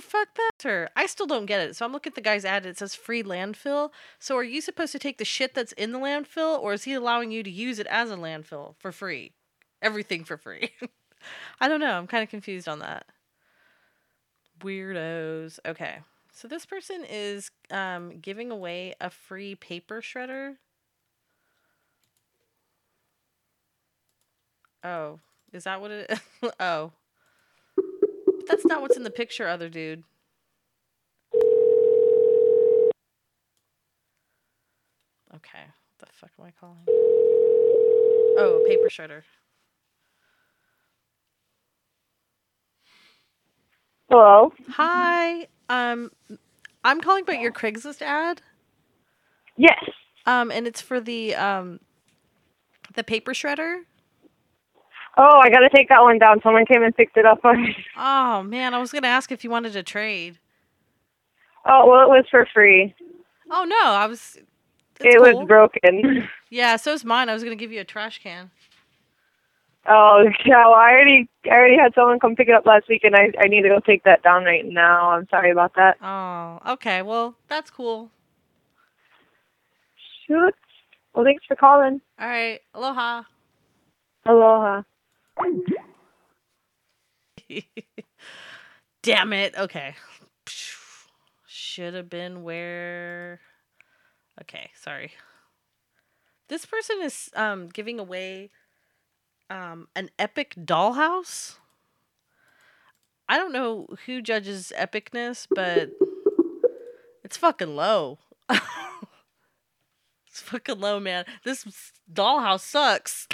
Fuck 0.00 0.34
that. 0.36 0.50
Sir, 0.60 0.88
I 0.96 1.06
still 1.06 1.26
don't 1.26 1.46
get 1.46 1.60
it. 1.60 1.76
So 1.76 1.84
I'm 1.84 1.92
looking 1.92 2.10
at 2.10 2.14
the 2.14 2.20
guy's 2.20 2.44
ad. 2.44 2.66
It 2.66 2.78
says 2.78 2.94
free 2.94 3.22
landfill. 3.22 3.90
So 4.18 4.36
are 4.36 4.44
you 4.44 4.60
supposed 4.60 4.92
to 4.92 4.98
take 4.98 5.18
the 5.18 5.24
shit 5.24 5.54
that's 5.54 5.72
in 5.72 5.92
the 5.92 5.98
landfill, 5.98 6.58
or 6.60 6.72
is 6.72 6.84
he 6.84 6.94
allowing 6.94 7.30
you 7.30 7.42
to 7.42 7.50
use 7.50 7.78
it 7.78 7.86
as 7.88 8.10
a 8.10 8.16
landfill 8.16 8.74
for 8.78 8.92
free? 8.92 9.32
Everything 9.82 10.24
for 10.24 10.36
free. 10.36 10.70
I 11.60 11.68
don't 11.68 11.80
know. 11.80 11.98
I'm 11.98 12.06
kind 12.06 12.22
of 12.22 12.30
confused 12.30 12.68
on 12.68 12.80
that. 12.80 13.06
Weirdos. 14.60 15.58
Okay. 15.66 15.98
So 16.32 16.46
this 16.48 16.66
person 16.66 17.04
is 17.08 17.50
um, 17.70 18.18
giving 18.20 18.50
away 18.50 18.94
a 19.00 19.10
free 19.10 19.54
paper 19.54 20.00
shredder. 20.00 20.56
Oh, 24.84 25.18
is 25.52 25.64
that 25.64 25.80
what 25.80 25.90
it? 25.90 26.20
oh, 26.60 26.92
that's 28.48 28.66
not 28.66 28.80
what's 28.82 28.96
in 28.96 29.04
the 29.04 29.10
picture, 29.10 29.46
other 29.48 29.68
dude. 29.68 30.02
Okay, 35.34 35.62
what 35.62 35.98
the 35.98 36.06
fuck 36.12 36.30
am 36.38 36.46
I 36.46 36.50
calling? 36.58 36.84
Oh, 38.40 38.62
a 38.64 38.68
paper 38.68 38.88
shredder. 38.88 39.22
Hello. 44.10 44.52
Hi. 44.70 45.46
Um, 45.68 46.10
I'm 46.82 47.00
calling 47.00 47.24
about 47.24 47.40
your 47.40 47.52
Craigslist 47.52 48.00
ad. 48.00 48.40
Yes. 49.56 49.84
Um, 50.24 50.50
and 50.50 50.66
it's 50.66 50.80
for 50.80 50.98
the 51.00 51.34
um, 51.34 51.80
the 52.94 53.04
paper 53.04 53.32
shredder. 53.32 53.82
Oh, 55.20 55.40
I 55.42 55.50
gotta 55.50 55.68
take 55.74 55.88
that 55.88 56.02
one 56.02 56.18
down. 56.18 56.40
Someone 56.42 56.64
came 56.64 56.82
and 56.84 56.96
picked 56.96 57.16
it 57.16 57.26
up. 57.26 57.40
oh, 57.44 57.54
Oh 57.96 58.42
man, 58.44 58.72
I 58.72 58.78
was 58.78 58.92
gonna 58.92 59.08
ask 59.08 59.32
if 59.32 59.42
you 59.42 59.50
wanted 59.50 59.72
to 59.72 59.82
trade. 59.82 60.38
Oh, 61.66 61.86
well, 61.88 62.02
it 62.02 62.08
was 62.08 62.24
for 62.30 62.46
free. 62.54 62.94
Oh 63.50 63.64
no, 63.64 63.90
I 63.90 64.06
was. 64.06 64.38
it 65.00 65.16
cool. 65.16 65.20
was 65.40 65.46
broken. 65.46 66.28
Yeah, 66.50 66.76
so's 66.76 67.04
mine. 67.04 67.28
I 67.28 67.34
was 67.34 67.44
gonna 67.44 67.56
give 67.56 67.72
you 67.72 67.80
a 67.80 67.84
trash 67.84 68.22
can. 68.22 68.50
Oh, 69.86 70.24
yeah. 70.46 70.64
Well, 70.66 70.72
I 70.74 70.92
already, 70.92 71.28
I 71.44 71.50
already 71.50 71.76
had 71.76 71.92
someone 71.94 72.18
come 72.20 72.36
pick 72.36 72.48
it 72.48 72.54
up 72.54 72.64
last 72.64 72.88
week, 72.88 73.04
and 73.04 73.14
I, 73.14 73.30
I 73.38 73.48
need 73.48 73.62
to 73.62 73.68
go 73.68 73.80
take 73.80 74.02
that 74.04 74.22
down 74.22 74.44
right 74.44 74.64
now. 74.64 75.10
I'm 75.10 75.28
sorry 75.28 75.50
about 75.50 75.74
that. 75.76 75.98
Oh, 76.02 76.72
okay. 76.72 77.02
Well, 77.02 77.34
that's 77.48 77.70
cool. 77.70 78.10
Shoot. 80.26 80.54
Well, 81.14 81.24
thanks 81.26 81.44
for 81.46 81.54
calling. 81.54 82.00
All 82.18 82.28
right. 82.28 82.60
Aloha. 82.74 83.24
Aloha. 84.24 84.82
Damn 89.02 89.32
it. 89.32 89.56
Okay. 89.56 89.94
Should 91.46 91.94
have 91.94 92.10
been 92.10 92.42
where. 92.42 93.40
Okay, 94.40 94.70
sorry. 94.80 95.12
This 96.48 96.66
person 96.66 96.96
is 97.02 97.30
um 97.34 97.68
giving 97.68 97.98
away 97.98 98.50
um 99.50 99.88
an 99.94 100.10
epic 100.18 100.54
dollhouse. 100.58 101.56
I 103.28 103.36
don't 103.36 103.52
know 103.52 103.86
who 104.06 104.22
judges 104.22 104.72
epicness, 104.76 105.46
but 105.54 105.90
it's 107.22 107.36
fucking 107.36 107.76
low. 107.76 108.18
it's 108.50 110.40
fucking 110.40 110.80
low, 110.80 110.98
man. 110.98 111.26
This 111.44 111.92
dollhouse 112.10 112.60
sucks. 112.60 113.28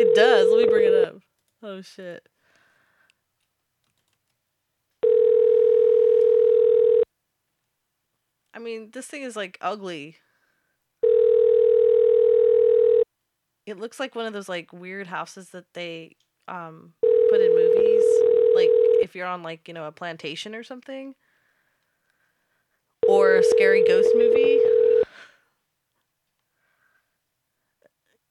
It 0.00 0.14
does. 0.14 0.48
Let 0.50 0.62
me 0.62 0.66
bring 0.66 0.86
it 0.86 1.04
up. 1.04 1.16
Oh 1.62 1.82
shit. 1.82 2.26
I 8.54 8.58
mean, 8.58 8.92
this 8.92 9.06
thing 9.06 9.20
is 9.20 9.36
like 9.36 9.58
ugly. 9.60 10.16
It 13.66 13.78
looks 13.78 14.00
like 14.00 14.14
one 14.14 14.24
of 14.24 14.32
those 14.32 14.48
like 14.48 14.72
weird 14.72 15.06
houses 15.06 15.50
that 15.50 15.66
they 15.74 16.16
um 16.48 16.94
put 17.28 17.42
in 17.42 17.54
movies, 17.54 18.02
like 18.56 18.70
if 19.02 19.14
you're 19.14 19.26
on 19.26 19.42
like, 19.42 19.68
you 19.68 19.74
know, 19.74 19.84
a 19.84 19.92
plantation 19.92 20.54
or 20.54 20.62
something. 20.62 21.14
Or 23.06 23.36
a 23.36 23.42
scary 23.44 23.84
ghost 23.86 24.08
movie. 24.14 24.60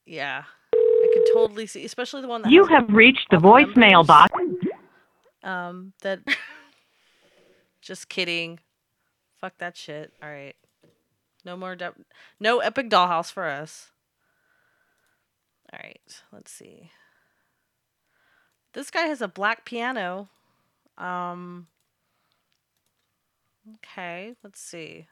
Yeah. 0.04 0.42
Totally 1.32 1.66
see, 1.66 1.84
especially 1.84 2.22
the 2.22 2.28
one 2.28 2.42
that 2.42 2.52
You 2.52 2.64
have 2.66 2.88
reached 2.90 3.26
the 3.30 3.36
voicemail 3.36 4.06
box. 4.06 4.32
Um, 5.42 5.92
that. 6.02 6.20
Just 7.82 8.08
kidding. 8.08 8.60
Fuck 9.40 9.58
that 9.58 9.76
shit. 9.76 10.12
All 10.22 10.28
right. 10.28 10.56
No 11.44 11.56
more. 11.56 11.74
De- 11.74 11.94
no 12.38 12.58
epic 12.58 12.90
dollhouse 12.90 13.32
for 13.32 13.46
us. 13.46 13.90
All 15.72 15.80
right. 15.82 16.22
Let's 16.32 16.52
see. 16.52 16.90
This 18.74 18.90
guy 18.90 19.02
has 19.02 19.22
a 19.22 19.28
black 19.28 19.64
piano. 19.64 20.28
Um. 20.98 21.68
Okay. 23.76 24.34
Let's 24.42 24.60
see. 24.60 25.06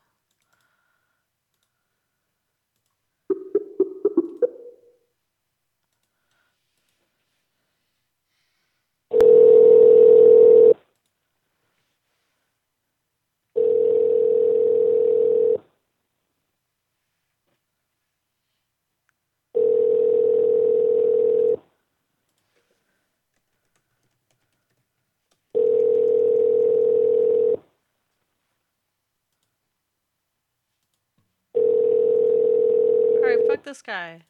This 33.68 33.82
guy. 33.82 34.22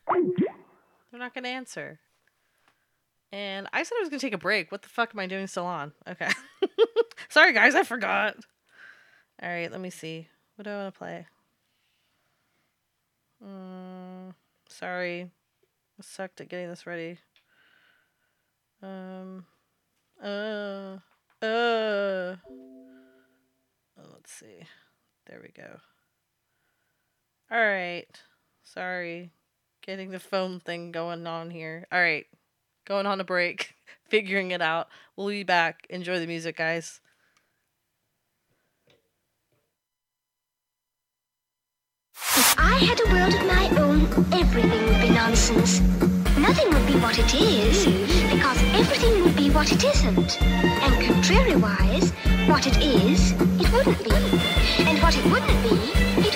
They're 1.10 1.20
not 1.20 1.32
gonna 1.32 1.48
answer. 1.48 2.00
And 3.30 3.68
I 3.72 3.82
said 3.84 3.94
I 3.96 4.00
was 4.00 4.08
gonna 4.08 4.18
take 4.18 4.34
a 4.34 4.38
break. 4.38 4.72
What 4.72 4.82
the 4.82 4.88
fuck 4.88 5.10
am 5.14 5.20
I 5.20 5.26
doing 5.26 5.46
still 5.46 5.64
on? 5.64 5.92
Okay. 6.08 6.30
Sorry 7.28 7.52
guys, 7.52 7.74
I 7.74 7.84
forgot. 7.84 8.36
Alright, 9.42 9.70
let 9.70 9.80
me 9.80 9.90
see. 9.90 10.28
What 10.56 10.64
do 10.64 10.70
I 10.70 10.76
wanna 10.76 10.92
play? 10.92 11.26
Mm, 13.44 14.34
sorry. 14.68 15.22
I 15.22 16.02
sucked 16.02 16.40
at 16.40 16.48
getting 16.48 16.68
this 16.68 16.86
ready. 16.86 17.18
Um 18.82 19.46
uh 20.22 20.96
uh 21.40 22.36
let's 24.12 24.32
see. 24.32 24.66
There 25.26 25.40
we 25.40 25.50
go. 25.54 25.78
All 27.50 27.58
right. 27.58 28.20
Sorry. 28.74 29.30
Getting 29.82 30.10
the 30.10 30.18
phone 30.18 30.60
thing 30.60 30.92
going 30.92 31.26
on 31.26 31.50
here. 31.50 31.86
All 31.90 32.00
right. 32.00 32.26
Going 32.86 33.06
on 33.06 33.20
a 33.20 33.24
break. 33.24 33.74
Figuring 34.08 34.50
it 34.50 34.60
out. 34.60 34.88
We'll 35.16 35.28
be 35.28 35.42
back. 35.42 35.86
Enjoy 35.88 36.18
the 36.18 36.26
music, 36.26 36.56
guys. 36.56 37.00
If 42.14 42.54
I 42.58 42.74
had 42.74 43.00
a 43.00 43.10
world 43.10 43.34
of 43.34 43.46
my 43.46 43.68
own, 43.80 44.02
everything 44.34 44.84
would 44.86 45.00
be 45.00 45.10
nonsense. 45.10 45.80
Nothing 46.36 46.70
would 46.72 46.86
be 46.86 46.98
what 47.00 47.18
it 47.18 47.34
is, 47.34 47.86
because 48.30 48.62
everything 48.74 49.24
would 49.24 49.36
be 49.36 49.50
what 49.50 49.72
it 49.72 49.82
isn't. 49.82 50.42
And 50.42 50.94
contrariwise, 51.02 52.12
what 52.48 52.66
it 52.66 52.76
is, 52.76 53.32
it 53.32 53.72
wouldn't 53.72 54.04
be. 54.04 54.14
And 54.84 55.02
what 55.02 55.16
it 55.16 55.24
wouldn't 55.24 55.62
be, 55.62 56.27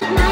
Tonight. 0.00 0.27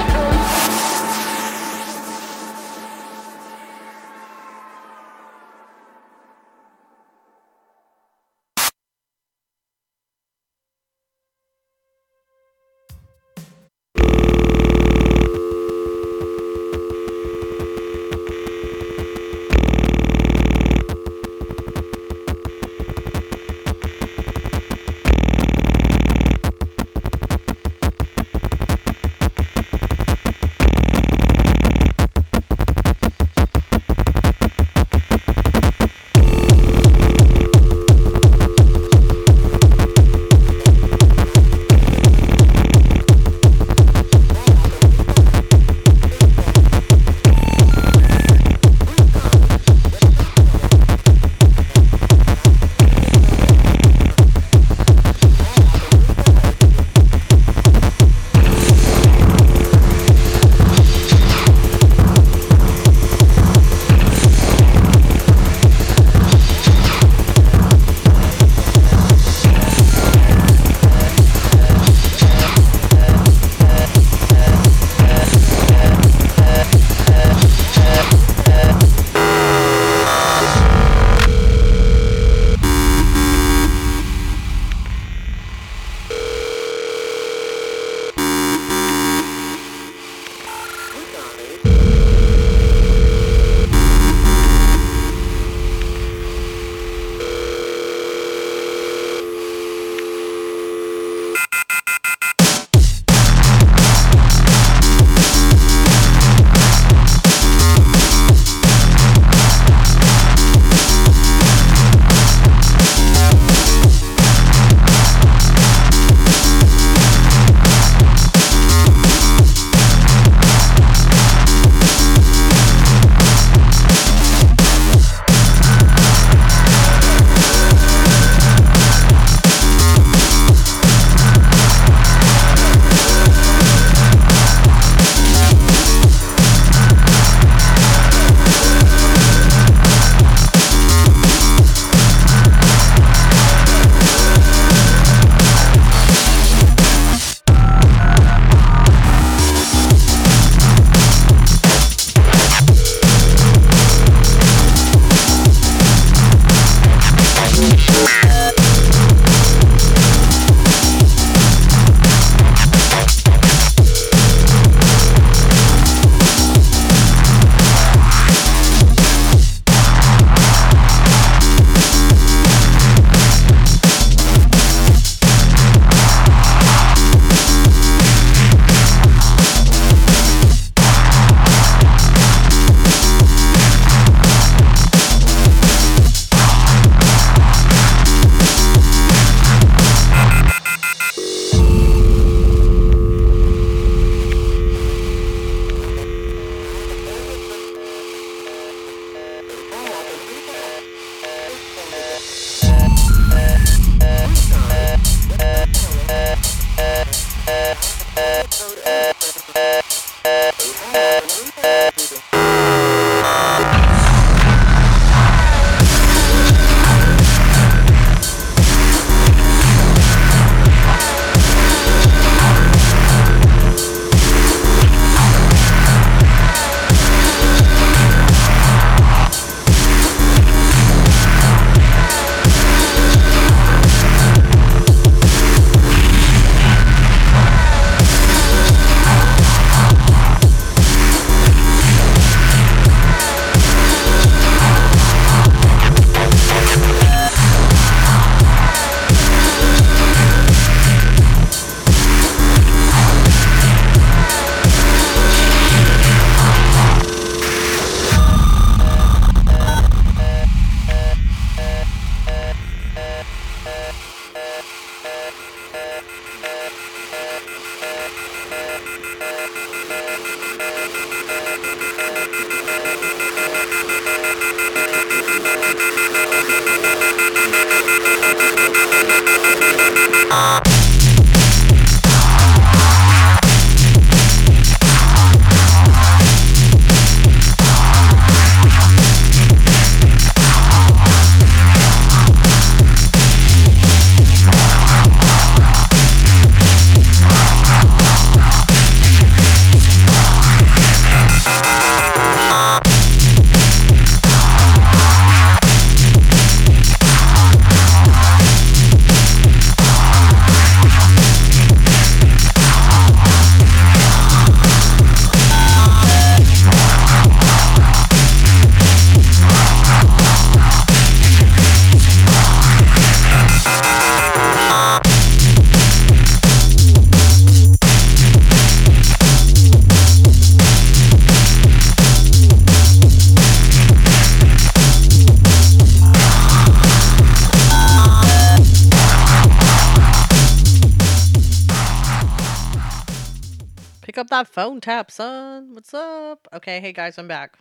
That 344.37 344.49
phone 344.49 344.83
tap, 344.83 345.11
son. 345.11 345.73
What's 345.73 345.95
up? 345.95 346.47
Okay, 346.53 346.79
hey 346.79 346.93
guys, 346.93 347.17
I'm 347.17 347.27
back. 347.27 347.57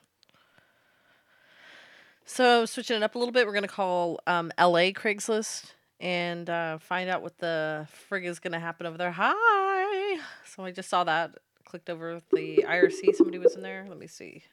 So 2.25 2.65
switching 2.65 2.97
it 2.97 3.03
up 3.03 3.15
a 3.15 3.17
little 3.17 3.31
bit, 3.31 3.47
we're 3.47 3.53
gonna 3.53 3.69
call 3.69 4.19
um, 4.27 4.51
L.A. 4.57 4.91
Craigslist 4.91 5.71
and 6.01 6.49
uh, 6.49 6.77
find 6.79 7.09
out 7.09 7.21
what 7.21 7.37
the 7.37 7.87
frig 8.11 8.25
is 8.25 8.39
gonna 8.39 8.59
happen 8.59 8.85
over 8.85 8.97
there. 8.97 9.13
Hi. 9.15 10.19
So 10.43 10.65
I 10.65 10.71
just 10.71 10.89
saw 10.89 11.05
that. 11.05 11.37
Clicked 11.63 11.89
over 11.89 12.21
the 12.33 12.65
IRC. 12.67 13.15
Somebody 13.15 13.37
was 13.37 13.55
in 13.55 13.61
there. 13.61 13.85
Let 13.87 13.97
me 13.97 14.07
see. 14.07 14.43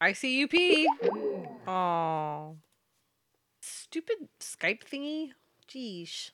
ICUP. 0.00 0.84
Oh. 1.66 2.54
Stupid 3.60 4.28
Skype 4.38 4.82
thingy. 4.84 5.32
Jeesh. 5.68 6.30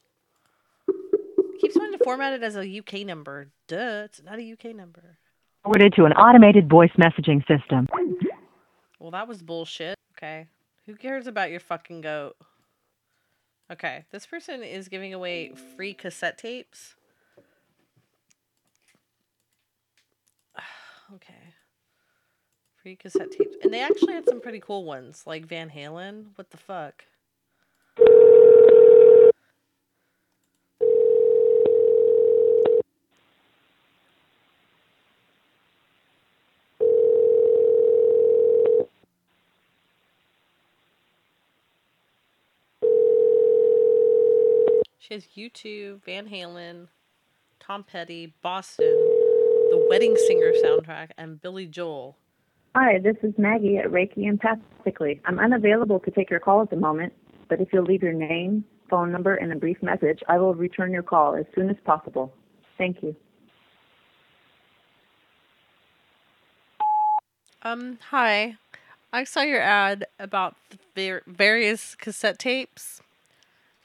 Keeps 1.63 1.77
wanting 1.77 1.97
to 1.97 2.03
format 2.03 2.33
it 2.33 2.43
as 2.43 2.57
a 2.57 2.79
UK 2.79 3.07
number. 3.07 3.47
Duh, 3.69 4.03
it's 4.05 4.21
not 4.21 4.41
a 4.41 4.53
UK 4.53 4.75
number. 4.75 5.19
Forwarded 5.63 5.93
to 5.95 6.07
an 6.07 6.13
automated 6.15 6.69
voice 6.69 6.91
messaging 6.99 7.47
system. 7.47 7.87
Well, 8.99 9.13
that 9.13 9.29
was 9.29 9.43
bullshit. 9.43 9.95
Okay. 10.19 10.49
Who 10.87 10.97
cares 10.97 11.29
about 11.29 11.53
your 11.53 11.61
fucking 11.61 12.01
goat? 12.01 12.37
Okay. 13.71 14.07
This 14.11 14.27
person 14.27 14.65
is 14.65 14.89
giving 14.89 15.15
away 15.15 15.53
free 15.77 15.95
cassette 15.95 16.37
tapes. 16.37 16.97
okay. 21.15 21.55
Free 22.83 22.97
cassette 22.97 23.31
tapes. 23.31 23.55
And 23.63 23.73
they 23.73 23.83
actually 23.83 24.15
had 24.15 24.29
some 24.29 24.41
pretty 24.41 24.59
cool 24.59 24.85
ones, 24.85 25.23
like 25.27 25.47
Van 25.47 25.71
Halen. 25.71 26.31
What 26.35 26.51
the 26.51 26.57
fuck? 26.57 27.05
She 45.03 45.15
has 45.15 45.27
U2, 45.37 46.05
Van 46.05 46.29
Halen, 46.29 46.87
Tom 47.59 47.83
Petty, 47.83 48.33
Boston, 48.41 48.87
the 48.87 49.85
Wedding 49.91 50.17
Singer 50.29 50.53
soundtrack, 50.63 51.09
and 51.19 51.43
Billy 51.43 51.67
Joel. 51.67 52.17
Hi, 52.77 53.01
this 53.01 53.17
is 53.25 53.35
Maggie 53.37 53.79
at 53.79 53.87
Reiki 53.87 54.31
Empathically. 54.31 55.21
I'm 55.25 55.41
unavailable 55.41 55.99
to 55.99 56.11
take 56.13 56.31
your 56.31 56.39
call 56.39 56.63
at 56.63 56.71
the 56.71 56.77
moment, 56.77 57.13
but 57.49 57.61
if 57.61 57.73
you'll 57.73 57.83
leave 57.83 58.05
your 58.05 58.13
name, 58.13 58.65
phone 58.89 59.11
number, 59.11 59.35
and 59.35 59.53
a 59.53 59.57
brief 59.57 59.83
message, 59.83 60.21
I 60.29 60.39
will 60.39 60.55
return 60.55 60.93
your 60.93 61.03
call 61.03 61.35
as 61.35 61.47
soon 61.53 61.69
as 61.69 61.77
possible. 61.85 62.33
Thank 62.79 63.03
you. 63.03 63.17
Um, 67.63 67.99
hi. 68.11 68.55
I 69.13 69.25
saw 69.25 69.43
your 69.43 69.63
ad 69.63 70.07
about 70.21 70.55
the 70.95 71.23
various 71.27 71.97
cassette 71.97 72.39
tapes, 72.39 73.03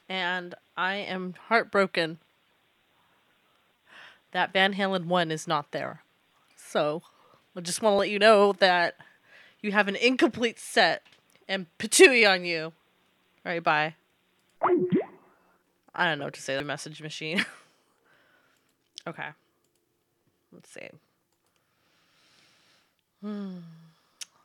and 0.08 0.54
I 0.76 0.96
am 0.96 1.34
heartbroken 1.48 2.18
that 4.32 4.52
Van 4.52 4.74
Halen 4.74 5.06
1 5.06 5.30
is 5.30 5.46
not 5.46 5.72
there. 5.72 6.02
So, 6.56 7.02
I 7.56 7.60
just 7.60 7.82
want 7.82 7.94
to 7.94 7.98
let 7.98 8.10
you 8.10 8.18
know 8.18 8.52
that 8.54 8.96
you 9.60 9.72
have 9.72 9.88
an 9.88 9.96
incomplete 9.96 10.58
set 10.58 11.02
and 11.48 11.66
patooey 11.78 12.28
on 12.30 12.44
you. 12.44 12.72
All 13.44 13.52
right, 13.52 13.62
bye. 13.62 13.94
I 15.94 16.04
don't 16.04 16.18
know 16.18 16.26
what 16.26 16.34
to 16.34 16.42
say. 16.42 16.56
The 16.56 16.62
message 16.62 17.02
machine. 17.02 17.44
okay. 19.06 19.28
Let's 20.52 20.70
see. 20.70 20.88
Hmm. 23.20 23.58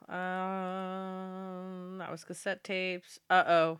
Um, 0.09 1.97
that 1.99 2.11
was 2.11 2.23
cassette 2.23 2.63
tapes. 2.63 3.19
Uh 3.29 3.43
oh. 3.47 3.79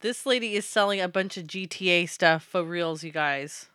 This 0.00 0.24
lady 0.24 0.56
is 0.56 0.64
selling 0.64 0.98
a 0.98 1.08
bunch 1.08 1.36
of 1.36 1.46
GTA 1.46 2.08
stuff 2.08 2.42
for 2.42 2.62
reals, 2.62 3.04
you 3.04 3.12
guys. 3.12 3.66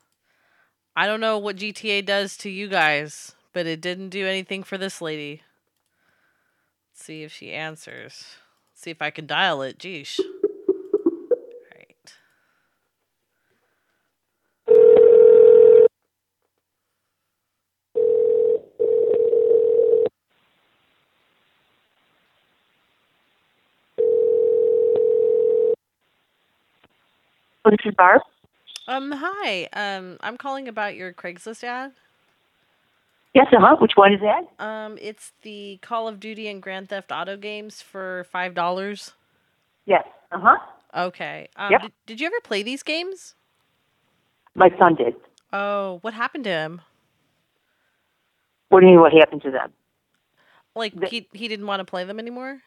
I 0.95 1.06
don't 1.06 1.19
know 1.19 1.38
what 1.38 1.57
GTA 1.57 2.03
does 2.03 2.35
to 2.38 2.49
you 2.49 2.68
guys, 2.68 3.35
but 3.53 3.68
it 3.68 3.80
didn't 3.80 4.10
do 4.10 4.26
anything 4.26 4.64
for 4.64 4.76
this 4.76 5.02
lady. 5.02 5.43
Let's 6.91 7.03
see 7.03 7.22
if 7.22 7.31
she 7.31 7.52
answers. 7.53 8.38
see 8.73 8.89
if 8.89 9.03
I 9.03 9.11
can 9.11 9.27
dial 9.27 9.61
it. 9.61 9.77
Geesh. 9.77 10.19
Right. 11.76 12.15
This 27.65 27.79
is 27.85 27.93
Barb. 27.95 28.21
Um, 28.87 29.11
hi. 29.15 29.67
Um, 29.73 30.17
I'm 30.21 30.37
calling 30.37 30.67
about 30.67 30.95
your 30.95 31.11
Craigslist 31.13 31.63
ad. 31.63 31.93
Yes, 33.33 33.47
uh 33.51 33.57
huh. 33.59 33.75
Which 33.79 33.93
one 33.95 34.13
is 34.13 34.21
that? 34.21 34.63
Um, 34.63 34.97
it's 35.01 35.33
the 35.41 35.79
Call 35.81 36.07
of 36.07 36.19
Duty 36.19 36.47
and 36.47 36.61
Grand 36.61 36.89
Theft 36.89 37.11
Auto 37.11 37.35
games 37.37 37.81
for 37.81 38.25
five 38.31 38.53
dollars. 38.53 39.13
Yes. 39.85 40.05
Uh 40.31 40.39
huh. 40.39 40.57
Okay. 41.07 41.47
Um, 41.57 41.71
Yep. 41.71 41.81
did, 41.81 41.91
did 42.05 42.21
you 42.21 42.27
ever 42.27 42.39
play 42.43 42.63
these 42.63 42.83
games? 42.83 43.35
My 44.55 44.69
son 44.79 44.95
did. 44.95 45.15
Oh, 45.51 45.97
what 46.01 46.13
happened 46.13 46.45
to 46.45 46.49
him? 46.51 46.81
What 48.69 48.79
do 48.81 48.85
you 48.85 48.93
mean? 48.93 49.01
What 49.01 49.11
happened 49.13 49.41
to 49.43 49.51
them? 49.51 49.71
Like 50.75 50.93
he 51.09 51.27
he 51.33 51.47
didn't 51.47 51.67
want 51.67 51.79
to 51.81 51.85
play 51.85 52.03
them 52.03 52.19
anymore. 52.19 52.61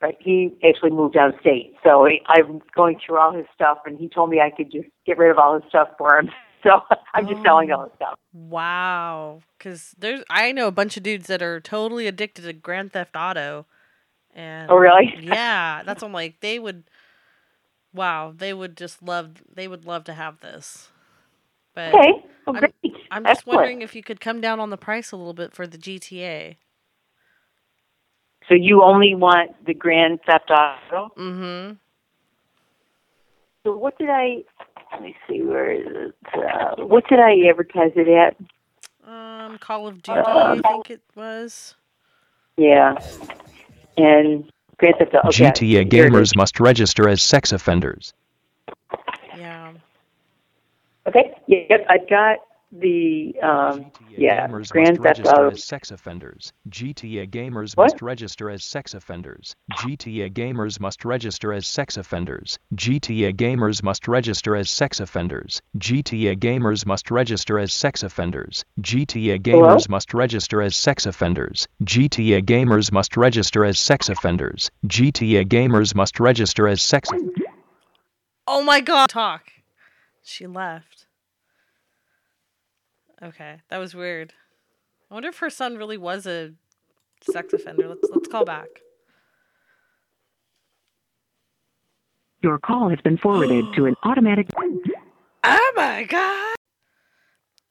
Right. 0.00 0.16
He 0.20 0.54
actually 0.68 0.90
moved 0.90 1.16
out 1.16 1.34
of 1.34 1.40
state, 1.40 1.74
so 1.82 2.06
I'm 2.28 2.60
going 2.76 3.00
through 3.04 3.18
all 3.18 3.32
his 3.32 3.46
stuff, 3.52 3.78
and 3.84 3.98
he 3.98 4.08
told 4.08 4.30
me 4.30 4.40
I 4.40 4.50
could 4.50 4.70
just 4.70 4.86
get 5.04 5.18
rid 5.18 5.30
of 5.30 5.38
all 5.38 5.54
his 5.54 5.68
stuff 5.68 5.88
for 5.98 6.18
him. 6.18 6.30
So 6.64 6.70
I'm 7.14 7.28
just 7.28 7.40
selling 7.44 7.70
all 7.70 7.84
his 7.84 7.92
stuff. 7.94 8.18
Wow. 8.32 9.42
Because 9.56 9.94
there's 9.96 10.24
I 10.28 10.50
know 10.50 10.66
a 10.66 10.72
bunch 10.72 10.96
of 10.96 11.04
dudes 11.04 11.28
that 11.28 11.40
are 11.40 11.60
totally 11.60 12.08
addicted 12.08 12.42
to 12.42 12.52
Grand 12.52 12.92
Theft 12.92 13.14
Auto. 13.16 13.64
And 14.34 14.68
Oh, 14.68 14.76
really? 14.76 15.14
yeah, 15.20 15.84
that's 15.84 16.02
what 16.02 16.08
I'm 16.08 16.12
like. 16.12 16.40
They 16.40 16.58
would. 16.58 16.82
Wow, 17.94 18.34
they 18.36 18.52
would 18.52 18.76
just 18.76 19.04
love. 19.04 19.40
They 19.54 19.68
would 19.68 19.84
love 19.84 20.02
to 20.04 20.14
have 20.14 20.40
this. 20.40 20.88
But 21.76 21.94
Okay. 21.94 22.12
Well, 22.44 22.56
I'm, 22.56 22.60
great. 22.60 22.74
I'm 23.12 23.24
just 23.24 23.42
Excellent. 23.42 23.56
wondering 23.58 23.82
if 23.82 23.94
you 23.94 24.02
could 24.02 24.20
come 24.20 24.40
down 24.40 24.58
on 24.58 24.70
the 24.70 24.76
price 24.76 25.12
a 25.12 25.16
little 25.16 25.34
bit 25.34 25.54
for 25.54 25.66
the 25.66 25.78
GTA. 25.78 26.56
So 28.48 28.54
you 28.54 28.82
only 28.82 29.14
want 29.14 29.52
the 29.66 29.74
Grand 29.74 30.20
Theft 30.26 30.50
Auto? 30.50 31.12
Mm-hmm. 31.16 31.74
So 33.64 33.76
what 33.76 33.98
did 33.98 34.08
I? 34.08 34.38
Let 34.92 35.02
me 35.02 35.14
see. 35.28 35.42
Where 35.42 35.70
is 35.70 35.86
it? 35.86 36.14
Uh, 36.34 36.86
what 36.86 37.06
did 37.08 37.20
I 37.20 37.36
advertise 37.48 37.92
it 37.94 38.08
at? 38.08 38.36
Um, 39.06 39.58
Call 39.58 39.86
of 39.86 40.02
Duty, 40.02 40.18
I 40.18 40.60
think 40.62 40.90
it 40.90 41.02
was. 41.14 41.74
Yeah. 42.56 42.94
And 43.98 44.50
Grand 44.78 44.96
Theft 44.98 45.14
Auto. 45.14 45.28
Okay. 45.28 45.50
GTA 45.50 45.92
here 45.92 46.06
it 46.06 46.14
is. 46.14 46.32
gamers 46.32 46.36
must 46.36 46.58
register 46.58 47.08
as 47.08 47.22
sex 47.22 47.52
offenders. 47.52 48.14
Yeah. 49.36 49.72
Okay. 51.06 51.34
Yep. 51.46 51.86
I've 51.88 52.08
got 52.08 52.38
the 52.70 53.34
um. 53.42 53.90
Yeah. 54.10 54.46
Gamers 54.48 54.70
Grand 54.70 54.98
must 55.00 55.16
Theft 55.16 55.28
Auto. 55.28 55.50
as 55.50 55.64
sex 55.64 55.90
offenders. 55.90 56.52
GTA 56.68 57.28
gamers 57.30 57.76
What? 57.76 57.84
must 57.92 58.02
register 58.02 58.50
as 58.50 58.62
sex 58.64 58.92
offenders. 58.94 59.54
GTA 59.72 60.30
gamers 60.32 60.78
must 60.80 61.04
register 61.04 61.52
as 61.52 61.66
sex 61.66 61.96
offenders. 61.96 62.58
GTA 62.74 63.32
gamers 63.34 63.82
must 63.82 64.06
register 64.08 64.54
as 64.56 64.68
sex 64.70 65.00
offenders. 65.00 65.62
GTA 65.78 66.36
gamers 66.36 66.84
must 66.84 67.10
register 67.10 67.58
as 67.58 67.72
sex 67.72 68.02
offenders. 68.02 68.64
GTA 68.80 69.40
Hello? 69.46 69.68
gamers 69.76 69.88
must 69.88 70.12
register 70.12 70.60
as 70.60 70.76
sex 70.76 71.06
offenders. 71.06 71.68
GTA 71.84 72.42
gamers 72.42 72.92
must 72.92 73.16
register 73.16 73.64
as 73.64 73.78
sex 73.78 74.08
offenders. 74.10 74.70
GTA 74.86 75.46
gamers 75.46 75.94
must 75.94 76.20
register 76.20 76.68
as 76.68 76.82
sex 76.82 77.08
Oh 78.46 78.62
my 78.62 78.80
god. 78.80 79.08
Talk. 79.10 79.44
She 80.22 80.46
left. 80.46 81.06
Okay, 83.22 83.56
that 83.68 83.78
was 83.78 83.94
weird. 83.94 84.32
I 85.10 85.14
wonder 85.14 85.28
if 85.28 85.38
her 85.38 85.50
son 85.50 85.76
really 85.76 85.96
was 85.96 86.26
a 86.26 86.52
sex 87.22 87.52
offender. 87.52 87.88
Let's 87.88 88.08
let's 88.10 88.28
call 88.28 88.44
back. 88.44 88.68
Your 92.42 92.58
call 92.58 92.88
has 92.90 93.00
been 93.00 93.16
forwarded 93.18 93.64
to 93.74 93.86
an 93.86 93.96
automatic. 94.04 94.48
Oh 95.44 95.72
my 95.76 96.04
god. 96.04 96.54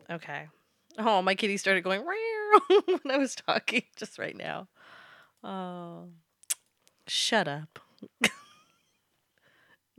Okay. 0.10 0.48
Oh, 0.98 1.22
my 1.22 1.36
kitty 1.36 1.58
started 1.58 1.84
going 1.84 2.04
when 2.68 3.00
I 3.10 3.18
was 3.18 3.36
talking 3.36 3.84
just 3.96 4.18
right 4.18 4.36
now. 4.36 4.68
Oh, 5.44 6.08
shut 7.08 7.48
up. 7.48 7.80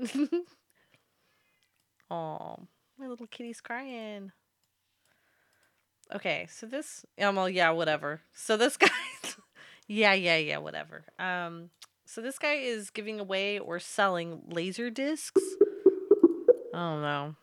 oh, 2.10 2.56
my 2.98 3.06
little 3.06 3.28
kitty's 3.28 3.60
crying. 3.60 4.32
Okay, 6.14 6.46
so 6.50 6.66
this, 6.66 7.04
um, 7.20 7.36
well, 7.36 7.48
yeah, 7.48 7.70
whatever. 7.70 8.20
So 8.32 8.56
this 8.56 8.76
guy, 8.78 8.88
yeah, 9.86 10.12
yeah, 10.14 10.36
yeah, 10.36 10.58
whatever. 10.58 11.04
Um, 11.18 11.70
so 12.04 12.20
this 12.20 12.38
guy 12.38 12.54
is 12.54 12.90
giving 12.90 13.20
away 13.20 13.58
or 13.58 13.78
selling 13.78 14.42
laser 14.48 14.90
discs. 14.90 15.42
I 16.72 16.78
don't 16.78 17.02
know. 17.02 17.34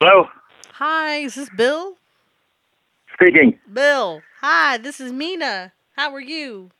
Hello, 0.00 0.28
Hi, 0.72 1.18
is 1.18 1.34
this 1.34 1.48
Bill? 1.50 1.98
Speaking. 3.20 3.58
Bill, 3.72 4.22
hi, 4.40 4.76
this 4.78 5.00
is 5.00 5.12
Mina. 5.12 5.72
How 5.96 6.12
are 6.14 6.20
you? 6.20 6.70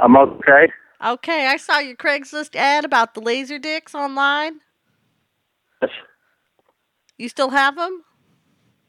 I'm 0.00 0.16
okay. 0.16 0.68
Okay, 1.04 1.46
I 1.46 1.56
saw 1.56 1.78
your 1.78 1.96
Craigslist 1.96 2.54
ad 2.56 2.84
about 2.84 3.14
the 3.14 3.20
laser 3.20 3.58
dicks 3.58 3.94
online. 3.94 4.60
Yes. 5.82 5.90
You 7.16 7.28
still 7.28 7.50
have 7.50 7.76
them? 7.76 8.02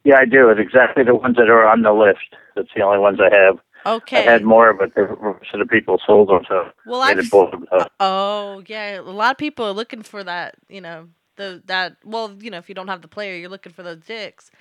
Yeah, 0.04 0.18
I 0.20 0.26
do. 0.26 0.50
It's 0.50 0.60
exactly 0.60 1.04
the 1.04 1.16
ones 1.16 1.36
that 1.38 1.50
are 1.50 1.68
on 1.68 1.82
the 1.84 1.92
list. 1.94 2.36
That's 2.56 2.70
the 2.76 2.82
only 2.82 3.00
ones 3.00 3.20
I 3.22 3.34
have. 3.34 3.60
Okay. 3.86 4.28
I 4.28 4.32
had 4.32 4.44
more, 4.44 4.74
but 4.74 4.94
the 4.96 5.04
rest 5.04 5.54
of 5.54 5.60
the 5.60 5.66
people 5.66 6.00
sold 6.06 6.30
them, 6.30 6.42
so 6.48 6.70
Well, 6.86 7.02
I 7.02 7.10
I've 7.10 7.18
did 7.18 7.26
s- 7.26 7.32
both 7.32 7.54
of 7.54 7.62
them. 7.62 7.88
Oh, 8.00 8.64
yeah. 8.68 9.00
A 9.00 9.02
lot 9.02 9.32
of 9.32 9.38
people 9.38 9.66
are 9.66 9.72
looking 9.74 10.02
for 10.04 10.24
that, 10.24 10.56
you 10.68 10.82
know, 10.82 11.10
the 11.38 11.62
that 11.68 11.98
well, 12.04 12.36
you 12.40 12.50
know, 12.52 12.58
if 12.58 12.68
you 12.70 12.76
don't 12.76 12.88
have 12.90 13.02
the 13.02 13.08
player, 13.08 13.36
you're 13.36 13.50
looking 13.50 13.72
for 13.72 13.84
those 13.84 14.00
dicks. 14.02 14.52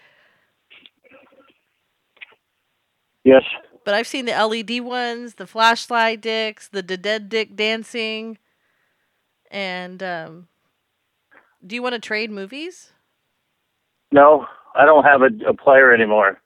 Yes. 3.24 3.43
But 3.85 3.95
I've 3.95 4.07
seen 4.07 4.27
the 4.27 4.32
LED 4.32 4.81
ones, 4.81 5.35
the 5.35 5.47
flashlight 5.47 6.20
dicks, 6.20 6.69
the, 6.69 6.82
dead 6.82 7.28
dick 7.28 7.57
dancing. 7.57 8.39
And 9.51 10.03
um 10.03 10.49
do 11.66 11.74
you 11.74 11.82
want 11.82 11.95
to 11.95 11.99
trade 11.99 12.31
movies? 12.31 12.93
No, 14.12 14.47
I 14.74 14.85
don't 14.85 15.05
have 15.05 15.23
a, 15.23 15.51
a 15.51 15.55
player 15.55 15.93
anymore. 15.93 16.40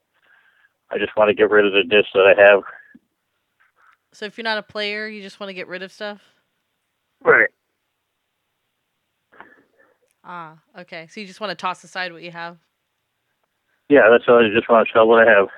I 0.91 0.99
just 0.99 1.17
want 1.17 1.29
to 1.29 1.35
get 1.35 1.51
rid 1.51 1.67
of 1.67 1.73
the 1.73 1.83
disc 1.83 2.09
that 2.15 2.35
I 2.37 2.41
have. 2.41 2.63
So 4.13 4.25
if 4.27 4.37
you're 4.37 4.45
not 4.45 4.59
a 4.59 4.63
player, 4.63 5.07
you 5.07 5.23
just 5.23 5.41
want 5.41 5.49
to 5.49 5.55
get 5.55 5.69
rid 5.69 5.83
of 5.83 5.93
stuff? 5.93 6.21
Right. 7.23 7.49
Ah, 10.25 10.59
okay. 10.79 11.09
So 11.11 11.21
you 11.21 11.27
just 11.27 11.41
want 11.41 11.51
to 11.51 11.55
toss 11.55 11.83
aside 11.83 12.13
what 12.13 12.23
you 12.23 12.31
have? 12.31 12.59
Yeah, 13.89 14.09
that's 14.11 14.25
all. 14.29 14.45
I 14.45 14.49
just 14.55 14.69
want 14.69 14.87
to 14.87 14.93
sell 14.93 15.09
what 15.09 15.27
I 15.27 15.31
have. 15.31 15.49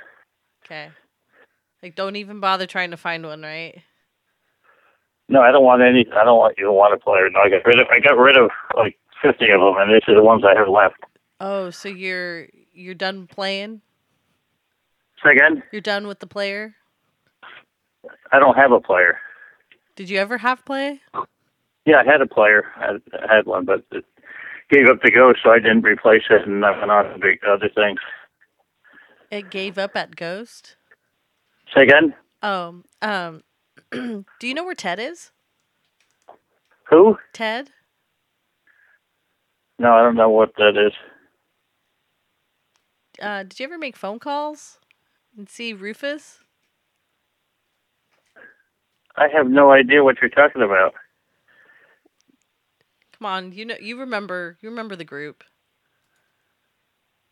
Okay. 0.64 0.90
Like 1.84 1.96
don't 1.96 2.16
even 2.16 2.40
bother 2.40 2.66
trying 2.66 2.92
to 2.92 2.96
find 2.96 3.26
one, 3.26 3.42
right? 3.42 3.82
No, 5.28 5.42
I 5.42 5.52
don't 5.52 5.64
want 5.64 5.82
any. 5.82 6.06
I 6.16 6.24
don't 6.24 6.38
want 6.38 6.54
even 6.56 6.72
want 6.72 6.94
a 6.94 6.96
player. 6.96 7.28
No, 7.28 7.40
I 7.40 7.50
got 7.50 7.66
rid 7.66 7.78
of. 7.78 7.86
I 7.92 8.00
got 8.00 8.16
rid 8.16 8.38
of 8.38 8.48
like 8.74 8.96
fifty 9.20 9.50
of 9.50 9.60
them, 9.60 9.74
and 9.76 9.92
these 9.92 10.00
are 10.08 10.14
the 10.14 10.22
ones 10.22 10.44
I 10.46 10.58
have 10.58 10.68
left. 10.68 10.96
Oh, 11.40 11.68
so 11.68 11.90
you're 11.90 12.48
you're 12.72 12.94
done 12.94 13.26
playing? 13.26 13.82
Say 15.22 15.32
again. 15.32 15.62
You're 15.72 15.82
done 15.82 16.06
with 16.06 16.20
the 16.20 16.26
player? 16.26 16.74
I 18.32 18.38
don't 18.38 18.56
have 18.56 18.72
a 18.72 18.80
player. 18.80 19.18
Did 19.94 20.08
you 20.08 20.18
ever 20.18 20.38
have 20.38 20.64
play? 20.64 21.02
Yeah, 21.84 21.96
I 22.00 22.10
had 22.10 22.22
a 22.22 22.26
player. 22.26 22.64
I 22.76 22.94
I 23.12 23.36
had 23.36 23.44
one, 23.44 23.66
but 23.66 23.84
it 23.92 24.06
gave 24.70 24.86
up 24.86 25.02
the 25.02 25.10
ghost, 25.10 25.40
so 25.44 25.50
I 25.50 25.58
didn't 25.58 25.82
replace 25.82 26.22
it, 26.30 26.46
and 26.48 26.64
I 26.64 26.78
went 26.78 26.90
on 26.90 27.12
to 27.12 27.18
big 27.18 27.40
other 27.46 27.68
things. 27.68 28.00
It 29.30 29.50
gave 29.50 29.76
up 29.76 29.96
at 29.96 30.16
Ghost? 30.16 30.76
Say 31.74 31.82
again. 31.82 32.14
Oh, 32.42 32.82
um 33.02 33.42
do 33.92 34.24
you 34.42 34.54
know 34.54 34.64
where 34.64 34.74
Ted 34.74 34.98
is? 34.98 35.30
Who? 36.90 37.16
Ted? 37.32 37.70
No, 39.78 39.92
I 39.92 40.02
don't 40.02 40.16
know 40.16 40.30
what 40.30 40.54
that 40.56 40.76
is. 40.76 40.92
Uh 43.20 43.42
did 43.42 43.58
you 43.60 43.64
ever 43.64 43.78
make 43.78 43.96
phone 43.96 44.18
calls 44.18 44.78
and 45.36 45.48
see 45.48 45.72
Rufus? 45.72 46.40
I 49.16 49.28
have 49.28 49.48
no 49.48 49.70
idea 49.72 50.02
what 50.04 50.16
you're 50.20 50.30
talking 50.30 50.62
about. 50.62 50.94
Come 53.18 53.26
on, 53.26 53.52
you 53.52 53.64
know 53.64 53.76
you 53.80 53.98
remember 53.98 54.58
you 54.60 54.68
remember 54.70 54.96
the 54.96 55.04
group. 55.04 55.44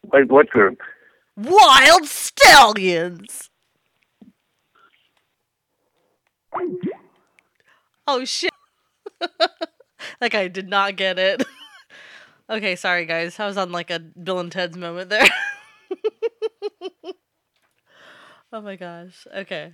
What, 0.02 0.28
what 0.28 0.48
group? 0.50 0.80
Wyld 1.38 2.06
Stallyns. 2.06 3.48
Oh 8.06 8.24
shit. 8.24 8.50
like 10.20 10.34
I 10.34 10.48
did 10.48 10.68
not 10.68 10.96
get 10.96 11.18
it. 11.18 11.44
Okay, 12.50 12.76
sorry 12.76 13.06
guys. 13.06 13.40
I 13.40 13.46
was 13.46 13.56
on 13.56 13.72
like 13.72 13.90
a 13.90 13.98
Bill 13.98 14.38
and 14.38 14.52
Ted's 14.52 14.76
moment 14.76 15.08
there. 15.08 15.26
oh 18.52 18.60
my 18.60 18.76
gosh. 18.76 19.26
Okay. 19.34 19.72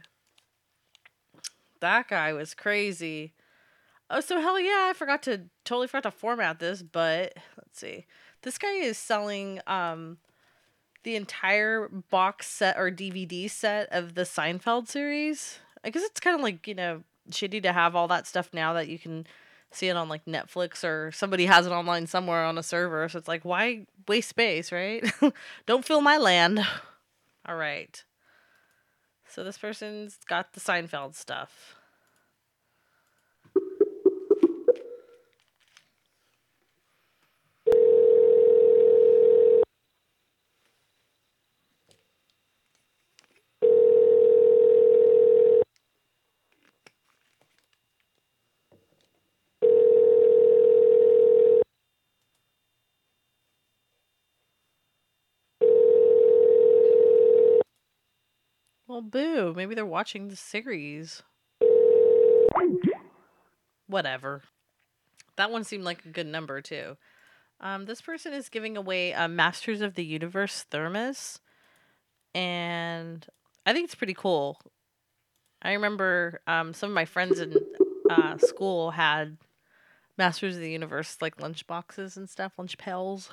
That 1.81 2.07
guy 2.07 2.33
was 2.35 2.55
crazy. 2.55 3.35
Oh, 4.11 4.21
so 4.21 4.41
hell 4.41 4.61
yeah, 4.61 4.87
I 4.91 4.93
forgot 4.95 5.25
to 5.25 5.47
totally 5.65 5.89
forgot 5.89 6.05
to 6.05 6.13
format 6.13 6.61
this, 6.61 6.83
but 6.85 7.35
let's 7.57 7.81
see. 7.81 8.07
This 8.43 8.59
guy 8.59 8.75
is 8.75 8.97
selling 8.97 9.61
um 9.67 10.19
the 11.03 11.17
entire 11.17 11.89
box 11.89 12.47
set 12.47 12.77
or 12.79 12.93
DVD 12.93 13.51
set 13.51 13.89
of 13.91 14.15
the 14.15 14.23
Seinfeld 14.23 14.87
series. 14.87 15.59
I 15.85 15.91
guess 15.91 16.03
it's 16.03 16.21
kind 16.21 16.37
of 16.37 16.43
like, 16.43 16.67
you 16.67 16.75
know, 16.75 17.03
shitty 17.31 17.63
to 17.63 17.73
have 17.73 17.95
all 17.95 18.09
that 18.09 18.27
stuff 18.27 18.51
now 18.53 18.73
that 18.75 18.89
you 18.89 18.99
can 18.99 19.27
see 19.71 19.89
it 19.89 19.97
on 19.97 20.09
like 20.09 20.25
Netflix 20.25 20.83
or 20.85 21.13
somebody 21.13 21.47
has 21.47 21.67
it 21.67 21.71
online 21.73 22.07
somewhere 22.07 22.45
on 22.45 22.59
a 22.59 22.63
server. 22.63 23.09
So 23.09 23.19
it's 23.19 23.29
like, 23.29 23.45
why 23.45 23.87
waste 24.07 24.31
space, 24.31 24.73
right? 24.73 25.05
Don't 25.67 25.85
fill 25.85 26.01
my 26.01 26.17
land. 26.17 26.61
All 27.47 27.57
right. 27.57 28.03
So 29.27 29.45
this 29.45 29.59
person's 29.59 30.19
got 30.27 30.53
the 30.55 30.61
Seinfeld 30.61 31.15
stuff. 31.15 31.77
Well, 58.87 58.98
boo. 59.11 59.53
Maybe 59.57 59.75
they're 59.75 59.87
watching 59.87 60.29
the 60.29 60.37
series. 60.37 61.23
Whatever. 63.87 64.43
That 65.37 65.51
one 65.51 65.65
seemed 65.65 65.85
like 65.85 66.05
a 66.05 66.11
good 66.11 66.27
number, 66.27 66.61
too. 66.61 66.97
Um, 67.61 67.87
this 67.87 68.01
person 68.01 68.33
is 68.33 68.49
giving 68.49 68.77
away 68.77 69.13
a 69.13 69.29
Masters 69.29 69.81
of 69.81 69.95
the 69.95 70.05
Universe 70.05 70.65
thermos. 70.71 71.41
And 72.35 73.27
I 73.67 73.73
think 73.73 73.85
it's 73.85 73.95
pretty 73.95 74.15
cool. 74.15 74.61
I 75.63 75.73
remember 75.73 76.41
um, 76.47 76.73
some 76.73 76.91
of 76.91 76.95
my 76.95 77.05
friends 77.05 77.41
in 77.41 77.55
uh, 78.11 78.39
school 78.39 78.93
had 78.93 79.39
Masters 80.17 80.57
of 80.57 80.61
the 80.61 80.71
Universe, 80.71 81.19
like 81.21 81.41
lunch 81.41 81.67
boxes 81.67 82.17
and 82.17 82.29
stuff, 82.29 82.53
lunch 82.59 82.79
pails. 82.79 83.31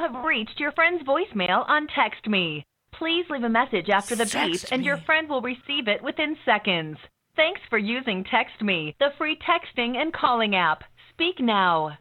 You 0.00 0.06
have 0.06 0.24
reached 0.24 0.58
your 0.58 0.72
friend's 0.72 1.02
voicemail 1.02 1.68
on 1.68 1.86
Text 1.86 2.26
Me. 2.26 2.64
Please 2.90 3.26
leave 3.28 3.44
a 3.44 3.50
message 3.50 3.90
after 3.90 4.16
the 4.16 4.24
beep 4.24 4.32
Text 4.32 4.72
and 4.72 4.82
your 4.82 4.96
friend 4.96 5.28
will 5.28 5.42
receive 5.42 5.88
it 5.88 6.02
within 6.02 6.38
seconds. 6.42 6.96
Thanks 7.36 7.60
for 7.68 7.76
using 7.76 8.24
Text 8.24 8.62
Me, 8.62 8.96
the 8.98 9.10
free 9.18 9.36
texting 9.36 9.96
and 9.96 10.10
calling 10.10 10.56
app. 10.56 10.84
Speak 11.10 11.38
now. 11.38 11.98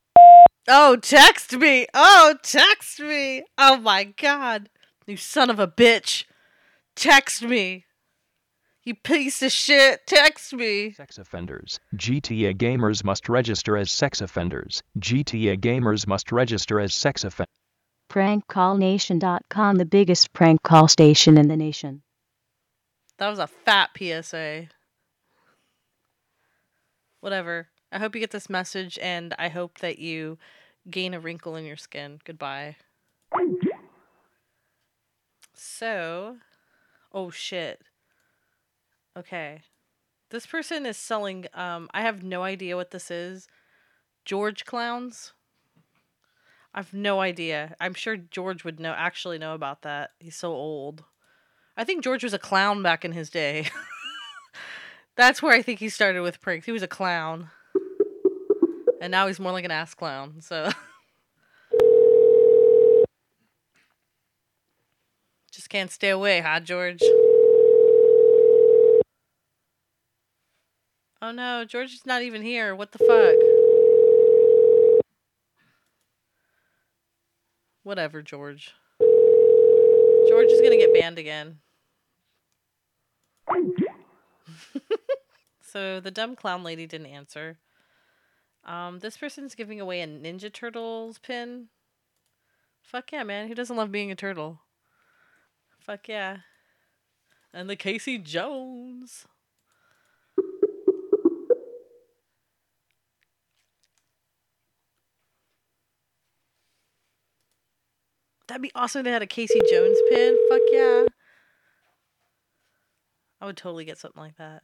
Oh, 0.69 0.95
text 0.95 1.57
me. 1.57 1.88
Oh, 1.93 2.35
text 2.41 3.01
me. 3.01 3.43
Oh 3.57 3.76
my 3.76 4.05
god. 4.05 4.69
You 5.05 5.17
son 5.17 5.49
of 5.49 5.59
a 5.59 5.67
bitch. 5.67 6.23
Text 6.95 7.43
me. 7.43 7.84
You 8.85 8.95
piece 8.95 9.41
of 9.41 9.51
shit. 9.51 10.07
Text 10.07 10.53
me. 10.53 10.93
Sex 10.93 11.17
offenders. 11.17 11.81
GTA 11.93 12.55
gamers 12.55 13.03
must 13.03 13.27
register 13.27 13.76
as 13.76 13.91
sex 13.91 14.21
offenders. 14.21 14.84
GTA 14.97 15.59
gamers 15.59 16.07
must 16.07 16.31
register 16.31 16.80
as 16.80 16.93
sex 16.93 17.26
offenders. 17.26 17.59
PrankCallNation.com, 18.10 19.76
the 19.76 19.86
biggest 19.86 20.34
prank 20.34 20.64
call 20.64 20.88
station 20.88 21.38
in 21.38 21.48
the 21.48 21.57
nation. 21.57 22.02
That 23.18 23.30
was 23.30 23.40
a 23.40 23.48
fat 23.48 23.91
PSA. 23.98 24.68
Whatever. 27.22 27.68
I 27.91 27.99
hope 27.99 28.15
you 28.15 28.22
get 28.22 28.31
this 28.31 28.49
message 28.49 28.98
and 29.02 29.36
I 29.38 29.49
hope 29.49 29.80
that 29.80 29.99
you 29.99 30.38
gain 30.90 31.14
a 31.14 31.19
wrinkle 31.19 31.56
in 31.56 31.65
your 31.65 31.77
skin. 31.77 32.19
Goodbye. 32.23 32.77
So, 35.53 36.38
oh 37.11 37.30
shit. 37.30 37.81
Okay. 39.18 39.64
This 40.30 40.45
person 40.45 40.86
is 40.86 40.98
selling 40.98 41.48
um 41.53 41.90
I 41.94 42.02
have 42.02 42.23
no 42.23 42.44
idea 42.44 42.76
what 42.76 42.91
this 42.91 43.11
is. 43.11 43.48
George 44.23 44.65
clowns. 44.65 45.34
I've 46.80 46.93
no 46.93 47.19
idea. 47.19 47.76
I'm 47.81 47.93
sure 47.93 48.15
George 48.15 48.64
would 48.64 48.80
know 48.80 48.93
actually 48.95 49.38
know 49.38 49.53
about 49.53 49.81
that. 49.81 50.11
He's 50.18 50.38
so 50.38 50.53
old. 50.53 51.03
I 51.76 51.84
think 51.84 52.06
George 52.06 52.23
was 52.23 52.34
a 52.34 52.39
clown 52.39 52.81
back 52.81 53.03
in 53.03 53.11
his 53.11 53.30
day. 53.30 53.68
That's 55.18 55.41
where 55.41 55.51
I 55.51 55.61
think 55.61 55.80
he 55.80 55.89
started 55.89 56.22
with 56.22 56.39
pranks. 56.39 56.65
He 56.65 56.72
was 56.72 56.81
a 56.81 56.88
clown. 56.88 57.49
And 59.01 59.11
now 59.11 59.27
he's 59.27 59.41
more 59.41 59.51
like 59.51 59.65
an 59.65 59.72
ass 59.72 59.93
clown. 59.93 60.35
So 60.39 60.69
Just 65.51 65.69
can't 65.69 65.91
stay 65.91 66.11
away, 66.11 66.39
huh, 66.39 66.61
George? 66.61 67.01
Oh 71.22 71.34
no, 71.34 71.65
George 71.65 71.91
is 71.91 72.06
not 72.06 72.22
even 72.22 72.41
here. 72.41 72.73
What 72.73 72.93
the 72.93 72.99
fuck? 72.99 73.48
Whatever, 77.89 78.21
George. 78.21 78.75
George 78.99 80.51
is 80.51 80.61
gonna 80.61 80.77
get 80.77 80.93
banned 80.93 81.17
again. 81.17 81.57
so 85.63 85.99
the 85.99 86.11
dumb 86.11 86.35
clown 86.35 86.63
lady 86.63 86.85
didn't 86.85 87.07
answer. 87.07 87.57
Um, 88.63 88.99
this 88.99 89.17
person's 89.17 89.55
giving 89.55 89.81
away 89.81 90.01
a 90.01 90.07
Ninja 90.07 90.53
Turtles 90.53 91.17
pin. 91.17 91.69
Fuck 92.83 93.11
yeah, 93.11 93.23
man. 93.23 93.47
Who 93.47 93.55
doesn't 93.55 93.75
love 93.75 93.91
being 93.91 94.11
a 94.11 94.15
turtle? 94.15 94.59
Fuck 95.79 96.07
yeah. 96.07 96.37
And 97.51 97.67
the 97.67 97.75
Casey 97.75 98.19
Jones. 98.19 99.25
That'd 108.49 108.63
be 108.63 108.71
awesome 108.73 108.99
if 109.01 109.05
they 109.05 109.11
had 109.11 109.21
a 109.21 109.27
Casey 109.27 109.61
Jones 109.69 109.97
pin. 110.09 110.35
Fuck 110.49 110.61
yeah. 110.71 111.05
I 113.39 113.45
would 113.45 113.55
totally 113.55 113.85
get 113.85 113.99
something 113.99 114.19
like 114.19 114.38
that. 114.38 114.63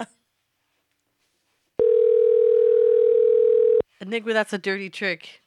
Enigma, 4.00 4.32
that's 4.32 4.54
a 4.54 4.58
dirty 4.58 4.88
trick. 4.88 5.42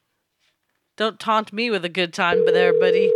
Don't 0.95 1.19
taunt 1.19 1.51
me 1.51 1.71
with 1.71 1.83
a 1.83 1.89
good 1.89 2.13
time 2.13 2.45
there, 2.45 2.79
buddy. 2.79 3.11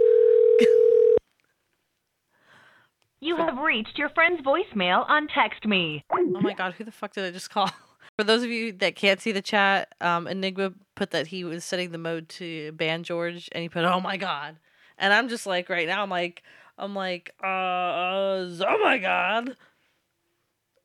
You 3.20 3.38
have 3.38 3.58
reached 3.60 3.98
your 3.98 4.10
friend's 4.10 4.42
voicemail 4.42 5.08
on 5.08 5.28
Text 5.28 5.64
Me. 5.66 6.04
Oh 6.12 6.42
my 6.42 6.54
god, 6.54 6.74
who 6.74 6.84
the 6.84 6.92
fuck 6.92 7.14
did 7.14 7.24
I 7.24 7.32
just 7.32 7.52
call? 7.52 7.70
For 8.18 8.24
those 8.24 8.44
of 8.44 8.50
you 8.50 8.72
that 8.74 8.96
can't 8.96 9.20
see 9.20 9.32
the 9.32 9.42
chat, 9.42 9.94
um, 10.00 10.28
Enigma 10.28 10.74
put 10.96 11.12
that 11.12 11.28
he 11.28 11.44
was 11.44 11.66
setting 11.66 11.92
the 11.92 11.98
mode 11.98 12.30
to 12.30 12.72
ban 12.72 13.04
George, 13.04 13.50
and 13.52 13.62
he 13.62 13.70
put, 13.70 13.84
"Oh 13.84 14.00
my 14.00 14.16
god," 14.16 14.58
and 14.98 15.14
I'm 15.14 15.28
just 15.28 15.46
like, 15.46 15.70
right 15.70 15.88
now, 15.88 16.02
I'm 16.02 16.10
like, 16.10 16.44
I'm 16.78 16.96
like, 16.96 17.34
uh, 17.44 17.48
uh 17.48 18.50
oh 18.68 18.80
my 18.82 18.98
god, 19.00 19.58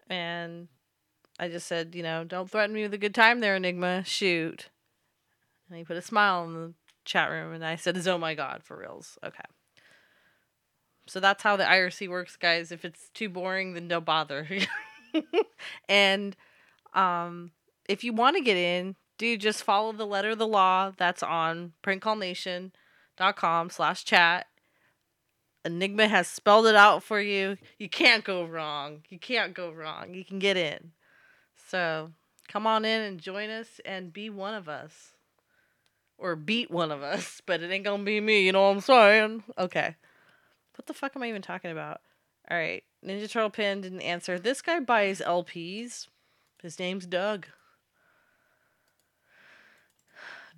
and 0.08 0.66
I 1.38 1.48
just 1.48 1.68
said, 1.68 1.94
you 1.94 2.02
know, 2.02 2.24
don't 2.24 2.50
threaten 2.50 2.74
me 2.74 2.82
with 2.82 2.94
a 2.94 2.98
good 2.98 3.14
time 3.14 3.40
there, 3.40 3.54
Enigma. 3.54 4.02
Shoot, 4.04 4.68
and 5.68 5.78
he 5.78 5.84
put 5.84 5.96
a 5.96 6.02
smile 6.02 6.44
in 6.44 6.54
the 6.54 6.74
chat 7.04 7.30
room, 7.30 7.52
and 7.52 7.64
I 7.64 7.76
said, 7.76 8.04
"Oh 8.08 8.18
my 8.18 8.34
god, 8.34 8.62
for 8.64 8.76
reals." 8.76 9.18
Okay. 9.24 9.44
So 11.06 11.18
that's 11.18 11.42
how 11.42 11.56
the 11.56 11.64
IRC 11.64 12.08
works, 12.08 12.36
guys. 12.36 12.70
If 12.70 12.84
it's 12.84 13.08
too 13.14 13.28
boring, 13.28 13.74
then 13.74 13.88
don't 13.88 14.04
bother. 14.04 14.46
and 15.88 16.36
um, 16.94 17.52
if 17.88 18.04
you 18.04 18.12
want 18.12 18.36
to 18.36 18.42
get 18.42 18.56
in, 18.56 18.96
do 19.18 19.36
just 19.36 19.62
follow 19.62 19.92
the 19.92 20.06
letter 20.06 20.30
of 20.30 20.38
the 20.38 20.46
law 20.46 20.92
that's 20.96 21.22
on 21.22 21.72
prankcallnation.com 21.82 23.70
slash 23.70 24.04
chat. 24.04 24.46
Enigma 25.64 26.08
has 26.08 26.26
spelled 26.26 26.66
it 26.66 26.74
out 26.74 27.02
for 27.02 27.20
you. 27.20 27.58
You 27.78 27.88
can't 27.88 28.24
go 28.24 28.44
wrong. 28.44 29.02
You 29.10 29.18
can't 29.18 29.52
go 29.52 29.70
wrong. 29.70 30.14
You 30.14 30.24
can 30.24 30.38
get 30.38 30.56
in. 30.56 30.92
So 31.68 32.12
Come 32.50 32.66
on 32.66 32.84
in 32.84 33.00
and 33.02 33.20
join 33.20 33.48
us 33.48 33.80
and 33.84 34.12
be 34.12 34.28
one 34.28 34.54
of 34.54 34.68
us. 34.68 35.12
Or 36.18 36.34
beat 36.34 36.70
one 36.70 36.90
of 36.90 37.02
us, 37.02 37.40
but 37.46 37.62
it 37.62 37.70
ain't 37.70 37.84
gonna 37.84 38.02
be 38.02 38.20
me, 38.20 38.44
you 38.44 38.52
know 38.52 38.62
what 38.62 38.74
I'm 38.74 38.80
saying? 38.80 39.44
Okay. 39.56 39.94
What 40.76 40.86
the 40.86 40.94
fuck 40.94 41.14
am 41.14 41.22
I 41.22 41.28
even 41.28 41.42
talking 41.42 41.70
about? 41.70 42.00
Alright. 42.50 42.82
Ninja 43.06 43.30
Turtle 43.30 43.50
Pin 43.50 43.80
didn't 43.80 44.02
answer. 44.02 44.38
This 44.38 44.60
guy 44.60 44.80
buys 44.80 45.20
LPs. 45.20 46.08
His 46.62 46.78
name's 46.78 47.06
Doug. 47.06 47.46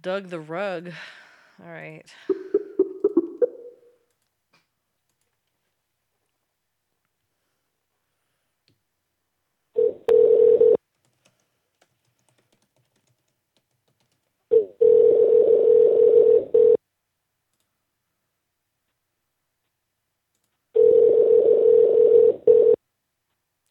Doug 0.01 0.31
the 0.31 0.41
Rug. 0.41 0.93
Alright. 1.63 2.13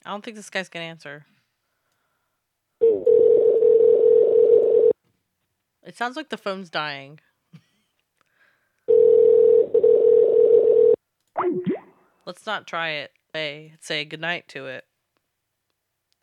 I 0.04 0.14
don't 0.14 0.24
think 0.24 0.38
this 0.38 0.50
guy's 0.50 0.70
gonna 0.70 0.86
answer. 0.86 1.26
It 5.84 5.98
sounds 5.98 6.16
like 6.16 6.30
the 6.30 6.38
phone's 6.38 6.70
dying. 6.70 7.20
Let's 12.26 12.46
not 12.46 12.68
try 12.68 12.90
it. 12.90 13.12
Say 13.34 13.74
say 13.80 14.06
goodnight 14.06 14.48
to 14.50 14.68
it. 14.68 14.86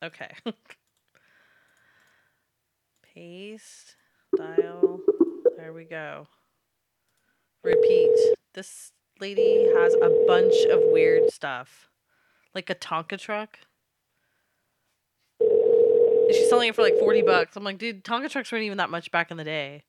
Okay. 0.03 0.31
Paste. 3.15 3.97
Dial. 4.37 5.01
There 5.57 5.73
we 5.73 5.85
go. 5.85 6.29
Repeat. 7.65 8.17
This 8.55 8.93
lady 9.21 9.67
has 9.77 9.95
a 9.95 10.25
bunch 10.27 10.55
of 10.71 10.81
weird 10.93 11.31
stuff. 11.33 11.89
Like 12.55 12.71
a 12.71 12.75
Tonka 12.75 13.19
truck. 13.19 13.59
She's 16.31 16.49
selling 16.49 16.69
it 16.69 16.75
for 16.75 16.83
like 16.83 16.99
40 16.99 17.23
bucks. 17.23 17.57
I'm 17.57 17.65
like, 17.65 17.79
dude, 17.79 18.05
Tonka 18.05 18.31
trucks 18.31 18.53
weren't 18.53 18.65
even 18.65 18.79
that 18.79 18.91
much 18.91 19.11
back 19.11 19.31
in 19.31 19.37
the 19.37 19.45
day. 19.45 19.85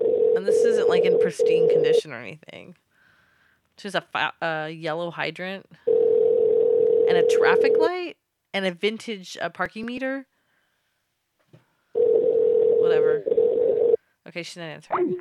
And 0.00 0.46
this 0.46 0.64
isn't 0.64 0.88
like 0.88 1.04
in 1.04 1.18
pristine 1.20 1.68
condition 1.68 2.12
or 2.12 2.20
anything. 2.20 2.76
She's 3.78 3.94
a 3.94 4.00
fa- 4.00 4.34
uh, 4.42 4.66
yellow 4.66 5.10
hydrant 5.10 5.66
and 5.86 7.16
a 7.16 7.26
traffic 7.38 7.72
light 7.78 8.16
and 8.52 8.66
a 8.66 8.72
vintage 8.72 9.36
uh, 9.40 9.48
parking 9.48 9.86
meter. 9.86 10.26
Whatever. 11.94 13.24
Okay, 14.28 14.42
she's 14.42 14.56
not 14.56 14.64
answering. 14.64 15.16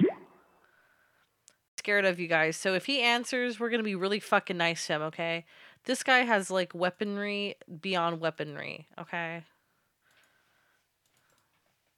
Scared 1.77 2.05
of 2.05 2.19
you 2.19 2.27
guys. 2.27 2.55
So 2.57 2.73
if 2.73 2.85
he 2.85 3.01
answers, 3.01 3.59
we're 3.59 3.69
gonna 3.69 3.83
be 3.83 3.95
really 3.95 4.19
fucking 4.19 4.57
nice 4.57 4.85
to 4.87 4.93
him. 4.93 5.01
Okay. 5.03 5.45
This 5.85 6.03
guy 6.03 6.19
has 6.19 6.49
like 6.49 6.73
weaponry 6.73 7.55
beyond 7.81 8.19
weaponry. 8.21 8.87
Okay. 8.99 9.43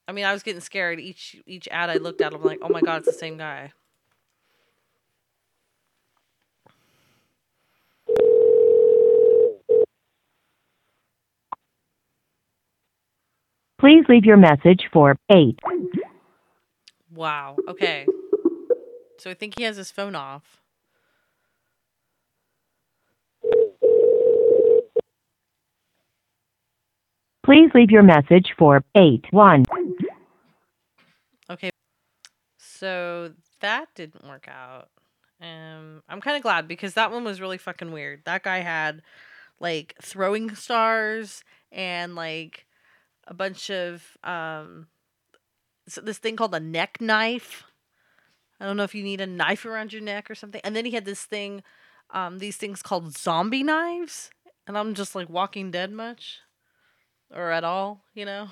I 0.07 0.11
mean, 0.11 0.25
I 0.25 0.33
was 0.33 0.43
getting 0.43 0.61
scared 0.61 0.99
each 0.99 1.41
each 1.45 1.67
ad 1.71 1.89
I 1.89 1.95
looked 1.95 2.21
at. 2.21 2.33
I'm 2.33 2.43
like, 2.43 2.59
oh 2.61 2.69
my 2.69 2.81
god, 2.81 2.97
it's 2.97 3.07
the 3.07 3.13
same 3.13 3.37
guy. 3.37 3.71
Please 13.79 14.03
leave 14.09 14.25
your 14.25 14.37
message 14.37 14.87
for 14.91 15.15
8. 15.31 15.59
Wow. 17.13 17.55
Okay. 17.67 18.07
So 19.19 19.29
I 19.29 19.33
think 19.33 19.57
he 19.57 19.63
has 19.63 19.77
his 19.77 19.91
phone 19.91 20.15
off. 20.15 20.61
Please 27.43 27.69
leave 27.75 27.91
your 27.91 28.01
message 28.01 28.53
for 28.57 28.83
8 28.95 29.25
1. 29.29 29.65
Okay. 31.49 31.69
So 32.57 33.33
that 33.61 33.87
didn't 33.95 34.27
work 34.27 34.47
out. 34.47 34.89
Um, 35.41 36.01
I'm 36.09 36.21
kind 36.21 36.37
of 36.37 36.43
glad 36.43 36.67
because 36.67 36.93
that 36.93 37.11
one 37.11 37.23
was 37.23 37.41
really 37.41 37.57
fucking 37.57 37.91
weird. 37.91 38.23
That 38.25 38.43
guy 38.43 38.59
had 38.59 39.01
like 39.59 39.95
throwing 40.01 40.55
stars 40.55 41.43
and 41.71 42.15
like 42.15 42.65
a 43.27 43.33
bunch 43.33 43.69
of 43.69 44.17
um 44.23 44.87
this 46.01 46.17
thing 46.17 46.35
called 46.35 46.55
a 46.55 46.59
neck 46.59 46.97
knife. 46.99 47.63
I 48.59 48.65
don't 48.65 48.77
know 48.77 48.83
if 48.83 48.95
you 48.95 49.03
need 49.03 49.21
a 49.21 49.27
knife 49.27 49.65
around 49.65 49.93
your 49.93 50.01
neck 50.01 50.31
or 50.31 50.35
something. 50.35 50.61
And 50.63 50.75
then 50.75 50.85
he 50.85 50.91
had 50.91 51.05
this 51.05 51.23
thing, 51.23 51.61
um, 52.11 52.39
these 52.39 52.57
things 52.57 52.81
called 52.81 53.15
zombie 53.17 53.63
knives. 53.63 54.31
And 54.65 54.77
I'm 54.77 54.95
just 54.95 55.13
like 55.13 55.29
Walking 55.29 55.69
Dead 55.69 55.91
much, 55.91 56.39
or 57.31 57.51
at 57.51 57.63
all, 57.63 58.01
you 58.15 58.25
know. 58.25 58.47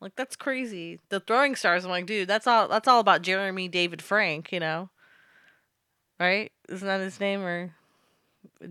Like 0.00 0.14
that's 0.16 0.36
crazy. 0.36 1.00
The 1.08 1.20
throwing 1.20 1.56
stars. 1.56 1.84
I'm 1.84 1.90
like, 1.90 2.06
dude, 2.06 2.28
that's 2.28 2.46
all. 2.46 2.68
That's 2.68 2.88
all 2.88 3.00
about 3.00 3.22
Jeremy 3.22 3.68
David 3.68 4.02
Frank, 4.02 4.52
you 4.52 4.60
know. 4.60 4.90
Right? 6.20 6.52
Isn't 6.68 6.86
that 6.86 7.00
his 7.00 7.20
name 7.20 7.42
or 7.42 7.74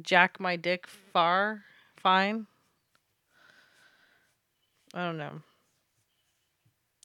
Jack 0.02 0.40
My 0.40 0.56
Dick 0.56 0.88
Far 0.88 1.64
Fine? 1.98 2.48
I 4.94 5.06
don't 5.06 5.18
know. 5.18 5.42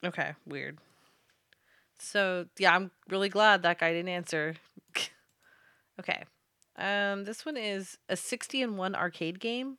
Okay, 0.05 0.35
weird. 0.47 0.79
So 1.99 2.47
yeah, 2.59 2.75
I'm 2.75 2.91
really 3.09 3.29
glad 3.29 3.63
that 3.63 3.79
guy 3.79 3.93
didn't 3.93 4.09
answer. 4.09 4.55
okay. 6.01 6.25
Um, 6.77 7.25
this 7.25 7.45
one 7.45 7.59
is 7.59 7.99
a 8.09 8.17
60 8.17 8.63
and 8.63 8.79
1 8.79 8.95
arcade 8.95 9.39
game. 9.39 9.77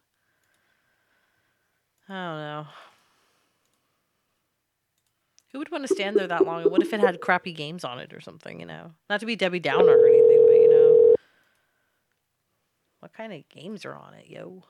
I 2.07 2.13
don't 2.13 2.38
know. 2.38 2.68
Who 5.51 5.59
would 5.59 5.69
want 5.69 5.85
to 5.85 5.93
stand 5.93 6.15
there 6.15 6.27
that 6.27 6.45
long? 6.45 6.61
And 6.61 6.71
what 6.71 6.81
if 6.81 6.93
it 6.93 7.01
had 7.01 7.19
crappy 7.19 7.51
games 7.51 7.83
on 7.83 7.99
it 7.99 8.13
or 8.13 8.21
something, 8.21 8.61
you 8.61 8.65
know? 8.65 8.91
Not 9.09 9.19
to 9.19 9.25
be 9.25 9.35
Debbie 9.35 9.59
Downer 9.59 9.97
or 9.97 10.07
anything, 10.07 10.45
but 10.47 10.55
you 10.55 10.69
know. 10.69 11.15
What 12.99 13.13
kind 13.13 13.33
of 13.33 13.49
games 13.49 13.83
are 13.83 13.95
on 13.95 14.13
it, 14.13 14.29
yo? 14.29 14.63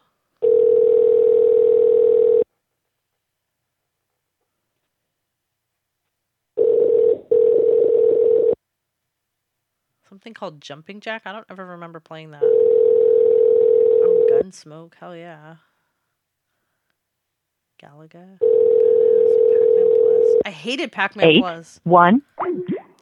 Something 10.09 10.33
called 10.33 10.61
Jumping 10.61 10.99
Jack? 10.99 11.21
I 11.25 11.31
don't 11.31 11.45
ever 11.49 11.65
remember 11.65 11.99
playing 11.99 12.31
that. 12.31 12.41
Oh, 12.43 14.27
Gunsmoke. 14.31 14.95
Hell 14.95 15.15
yeah. 15.15 15.55
Galaga. 17.81 18.39
I 20.45 20.51
hated 20.51 20.91
Pac-Man 20.91 21.27
8 21.27 21.39
Plus. 21.39 21.79
1. 21.83 22.21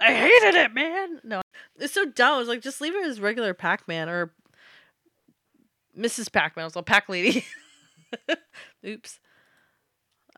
I 0.02 0.14
hated 0.14 0.56
it, 0.56 0.74
man. 0.74 1.20
No, 1.24 1.42
it's 1.78 1.94
so 1.94 2.06
dumb. 2.06 2.36
I 2.36 2.38
was 2.38 2.48
like, 2.48 2.62
just 2.62 2.82
leave 2.82 2.96
it 2.96 3.06
as 3.06 3.20
regular 3.20 3.54
Pac-Man 3.54 4.10
or 4.10 4.32
Mrs. 5.98 6.32
Pac-Man. 6.32 6.64
I 6.64 6.66
was 6.66 6.76
a 6.76 6.84
Pac 6.84 7.10
Lady. 7.10 7.46
Oops. 8.86 9.20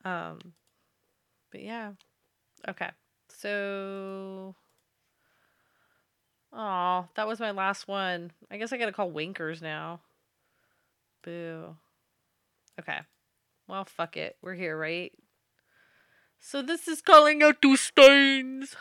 Um, 0.03 0.39
but 1.51 1.61
yeah. 1.61 1.91
Okay. 2.67 2.89
So. 3.29 4.55
Oh, 6.53 7.07
that 7.15 7.27
was 7.27 7.39
my 7.39 7.51
last 7.51 7.87
one. 7.87 8.31
I 8.49 8.57
guess 8.57 8.73
I 8.73 8.77
gotta 8.77 8.91
call 8.91 9.09
Winkers 9.11 9.61
now. 9.61 10.01
Boo. 11.23 11.75
Okay. 12.79 12.99
Well, 13.67 13.85
fuck 13.85 14.17
it. 14.17 14.37
We're 14.41 14.55
here, 14.55 14.77
right? 14.77 15.13
So 16.43 16.63
this 16.63 16.87
is 16.87 17.01
calling 17.01 17.43
out 17.43 17.61
to 17.61 17.77
Staines. 17.77 18.75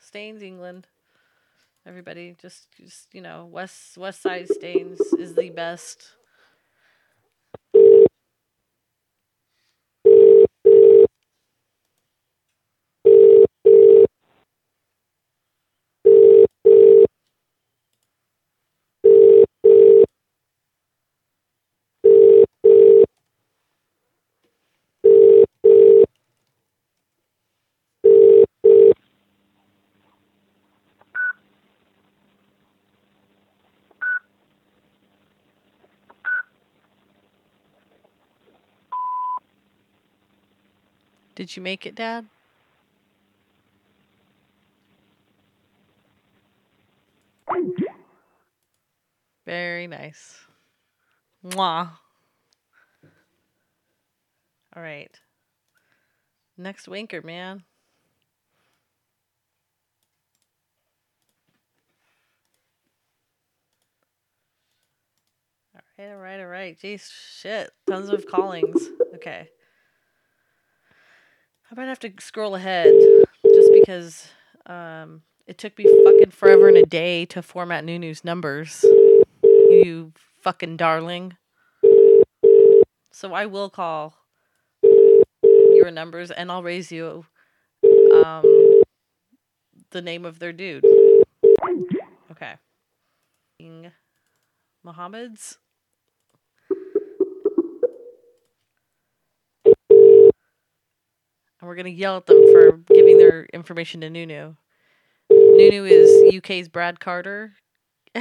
Staines, 0.00 0.42
England. 0.42 0.86
Everybody, 1.84 2.34
just, 2.40 2.68
just 2.74 3.14
you 3.14 3.20
know, 3.20 3.44
West 3.44 3.98
West 3.98 4.22
Side 4.22 4.48
Staines 4.48 4.98
is 5.18 5.34
the 5.34 5.50
best. 5.50 6.12
Did 41.34 41.56
you 41.56 41.62
make 41.62 41.86
it, 41.86 41.94
Dad? 41.94 42.26
Very 49.46 49.86
nice. 49.86 50.38
Mwah. 51.44 51.90
All 54.74 54.82
right. 54.82 55.18
Next 56.56 56.86
winker, 56.86 57.22
man. 57.22 57.64
All 65.74 65.80
right, 65.98 66.10
all 66.12 66.18
right, 66.18 66.40
all 66.40 66.46
right. 66.46 66.78
Jeez, 66.78 67.10
shit. 67.40 67.70
Tons 67.88 68.10
of 68.10 68.26
callings. 68.26 68.88
Okay. 69.14 69.48
I 71.72 71.74
might 71.74 71.88
have 71.88 72.00
to 72.00 72.12
scroll 72.18 72.54
ahead 72.54 72.92
just 73.42 73.72
because 73.72 74.28
um, 74.66 75.22
it 75.46 75.56
took 75.56 75.78
me 75.78 75.84
fucking 76.04 76.30
forever 76.30 76.68
and 76.68 76.76
a 76.76 76.84
day 76.84 77.24
to 77.26 77.40
format 77.40 77.82
Noonoo's 77.82 78.24
numbers. 78.24 78.84
You 79.42 80.12
fucking 80.42 80.76
darling. 80.76 81.38
So 83.10 83.32
I 83.32 83.46
will 83.46 83.70
call 83.70 84.18
your 84.82 85.90
numbers 85.90 86.30
and 86.30 86.52
I'll 86.52 86.62
raise 86.62 86.92
you 86.92 87.24
um, 87.82 88.82
the 89.92 90.02
name 90.02 90.26
of 90.26 90.40
their 90.40 90.52
dude. 90.52 90.84
Okay. 92.30 92.56
Mohammed's. 94.84 95.56
And 101.62 101.68
we're 101.68 101.76
going 101.76 101.84
to 101.84 101.92
yell 101.92 102.16
at 102.16 102.26
them 102.26 102.44
for 102.52 102.72
giving 102.92 103.18
their 103.18 103.44
information 103.54 104.00
to 104.00 104.10
Noonoo. 104.10 104.56
Noonoo 105.30 105.88
is 105.88 106.34
UK's 106.34 106.68
Brad 106.68 106.98
Carter. 106.98 107.52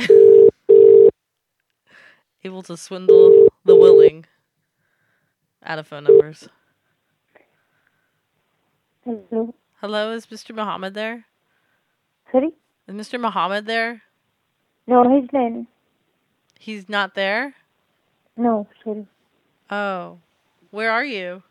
Able 2.43 2.61
to 2.61 2.77
swindle 2.77 3.47
the 3.65 3.75
willing 3.75 4.27
out 5.63 5.79
of 5.79 5.87
phone 5.87 6.03
numbers. 6.03 6.47
Hello. 9.03 9.55
Hello, 9.79 10.11
is 10.11 10.27
Mr. 10.27 10.55
Muhammad 10.55 10.93
there? 10.93 11.25
Sorry? 12.31 12.51
Is 12.87 12.93
Mr. 12.93 13.19
Muhammad 13.19 13.65
there? 13.65 14.03
No, 14.85 15.19
he's 15.19 15.27
not. 15.33 15.65
He's 16.59 16.87
not 16.87 17.15
there? 17.15 17.55
No, 18.37 18.67
sorry. 18.83 19.07
Oh. 19.71 20.19
Where 20.69 20.91
are 20.91 21.03
you? 21.03 21.41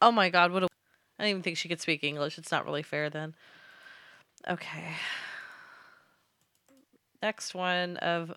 Oh 0.00 0.12
my 0.12 0.28
god, 0.28 0.52
what 0.52 0.62
a 0.62 0.68
I 1.18 1.22
don't 1.24 1.30
even 1.30 1.42
think 1.42 1.56
she 1.56 1.68
could 1.68 1.80
speak 1.80 2.04
English. 2.04 2.36
It's 2.38 2.52
not 2.52 2.64
really 2.66 2.82
fair 2.82 3.08
then. 3.08 3.34
Okay. 4.48 4.92
Next 7.22 7.54
one 7.54 7.96
of 7.96 8.32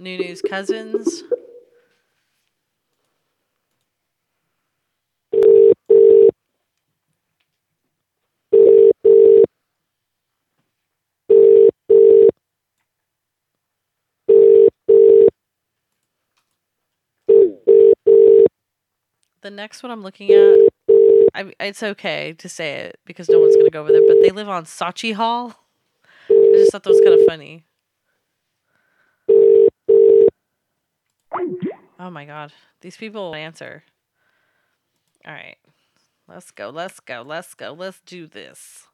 Noonoo's 0.00 0.40
cousins. 0.40 1.22
The 19.42 19.50
next 19.50 19.82
one 19.82 19.92
I'm 19.92 20.02
looking 20.02 20.32
at, 20.32 20.63
I, 21.34 21.52
it's 21.58 21.82
okay 21.82 22.32
to 22.38 22.48
say 22.48 22.74
it 22.74 23.00
because 23.04 23.28
no 23.28 23.40
one's 23.40 23.56
gonna 23.56 23.70
go 23.70 23.80
over 23.80 23.90
there. 23.90 24.06
But 24.06 24.22
they 24.22 24.30
live 24.30 24.48
on 24.48 24.64
Sauchiehall. 24.64 25.54
I 26.30 26.52
just 26.54 26.72
thought 26.72 26.84
that 26.84 26.90
was 26.90 27.00
kind 27.00 27.20
of 27.20 27.26
funny. 27.26 27.64
Oh 31.98 32.10
my 32.10 32.24
god, 32.24 32.52
these 32.80 32.96
people 32.96 33.34
answer. 33.34 33.82
All 35.26 35.32
right, 35.32 35.56
let's 36.28 36.50
go, 36.50 36.70
let's 36.70 37.00
go, 37.00 37.22
let's 37.26 37.54
go, 37.54 37.72
let's 37.72 38.00
do 38.04 38.26
this. 38.26 38.86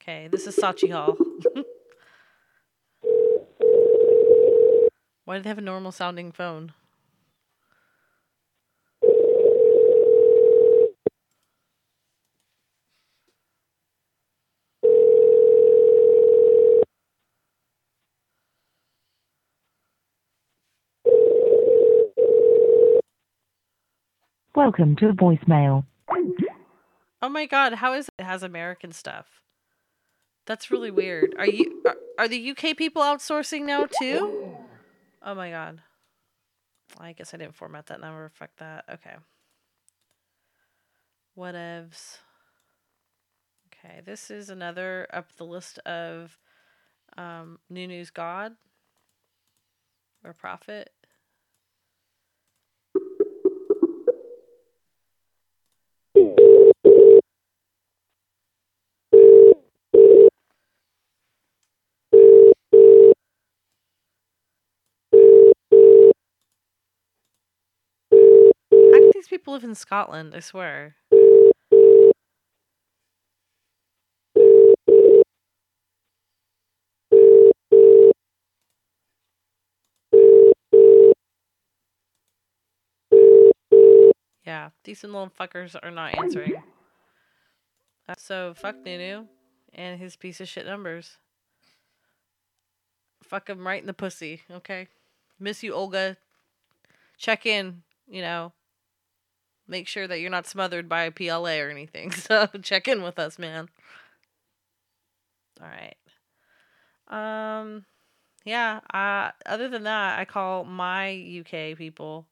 Okay, 0.00 0.28
this 0.28 0.46
is 0.46 0.56
Sauchiehall. 0.56 1.16
Why 5.24 5.36
do 5.36 5.42
they 5.42 5.48
have 5.48 5.58
a 5.58 5.62
normal 5.62 5.92
sounding 5.92 6.32
phone? 6.32 6.72
Welcome 24.54 24.94
to 24.96 25.12
voicemail. 25.12 25.84
Oh 27.20 27.28
my 27.28 27.46
god, 27.46 27.74
how 27.74 27.92
is 27.94 28.06
it, 28.06 28.14
it 28.20 28.24
has 28.24 28.44
American 28.44 28.92
stuff? 28.92 29.42
That's 30.46 30.70
really 30.70 30.92
weird. 30.92 31.34
Are 31.38 31.46
you 31.46 31.82
are, 31.84 31.96
are 32.18 32.28
the 32.28 32.50
UK 32.50 32.76
people 32.76 33.02
outsourcing 33.02 33.62
now 33.62 33.86
too? 34.00 34.56
Oh 35.22 35.34
my 35.34 35.50
god. 35.50 35.80
I 37.00 37.12
guess 37.12 37.34
I 37.34 37.38
didn't 37.38 37.56
format 37.56 37.86
that 37.86 38.00
number. 38.00 38.30
Fuck 38.32 38.50
that. 38.58 38.84
Okay. 38.88 39.16
Whatevs. 41.36 42.18
Okay, 43.84 44.02
this 44.04 44.30
is 44.30 44.50
another 44.50 45.08
up 45.12 45.34
the 45.36 45.44
list 45.44 45.78
of 45.80 46.38
um, 47.16 47.58
Noonoo's 47.72 48.10
God 48.10 48.52
or 50.24 50.32
Prophet. 50.32 50.90
How 68.94 69.00
can 69.00 69.10
these 69.12 69.26
people 69.44 69.52
live 69.52 69.64
in 69.64 69.74
Scotland? 69.74 70.32
I 70.34 70.40
swear. 70.40 70.96
Yeah, 84.46 84.70
decent 84.82 85.12
little 85.12 85.28
fuckers 85.28 85.76
are 85.82 85.90
not 85.90 86.16
answering. 86.16 86.54
Uh, 88.08 88.14
So 88.16 88.54
fuck 88.54 88.76
Noonoo 88.76 89.26
and 89.74 90.00
his 90.00 90.16
piece 90.16 90.40
of 90.40 90.48
shit 90.48 90.64
numbers. 90.64 91.18
Fuck 93.22 93.50
him 93.50 93.66
right 93.66 93.80
in 93.80 93.86
the 93.86 93.92
pussy, 93.92 94.40
okay? 94.50 94.88
Miss 95.38 95.62
you, 95.62 95.74
Olga. 95.74 96.16
Check 97.18 97.44
in, 97.44 97.82
you 98.08 98.22
know. 98.22 98.52
Make 99.66 99.88
sure 99.88 100.06
that 100.06 100.20
you're 100.20 100.30
not 100.30 100.46
smothered 100.46 100.88
by 100.88 101.04
a 101.04 101.10
PLA 101.10 101.58
or 101.58 101.70
anything. 101.70 102.10
So 102.16 102.46
check 102.62 102.88
in 102.88 103.02
with 103.02 103.18
us, 103.18 103.38
man. 103.38 103.68
All 105.60 105.68
right. 105.68 105.96
Um 107.08 107.84
yeah, 108.44 108.80
uh 108.92 109.30
other 109.46 109.68
than 109.68 109.84
that, 109.84 110.18
I 110.18 110.24
call 110.24 110.64
my 110.64 111.40
UK 111.40 111.76
people. 111.76 112.26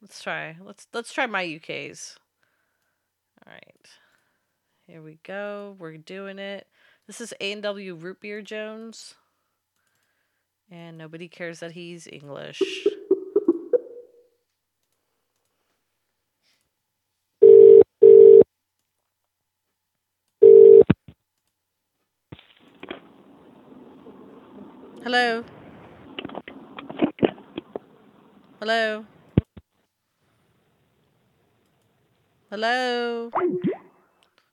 Let's 0.00 0.22
try. 0.22 0.56
Let's 0.62 0.86
let's 0.92 1.12
try 1.12 1.26
my 1.26 1.44
UKs. 1.44 2.16
All 3.46 3.52
right. 3.52 3.86
Here 4.86 5.02
we 5.02 5.18
go. 5.22 5.76
We're 5.78 5.96
doing 5.96 6.38
it. 6.38 6.66
This 7.06 7.20
is 7.20 7.32
A&W 7.40 7.94
Root 7.94 8.20
Beer 8.20 8.42
Jones. 8.42 9.14
And 10.70 10.98
nobody 10.98 11.28
cares 11.28 11.60
that 11.60 11.72
he's 11.72 12.06
English. 12.06 12.62
Hello. 25.04 25.44
Hello. 28.58 29.04
Hello. 32.50 33.30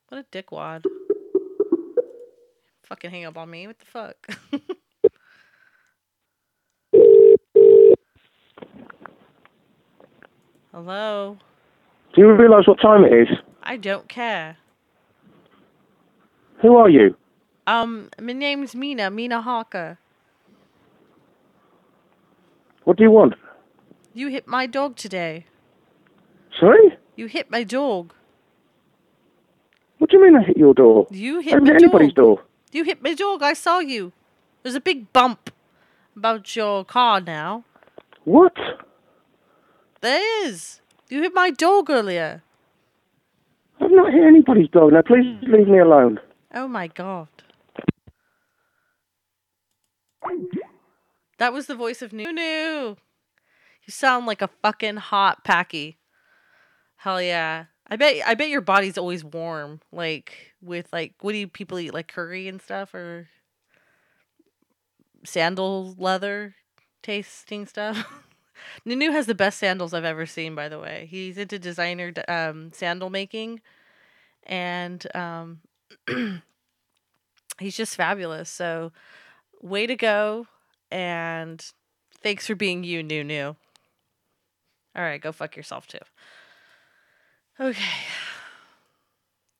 What 0.10 0.18
a 0.20 0.24
dickwad. 0.30 0.84
Fucking 2.84 3.12
hang 3.12 3.24
up 3.24 3.38
on 3.38 3.50
me. 3.50 3.66
What 3.68 3.78
the 3.80 3.86
fuck? 3.86 4.28
Hello. 10.74 11.38
Do 12.14 12.22
you 12.22 12.30
realise 12.34 12.68
what 12.68 12.82
time 12.82 13.06
it 13.06 13.14
is? 13.14 13.30
I 13.64 13.78
don't 13.78 14.10
care. 14.10 14.58
Who 16.62 16.76
are 16.76 16.90
you? 16.90 17.16
Um, 17.68 18.10
my 18.20 18.34
name's 18.34 18.76
Mina. 18.76 19.10
Mina 19.10 19.42
Hawker. 19.42 19.98
What 22.92 22.98
do 22.98 23.06
you 23.06 23.12
want? 23.12 23.36
You 24.14 24.28
hit 24.28 24.48
my 24.48 24.66
dog 24.66 24.98
today. 24.98 25.46
Sorry? 26.60 26.98
You 27.16 27.28
hit 27.28 27.50
my 27.50 27.64
dog. 27.64 28.14
What 29.98 30.10
do 30.10 30.18
you 30.18 30.24
mean 30.26 30.36
I 30.36 30.44
hit 30.44 30.58
your 30.58 30.74
door? 30.74 31.08
You 31.10 31.40
I 31.40 31.42
hit 31.42 31.54
haven't 31.54 31.68
my 31.70 31.74
hit 31.76 31.84
anybody's 31.84 32.12
dog. 32.12 32.16
door. 32.16 32.44
You 32.74 32.84
hit 32.84 33.02
my 33.02 33.14
dog. 33.14 33.44
I 33.44 33.54
saw 33.54 33.80
you. 33.80 34.12
There's 34.62 34.76
a 34.76 34.82
big 34.82 35.14
bump 35.14 35.52
about 36.18 36.54
your 36.54 36.84
car 36.84 37.22
now. 37.22 37.64
What? 38.26 38.58
There 40.02 40.46
is. 40.46 40.82
You 41.08 41.22
hit 41.22 41.34
my 41.34 41.50
dog 41.50 41.90
earlier. 41.90 42.44
I've 43.80 43.90
not 43.90 44.12
hit 44.12 44.22
anybody's 44.22 44.68
dog. 44.68 44.92
Now 44.92 45.02
please 45.02 45.38
leave 45.44 45.70
me 45.70 45.80
alone. 45.80 46.20
Oh 46.54 46.68
my 46.68 46.88
god. 46.88 47.30
That 51.42 51.54
was 51.54 51.66
the 51.66 51.74
voice 51.74 52.04
of 52.04 52.12
Noonoo. 52.12 52.98
You 52.98 53.92
sound 53.92 54.28
like 54.28 54.44
a 54.44 54.50
fucking 54.62 54.98
hot 54.98 55.44
packy. 55.44 55.98
Hell 56.98 57.20
yeah. 57.20 57.66
I 57.88 57.96
bet 57.96 58.18
I 58.28 58.36
bet 58.36 58.50
your 58.50 58.62
body's 58.62 58.96
always 58.96 59.24
warm. 59.24 59.82
Like 59.92 60.54
with 60.62 60.94
like 60.94 61.16
what 61.22 61.32
do 61.32 61.40
you 61.40 61.48
people 61.48 61.80
eat 61.80 61.96
like 61.96 62.10
curry 62.10 62.48
and 62.48 62.62
stuff 62.62 62.94
or 62.94 63.28
sandal 65.26 65.96
leather 65.98 66.54
tasting 67.02 67.66
stuff? 67.66 68.06
Noonoo 68.86 69.12
has 69.12 69.26
the 69.26 69.34
best 69.34 69.58
sandals 69.58 69.96
I've 69.96 70.06
ever 70.06 70.28
seen 70.28 70.54
by 70.54 70.70
the 70.70 70.78
way. 70.78 71.08
He's 71.10 71.40
into 71.40 71.58
designer 71.58 72.14
um 72.28 72.72
sandal 72.72 73.10
making 73.10 73.62
and 74.44 75.08
um 75.16 75.62
he's 77.60 77.76
just 77.76 77.96
fabulous. 77.96 78.48
So 78.48 78.92
way 79.60 79.88
to 79.88 79.96
go 79.96 80.46
and 80.92 81.64
thanks 82.22 82.46
for 82.46 82.56
being 82.56 82.84
you, 82.84 83.04
Noonoo. 83.04 83.56
All 84.96 85.02
right, 85.02 85.22
go 85.22 85.32
fuck 85.32 85.56
yourself 85.56 85.88
too. 85.88 86.00
Okay. 87.60 87.84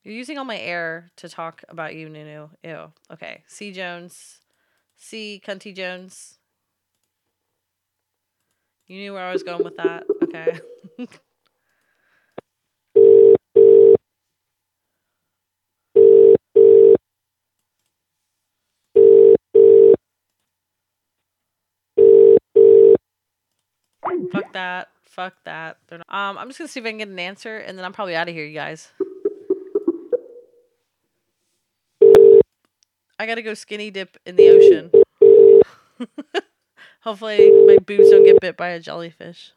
You're 0.04 0.16
using 0.16 0.38
all 0.38 0.46
my 0.46 0.58
air 0.58 1.12
to 1.18 1.30
talk 1.30 1.64
about 1.70 1.96
you, 1.96 2.08
Noonoo. 2.08 2.50
Ew. 2.64 2.92
Okay. 3.14 3.44
C. 3.48 3.72
Jones. 3.72 4.40
C. 4.98 5.42
Cunty 5.46 5.76
Jones. 5.76 6.40
You 8.88 8.98
knew 8.98 9.14
where 9.14 9.26
I 9.26 9.32
was 9.32 9.44
going 9.44 9.64
with 9.64 9.78
that. 9.78 10.04
Okay. 10.24 10.60
That. 24.54 24.90
Fuck 25.04 25.34
that. 25.44 25.78
They're 25.88 26.00
not, 26.00 26.10
um, 26.10 26.38
I'm 26.38 26.48
just 26.48 26.60
gonna 26.60 26.68
see 26.68 26.80
if 26.80 26.86
I 26.86 26.90
can 26.90 27.00
get 27.00 27.08
an 27.10 27.20
answer, 27.20 27.58
and 27.58 27.78
then 27.78 27.86
I'm 27.86 27.94
probably 27.94 28.16
out 28.16 28.30
of 28.30 28.36
here, 28.36 28.46
you 28.46 28.54
guys. 28.54 28.92
I 33.20 33.26
gotta 33.28 33.42
go 33.42 33.54
skinny 33.54 33.92
dip 33.92 34.18
in 34.26 34.36
the 34.36 34.50
ocean. 34.50 34.92
Hopefully, 37.02 37.52
my 37.68 37.78
boobs 37.78 38.10
don't 38.10 38.26
get 38.26 38.40
bit 38.40 38.58
by 38.58 38.70
a 38.70 38.80
jellyfish. 38.80 39.52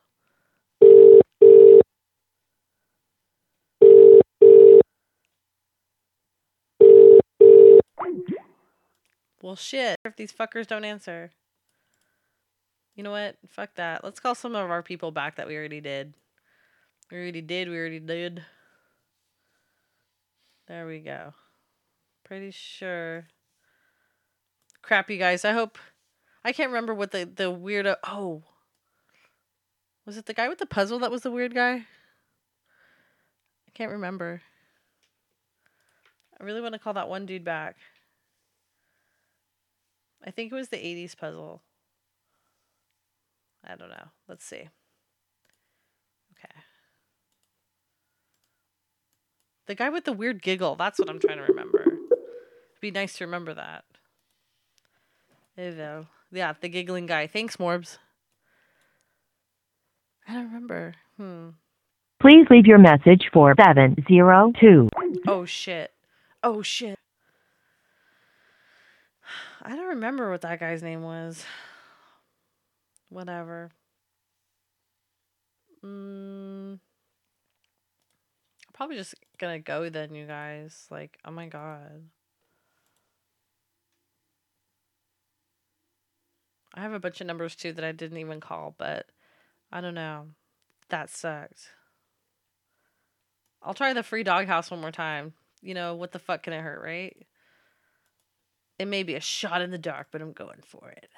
Well, 9.45 9.57
shit. 9.57 9.99
If 10.07 10.17
these 10.17 10.33
fuckers 10.33 10.67
don't 10.67 10.87
answer. 10.87 11.31
You 12.95 13.03
know 13.03 13.11
what? 13.11 13.37
Fuck 13.49 13.75
that. 13.75 14.05
Let's 14.05 14.21
call 14.21 14.35
some 14.35 14.55
of 14.55 14.71
our 14.71 14.83
people 14.83 15.11
back 15.11 15.37
that 15.37 15.47
we 15.47 15.57
already 15.57 15.81
did. 15.81 16.15
We 17.11 17.19
already 17.19 17.41
did. 17.41 17.69
We 17.69 17.77
already 17.77 18.01
did. 18.01 18.45
There 20.69 20.87
we 20.87 21.01
go. 21.01 21.35
Pretty 22.25 22.51
sure. 22.51 23.27
Crap, 24.81 25.11
you 25.11 25.19
guys. 25.19 25.45
I 25.45 25.53
hope. 25.53 25.79
I 26.45 26.53
can't 26.53 26.71
remember 26.71 26.95
what 26.95 27.11
the 27.11 27.25
the 27.25 27.53
weirdo. 27.53 27.97
Oh, 28.05 28.43
was 30.07 30.17
it 30.17 30.27
the 30.27 30.35
guy 30.35 30.49
with 30.49 30.59
the 30.59 30.67
puzzle 30.67 30.99
that 31.01 31.11
was 31.11 31.23
the 31.23 31.31
weird 31.31 31.55
guy? 31.55 31.75
I 33.67 33.71
can't 33.73 33.91
remember. 33.91 34.43
I 36.39 36.45
really 36.45 36.61
want 36.61 36.75
to 36.75 36.79
call 36.79 36.95
that 36.95 37.09
one 37.09 37.27
dude 37.27 37.45
back. 37.45 37.77
I 40.27 40.31
think 40.31 40.53
it 40.53 40.55
was 40.55 40.69
the 40.69 40.77
80s 40.77 41.17
puzzle. 41.17 41.63
I 43.67 43.77
don't 43.77 43.89
know. 43.89 44.09
Let's 44.29 44.45
see. 44.45 44.69
Okay. 46.33 46.55
The 49.67 49.75
guy 49.75 49.89
with 49.89 50.05
the 50.05 50.13
weird 50.13 50.43
giggle. 50.43 50.77
That's 50.77 50.99
what 50.99 51.09
I'm 51.09 51.19
trying 51.19 51.39
to 51.39 51.45
remember. 51.45 51.81
It'd 51.81 52.81
be 52.81 52.91
nice 52.91 53.17
to 53.19 53.25
remember 53.25 53.55
that. 53.55 53.85
There 55.57 55.71
you 55.71 55.77
go. 55.77 56.07
Yeah, 56.31 56.53
the 56.61 56.69
giggling 56.69 57.07
guy. 57.07 57.27
Thanks, 57.27 57.57
Morbs. 57.57 57.99
I 60.29 60.35
don't 60.35 60.47
remember. 60.47 60.95
Hmm. 61.17 61.51
Please 62.21 62.47
leave 62.51 62.67
your 62.67 62.79
message 62.79 63.29
for 63.33 63.55
702. 63.59 64.89
Oh, 65.29 65.45
shit. 65.45 65.93
Oh, 66.43 66.63
shit. 66.63 66.99
I 69.63 69.77
don't 69.77 69.89
remember 69.89 70.31
what 70.31 70.41
that 70.43 70.61
guy's 70.61 70.83
name 70.83 71.03
was. 71.03 71.45
Whatever. 73.15 73.71
Mm, 75.85 76.81
probably 78.73 78.97
just 78.97 79.15
gonna 79.39 79.61
go 79.61 79.89
then, 79.89 80.17
you 80.17 80.27
guys. 80.27 80.89
Like, 80.91 81.21
oh 81.25 81.31
my 81.31 81.47
god. 81.47 82.09
I 86.75 86.81
have 86.81 86.93
a 86.93 86.99
bunch 86.99 87.21
of 87.21 87.29
numbers 87.29 87.55
too 87.55 87.73
that 87.75 87.85
I 87.85 87.93
didn't 87.93 88.19
even 88.19 88.41
call, 88.41 88.75
but 88.77 89.07
I 89.71 89.81
don't 89.81 89.95
know. 89.95 90.31
That 90.89 91.09
sucked. 91.09 91.69
I'll 93.63 93.75
try 93.75 93.93
the 93.93 94.03
free 94.03 94.25
doghouse 94.25 94.73
one 94.73 94.81
more 94.81 94.91
time. 94.91 95.35
You 95.63 95.75
know, 95.75 95.95
what 95.95 96.11
the 96.11 96.19
fuck 96.19 96.43
can 96.43 96.53
it 96.53 96.63
hurt, 96.63 96.83
right? 96.83 97.17
It 98.81 98.87
may 98.89 99.05
be 99.05 99.15
a 99.15 99.21
shot 99.21 99.63
in 99.63 99.71
the 99.71 99.79
dark, 99.79 100.09
but 100.11 100.21
I'm 100.21 100.33
going 100.33 100.63
for 100.67 100.91
it. 100.91 101.09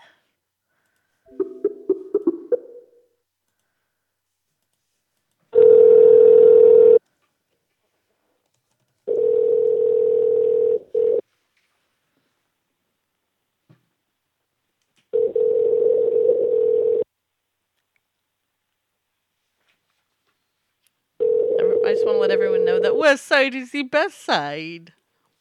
Every- 21.59 21.85
I 21.87 21.93
just 21.95 22.05
want 22.05 22.17
to 22.17 22.21
let 22.21 22.31
everyone 22.31 22.65
know 22.77 22.83
that 22.83 22.97
West 22.97 23.27
Side 23.27 23.55
is 23.55 23.71
the 23.71 23.83
best 23.83 24.25
side. 24.25 24.93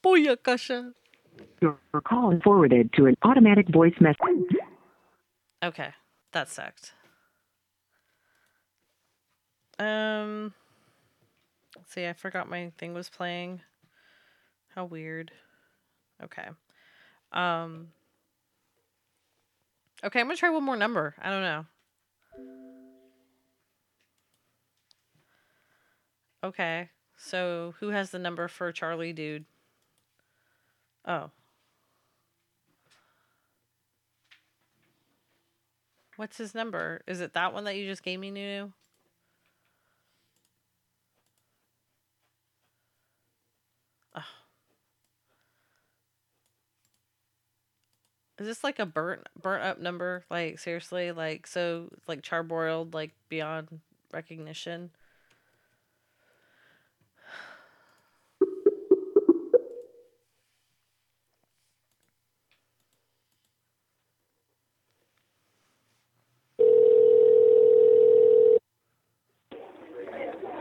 Booyakasha. 0.03 0.93
Your 1.61 1.77
call 2.03 2.31
is 2.31 2.41
forwarded 2.43 2.93
to 2.93 3.07
an 3.07 3.15
automatic 3.23 3.67
voice 3.69 3.93
message. 3.99 4.57
Okay, 5.63 5.89
that 6.31 6.49
sucked. 6.49 6.93
Um, 9.79 10.53
see, 11.87 12.05
I 12.05 12.13
forgot 12.13 12.49
my 12.49 12.71
thing 12.77 12.93
was 12.93 13.09
playing. 13.09 13.61
How 14.73 14.85
weird. 14.85 15.31
Okay. 16.23 16.47
Um. 17.31 17.89
Okay, 20.03 20.19
I'm 20.19 20.27
gonna 20.27 20.37
try 20.37 20.49
one 20.49 20.63
more 20.63 20.77
number. 20.77 21.15
I 21.21 21.29
don't 21.29 21.41
know. 21.41 21.65
Okay, 26.43 26.89
so 27.17 27.73
who 27.79 27.89
has 27.89 28.11
the 28.11 28.19
number 28.19 28.47
for 28.47 28.71
Charlie, 28.71 29.13
dude? 29.13 29.45
Oh. 31.05 31.31
What's 36.17 36.37
his 36.37 36.55
number? 36.55 37.01
Is 37.07 37.21
it 37.21 37.33
that 37.33 37.53
one 37.53 37.65
that 37.65 37.75
you 37.75 37.85
just 37.85 38.03
gave 38.03 38.19
me, 38.19 38.31
Noonoo? 38.31 38.71
Ugh. 44.15 44.23
Is 48.39 48.47
this 48.47 48.63
like 48.63 48.79
a 48.79 48.85
burnt 48.85 49.27
burnt 49.41 49.63
up 49.63 49.79
number? 49.79 50.25
Like 50.29 50.59
seriously, 50.59 51.11
like 51.11 51.47
so 51.47 51.89
like 52.07 52.21
charboiled 52.21 52.93
like 52.93 53.11
beyond 53.29 53.81
recognition. 54.11 54.91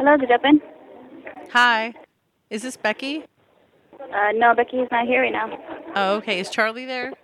Hello, 0.04 0.18
did 0.18 0.28
you? 0.28 0.60
Hi. 1.54 1.94
Is 2.50 2.60
this 2.60 2.76
Becky? 2.76 3.24
Uh, 3.98 4.32
no, 4.34 4.54
Becky 4.54 4.76
is 4.76 4.88
not 4.92 5.06
here 5.06 5.22
right 5.22 5.32
now. 5.32 5.48
Oh, 5.96 6.16
okay. 6.16 6.38
Is 6.38 6.50
Charlie 6.50 6.84
there? 6.84 7.14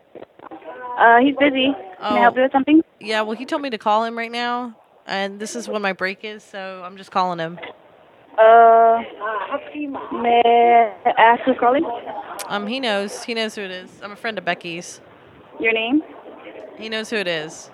Uh, 0.98 1.18
he's 1.18 1.36
busy. 1.36 1.74
Can 1.74 2.16
I 2.16 2.20
help 2.20 2.36
you 2.36 2.42
with 2.44 2.52
something? 2.52 2.80
Yeah, 2.98 3.20
well, 3.20 3.36
he 3.36 3.44
told 3.44 3.60
me 3.60 3.68
to 3.68 3.76
call 3.76 4.04
him 4.04 4.16
right 4.16 4.32
now, 4.32 4.74
and 5.06 5.38
this 5.38 5.54
is 5.56 5.68
when 5.68 5.82
my 5.82 5.92
break 5.92 6.24
is, 6.24 6.42
so 6.42 6.82
I'm 6.82 6.96
just 6.96 7.10
calling 7.10 7.38
him. 7.38 7.58
Uh, 8.38 9.02
may 10.14 10.40
I 11.04 11.12
ask 11.18 11.42
who's 11.42 11.58
calling? 11.60 11.84
Um, 12.48 12.66
he 12.66 12.80
knows. 12.80 13.24
He 13.24 13.34
knows 13.34 13.56
who 13.56 13.60
it 13.60 13.70
is. 13.70 13.90
I'm 14.02 14.12
a 14.12 14.16
friend 14.16 14.38
of 14.38 14.46
Becky's. 14.46 15.02
Your 15.60 15.74
name? 15.74 16.02
He 16.78 16.88
knows 16.88 17.10
who 17.10 17.16
it 17.16 17.28
is. 17.28 17.68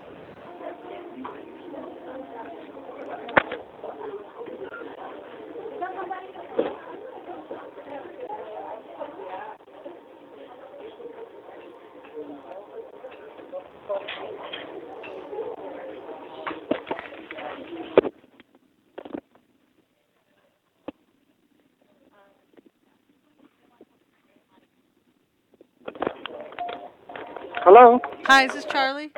Hi, 28.26 28.44
is 28.46 28.54
this 28.54 28.64
Charlie? 28.64 29.12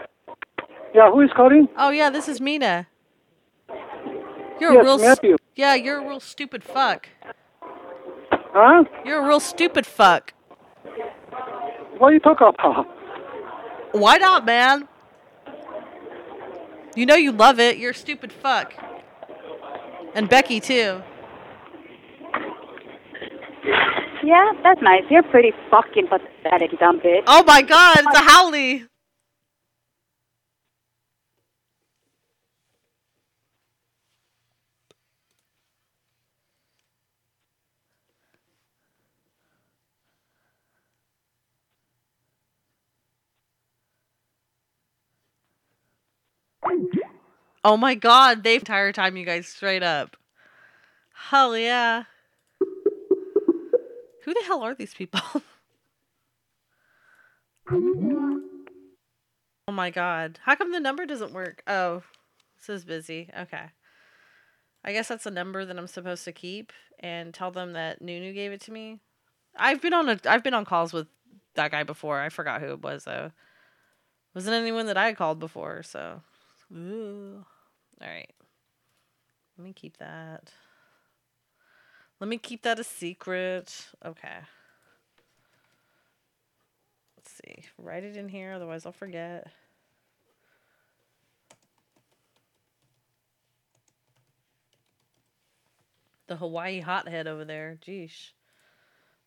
Yeah, 0.95 1.11
who 1.11 1.21
is 1.23 1.31
calling? 1.35 1.69
Oh 1.77 1.91
yeah, 1.91 2.11
this 2.11 2.29
is 2.29 2.41
Mina. 2.41 2.87
You're 4.61 4.73
Yes, 4.75 4.81
a 4.83 4.85
real 4.85 4.95
s- 4.95 5.01
Matthew. 5.01 5.37
Yeah, 5.57 5.75
you're 5.75 5.99
a 5.99 6.07
real 6.07 6.21
stupid 6.21 6.63
fuck. 6.65 7.09
Huh? 8.33 8.85
You're 9.05 9.23
a 9.25 9.27
real 9.27 9.41
stupid 9.41 9.87
fuck. 9.87 10.33
What 11.99 12.09
are 12.09 12.13
you 12.13 12.21
talking 12.21 12.47
about? 12.49 12.87
Why 13.93 14.19
not, 14.19 14.45
man? 14.45 14.89
You 16.95 17.07
know 17.07 17.15
you 17.15 17.33
love 17.33 17.59
it. 17.61 17.79
You're 17.79 17.93
a 17.93 17.95
stupid 17.95 18.33
fuck. 18.33 18.75
And 20.15 20.29
Becky 20.29 20.61
too. 20.61 21.03
Yeah, 24.25 24.53
that's 24.63 24.83
nice. 24.83 25.03
You're 25.11 25.23
pretty 25.23 25.53
fucking 25.71 26.09
pathetic, 26.09 26.79
dumb 26.79 27.01
bitch. 27.01 27.23
Oh 27.27 27.45
my 27.47 27.63
god, 27.63 27.99
it's 27.99 28.19
a 28.19 28.23
howley. 28.23 28.85
Oh 47.65 47.77
my 47.77 47.95
god, 47.95 48.45
They've 48.45 48.61
entire 48.61 48.93
time 48.93 49.17
you 49.17 49.25
guys 49.25 49.49
straight 49.49 49.83
up. 49.83 50.17
Hell 51.15 51.57
yeah. 51.57 52.05
Who 52.61 54.35
the 54.35 54.45
hell 54.47 54.63
are 54.63 54.75
these 54.75 54.95
people? 54.95 55.21
oh 57.71 58.43
my 59.73 59.91
god. 59.91 60.39
How 60.43 60.55
come 60.55 60.73
the 60.73 60.81
number 60.81 61.07
doesn't 61.07 61.33
work? 61.33 61.63
Oh, 61.67 61.97
it 61.97 62.03
says 62.59 62.85
busy. 62.85 63.31
Okay. 63.37 63.65
I 64.85 64.93
guess 64.93 65.09
that's 65.09 65.27
a 65.27 65.31
number 65.31 65.65
that 65.65 65.79
I'm 65.79 65.87
supposed 65.87 66.25
to 66.25 66.33
keep 66.33 66.73
and 67.01 67.35
tell 67.35 67.51
them 67.51 67.73
that 67.73 68.03
Noonoo 68.03 68.35
gave 68.35 68.53
it 68.53 68.61
to 68.63 68.73
me. 68.73 69.01
I've 69.57 69.81
been 69.81 69.95
on 69.95 70.09
a 70.09 70.21
I've 70.25 70.45
been 70.45 70.55
on 70.55 70.65
calls 70.65 70.93
with 70.93 71.09
that 71.55 71.71
guy 71.71 71.83
before. 71.83 72.21
I 72.21 72.29
forgot 72.29 72.61
who 72.61 72.73
it 72.73 72.83
was 72.83 73.05
though. 73.05 73.33
Wasn't 74.35 74.55
anyone 74.55 74.87
that 74.87 74.97
I 74.97 75.15
called 75.15 75.41
before, 75.41 75.83
so 75.83 76.23
Ooh. 76.73 77.45
All 78.01 78.09
right. 78.09 78.31
Let 79.57 79.65
me 79.65 79.73
keep 79.73 79.97
that. 79.99 80.53
Let 82.21 82.29
me 82.29 82.39
keep 82.39 82.63
that 82.63 82.79
a 82.79 82.85
secret. 82.85 83.87
Okay. 84.05 84.39
Let's 87.17 87.33
see. 87.33 87.65
Write 87.79 88.05
it 88.05 88.17
in 88.17 88.29
here, 88.29 88.53
otherwise 88.53 88.87
I'll 88.87 88.93
forget. 88.93 89.49
The 96.27 96.37
Hawaii 96.37 96.81
hothead 96.81 97.27
over 97.27 97.45
there. 97.45 97.79
Jeesh. 97.81 98.33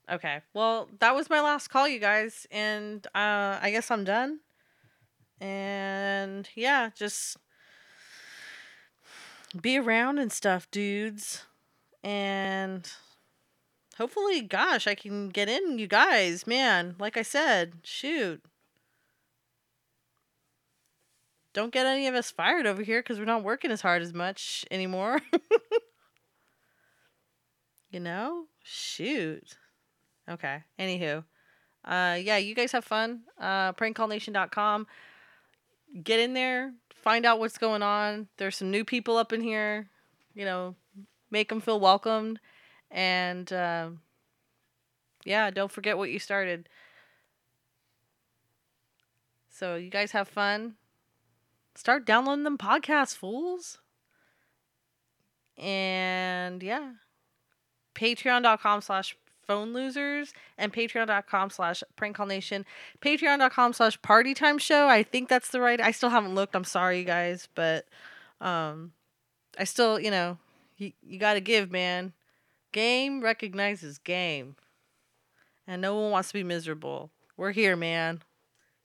Okay. 0.10 0.42
Well, 0.54 0.90
that 1.00 1.16
was 1.16 1.30
my 1.30 1.42
last 1.42 1.70
call, 1.70 1.88
you 1.88 2.00
guys. 2.00 2.46
And 2.52 3.06
uh, 3.08 3.58
I 3.62 3.72
guess 3.72 3.90
I'm 3.90 4.04
done. 4.04 4.40
And 5.42 6.48
yeah, 6.54 6.92
just 6.96 7.38
be 9.60 9.80
around 9.80 10.20
and 10.20 10.32
stuff, 10.32 10.70
dudes. 10.70 11.46
And 12.04 12.90
hopefully, 13.98 14.42
gosh, 14.42 14.86
I 14.86 14.94
can 14.94 15.30
get 15.30 15.50
in, 15.50 15.80
you 15.80 15.88
guys. 15.88 16.46
Man, 16.46 16.96
like 17.00 17.18
I 17.18 17.24
said, 17.24 17.74
shoot. 17.84 18.44
Don't 21.54 21.74
get 21.74 21.86
any 21.86 22.08
of 22.08 22.16
us 22.16 22.32
fired 22.32 22.66
over 22.66 22.84
here 22.84 23.02
because 23.02 23.20
we're 23.20 23.26
not 23.26 23.44
working 23.44 23.72
as 23.72 23.82
hard 23.82 24.02
as 24.02 24.14
much 24.14 24.64
anymore. 24.72 25.20
you 27.92 28.00
know? 28.00 28.46
Shoot. 28.64 29.58
Okay. 30.30 30.64
Anywho. 30.80 31.26
Uh 31.84 32.18
yeah, 32.22 32.38
you 32.38 32.54
guys 32.54 32.72
have 32.72 32.86
fun. 32.86 33.22
Uh 33.40 33.74
prankcallnation.com. 33.74 34.88
Get 36.04 36.20
in 36.20 36.34
there, 36.34 36.74
find 36.94 37.26
out 37.26 37.40
what's 37.40 37.58
going 37.58 37.84
on. 37.84 38.28
There's 38.38 38.56
some 38.56 38.72
new 38.72 38.86
people 38.86 39.18
up 39.18 39.34
in 39.34 39.42
here. 39.42 39.90
You 40.34 40.46
know, 40.46 40.76
make 41.30 41.50
them 41.50 41.60
feel 41.60 41.80
welcomed 41.80 42.40
and 42.92 43.52
uh, 43.52 43.90
yeah, 45.24 45.50
don't 45.50 45.72
forget 45.72 45.98
what 45.98 46.12
you 46.12 46.20
started. 46.20 46.68
So 49.50 49.76
you 49.76 49.90
guys 49.90 50.12
have 50.12 50.28
fun. 50.28 50.76
Start 51.76 52.06
downloading 52.06 52.44
them 52.44 52.58
podcasts, 52.58 53.16
fools. 53.16 53.80
And 55.58 56.62
yeah. 56.62 56.92
Patreon.com 57.96 58.82
slash 58.82 59.16
phone 59.46 59.74
losers 59.74 60.34
and 60.58 60.72
patreon.com 60.72 61.50
slash 61.50 61.84
prank 61.96 62.16
call 62.16 62.26
nation. 62.26 62.66
Patreon.com 63.02 63.74
slash 63.74 64.02
party 64.02 64.34
time 64.34 64.58
show. 64.58 64.88
I 64.88 65.04
think 65.04 65.30
that's 65.30 65.50
the 65.50 65.62
right 65.62 65.80
i 65.82 65.92
still 65.92 66.10
haven't 66.10 66.36
looked. 66.36 66.56
I'm 66.56 66.64
sorry 66.64 67.00
you 67.00 67.06
guys 67.06 67.48
but 67.56 67.86
um 68.40 68.94
i 69.58 69.64
still 69.64 70.00
you 70.00 70.12
know 70.12 70.38
you, 70.78 70.94
you 71.04 71.20
gotta 71.20 71.42
give 71.42 71.72
man. 71.72 72.14
Game 72.72 73.22
recognizes 73.22 73.98
game. 73.98 74.56
And 75.68 75.82
no 75.82 76.00
one 76.00 76.12
wants 76.12 76.30
to 76.30 76.34
be 76.34 76.44
miserable. 76.44 77.12
We're 77.38 77.52
here 77.52 77.76
man. 77.76 78.22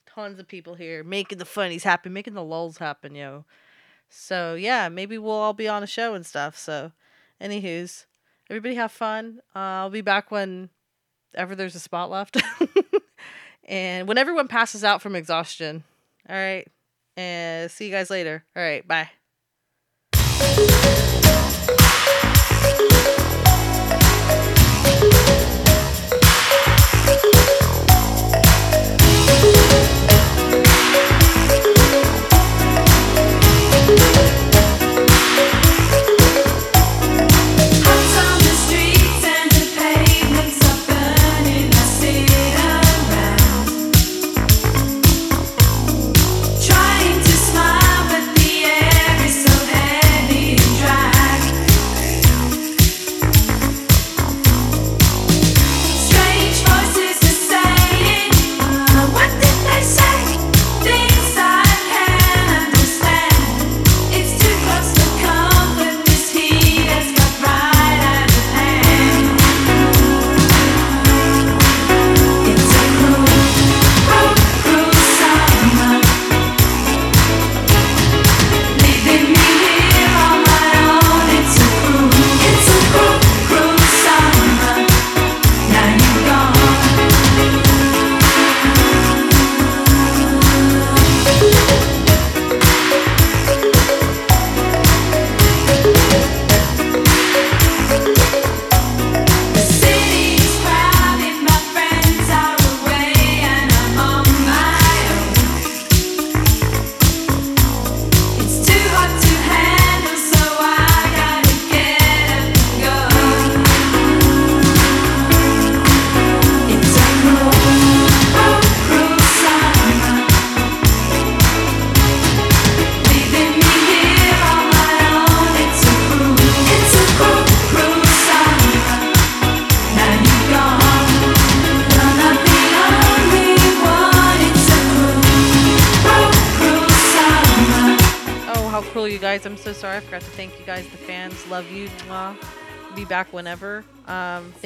Tons 0.06 0.38
of 0.38 0.48
people 0.48 0.74
here 0.74 1.04
making 1.04 1.38
the 1.38 1.44
funnies 1.44 1.84
happen 1.84 2.12
making 2.12 2.34
the 2.34 2.44
lulls 2.44 2.78
happen 2.78 3.14
yo. 3.14 3.44
So 4.08 4.54
yeah 4.54 4.88
maybe 4.88 5.18
we'll 5.18 5.32
all 5.32 5.52
be 5.52 5.68
on 5.68 5.82
a 5.82 5.86
show 5.86 6.14
and 6.14 6.26
stuff 6.26 6.56
so. 6.58 6.92
Anywho's 7.40 8.06
everybody 8.50 8.74
have 8.76 8.92
fun. 8.92 9.40
Uh, 9.54 9.58
I'll 9.58 9.90
be 9.90 10.00
back 10.00 10.30
when 10.30 10.70
ever 11.34 11.54
there's 11.54 11.74
a 11.74 11.80
spot 11.80 12.10
left. 12.10 12.36
and 13.64 14.08
when 14.08 14.18
everyone 14.18 14.48
passes 14.48 14.84
out 14.84 15.02
from 15.02 15.14
exhaustion. 15.16 15.84
All 16.28 16.36
right. 16.36 16.66
And 17.16 17.70
see 17.70 17.86
you 17.86 17.92
guys 17.92 18.10
later. 18.10 18.44
All 18.54 18.62
right. 18.62 18.86
Bye. 18.86 19.10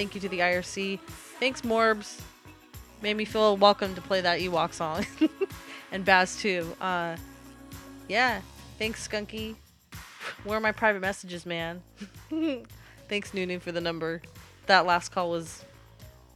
Thank 0.01 0.15
you 0.15 0.21
to 0.23 0.31
the 0.31 0.39
IRC. 0.39 0.99
Thanks, 1.39 1.61
Morbs. 1.61 2.23
Made 3.03 3.19
me 3.19 3.27
feel 3.27 3.59
welcome 3.59 3.95
to 3.95 4.01
play 4.01 4.23
that 4.23 4.41
Ewok 4.41 4.73
song. 4.73 5.05
and 5.93 6.07
Baz, 6.07 6.37
too. 6.37 6.75
Uh, 6.81 7.17
yeah. 8.09 8.41
Thanks, 8.79 9.07
Skunky. 9.07 9.57
Where 10.45 10.57
are 10.57 10.61
my 10.61 10.73
private 10.73 11.01
messages, 11.01 11.45
man? 11.45 11.83
Thanks, 13.11 13.33
Noonoo, 13.33 13.61
for 13.61 13.73
the 13.73 13.81
number. 13.83 14.23
That 14.65 14.87
last 14.87 15.11
call 15.11 15.29
was 15.29 15.67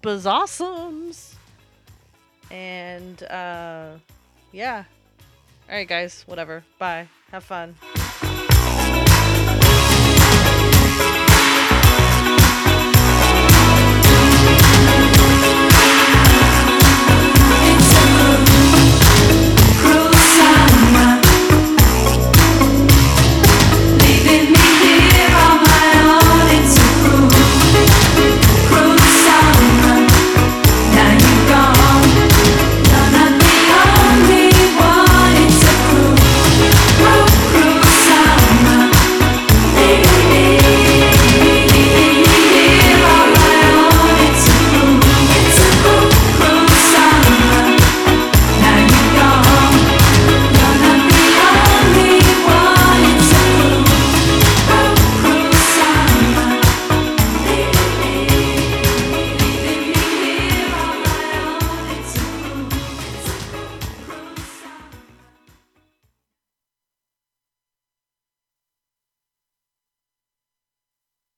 bazawsomes. 0.02 1.32
And, 2.50 3.22
uh, 3.22 3.92
yeah. 4.52 4.84
Alright, 5.70 5.88
guys. 5.88 6.22
Whatever. 6.26 6.64
Bye. 6.78 7.08
Have 7.30 7.44
fun. 7.44 7.76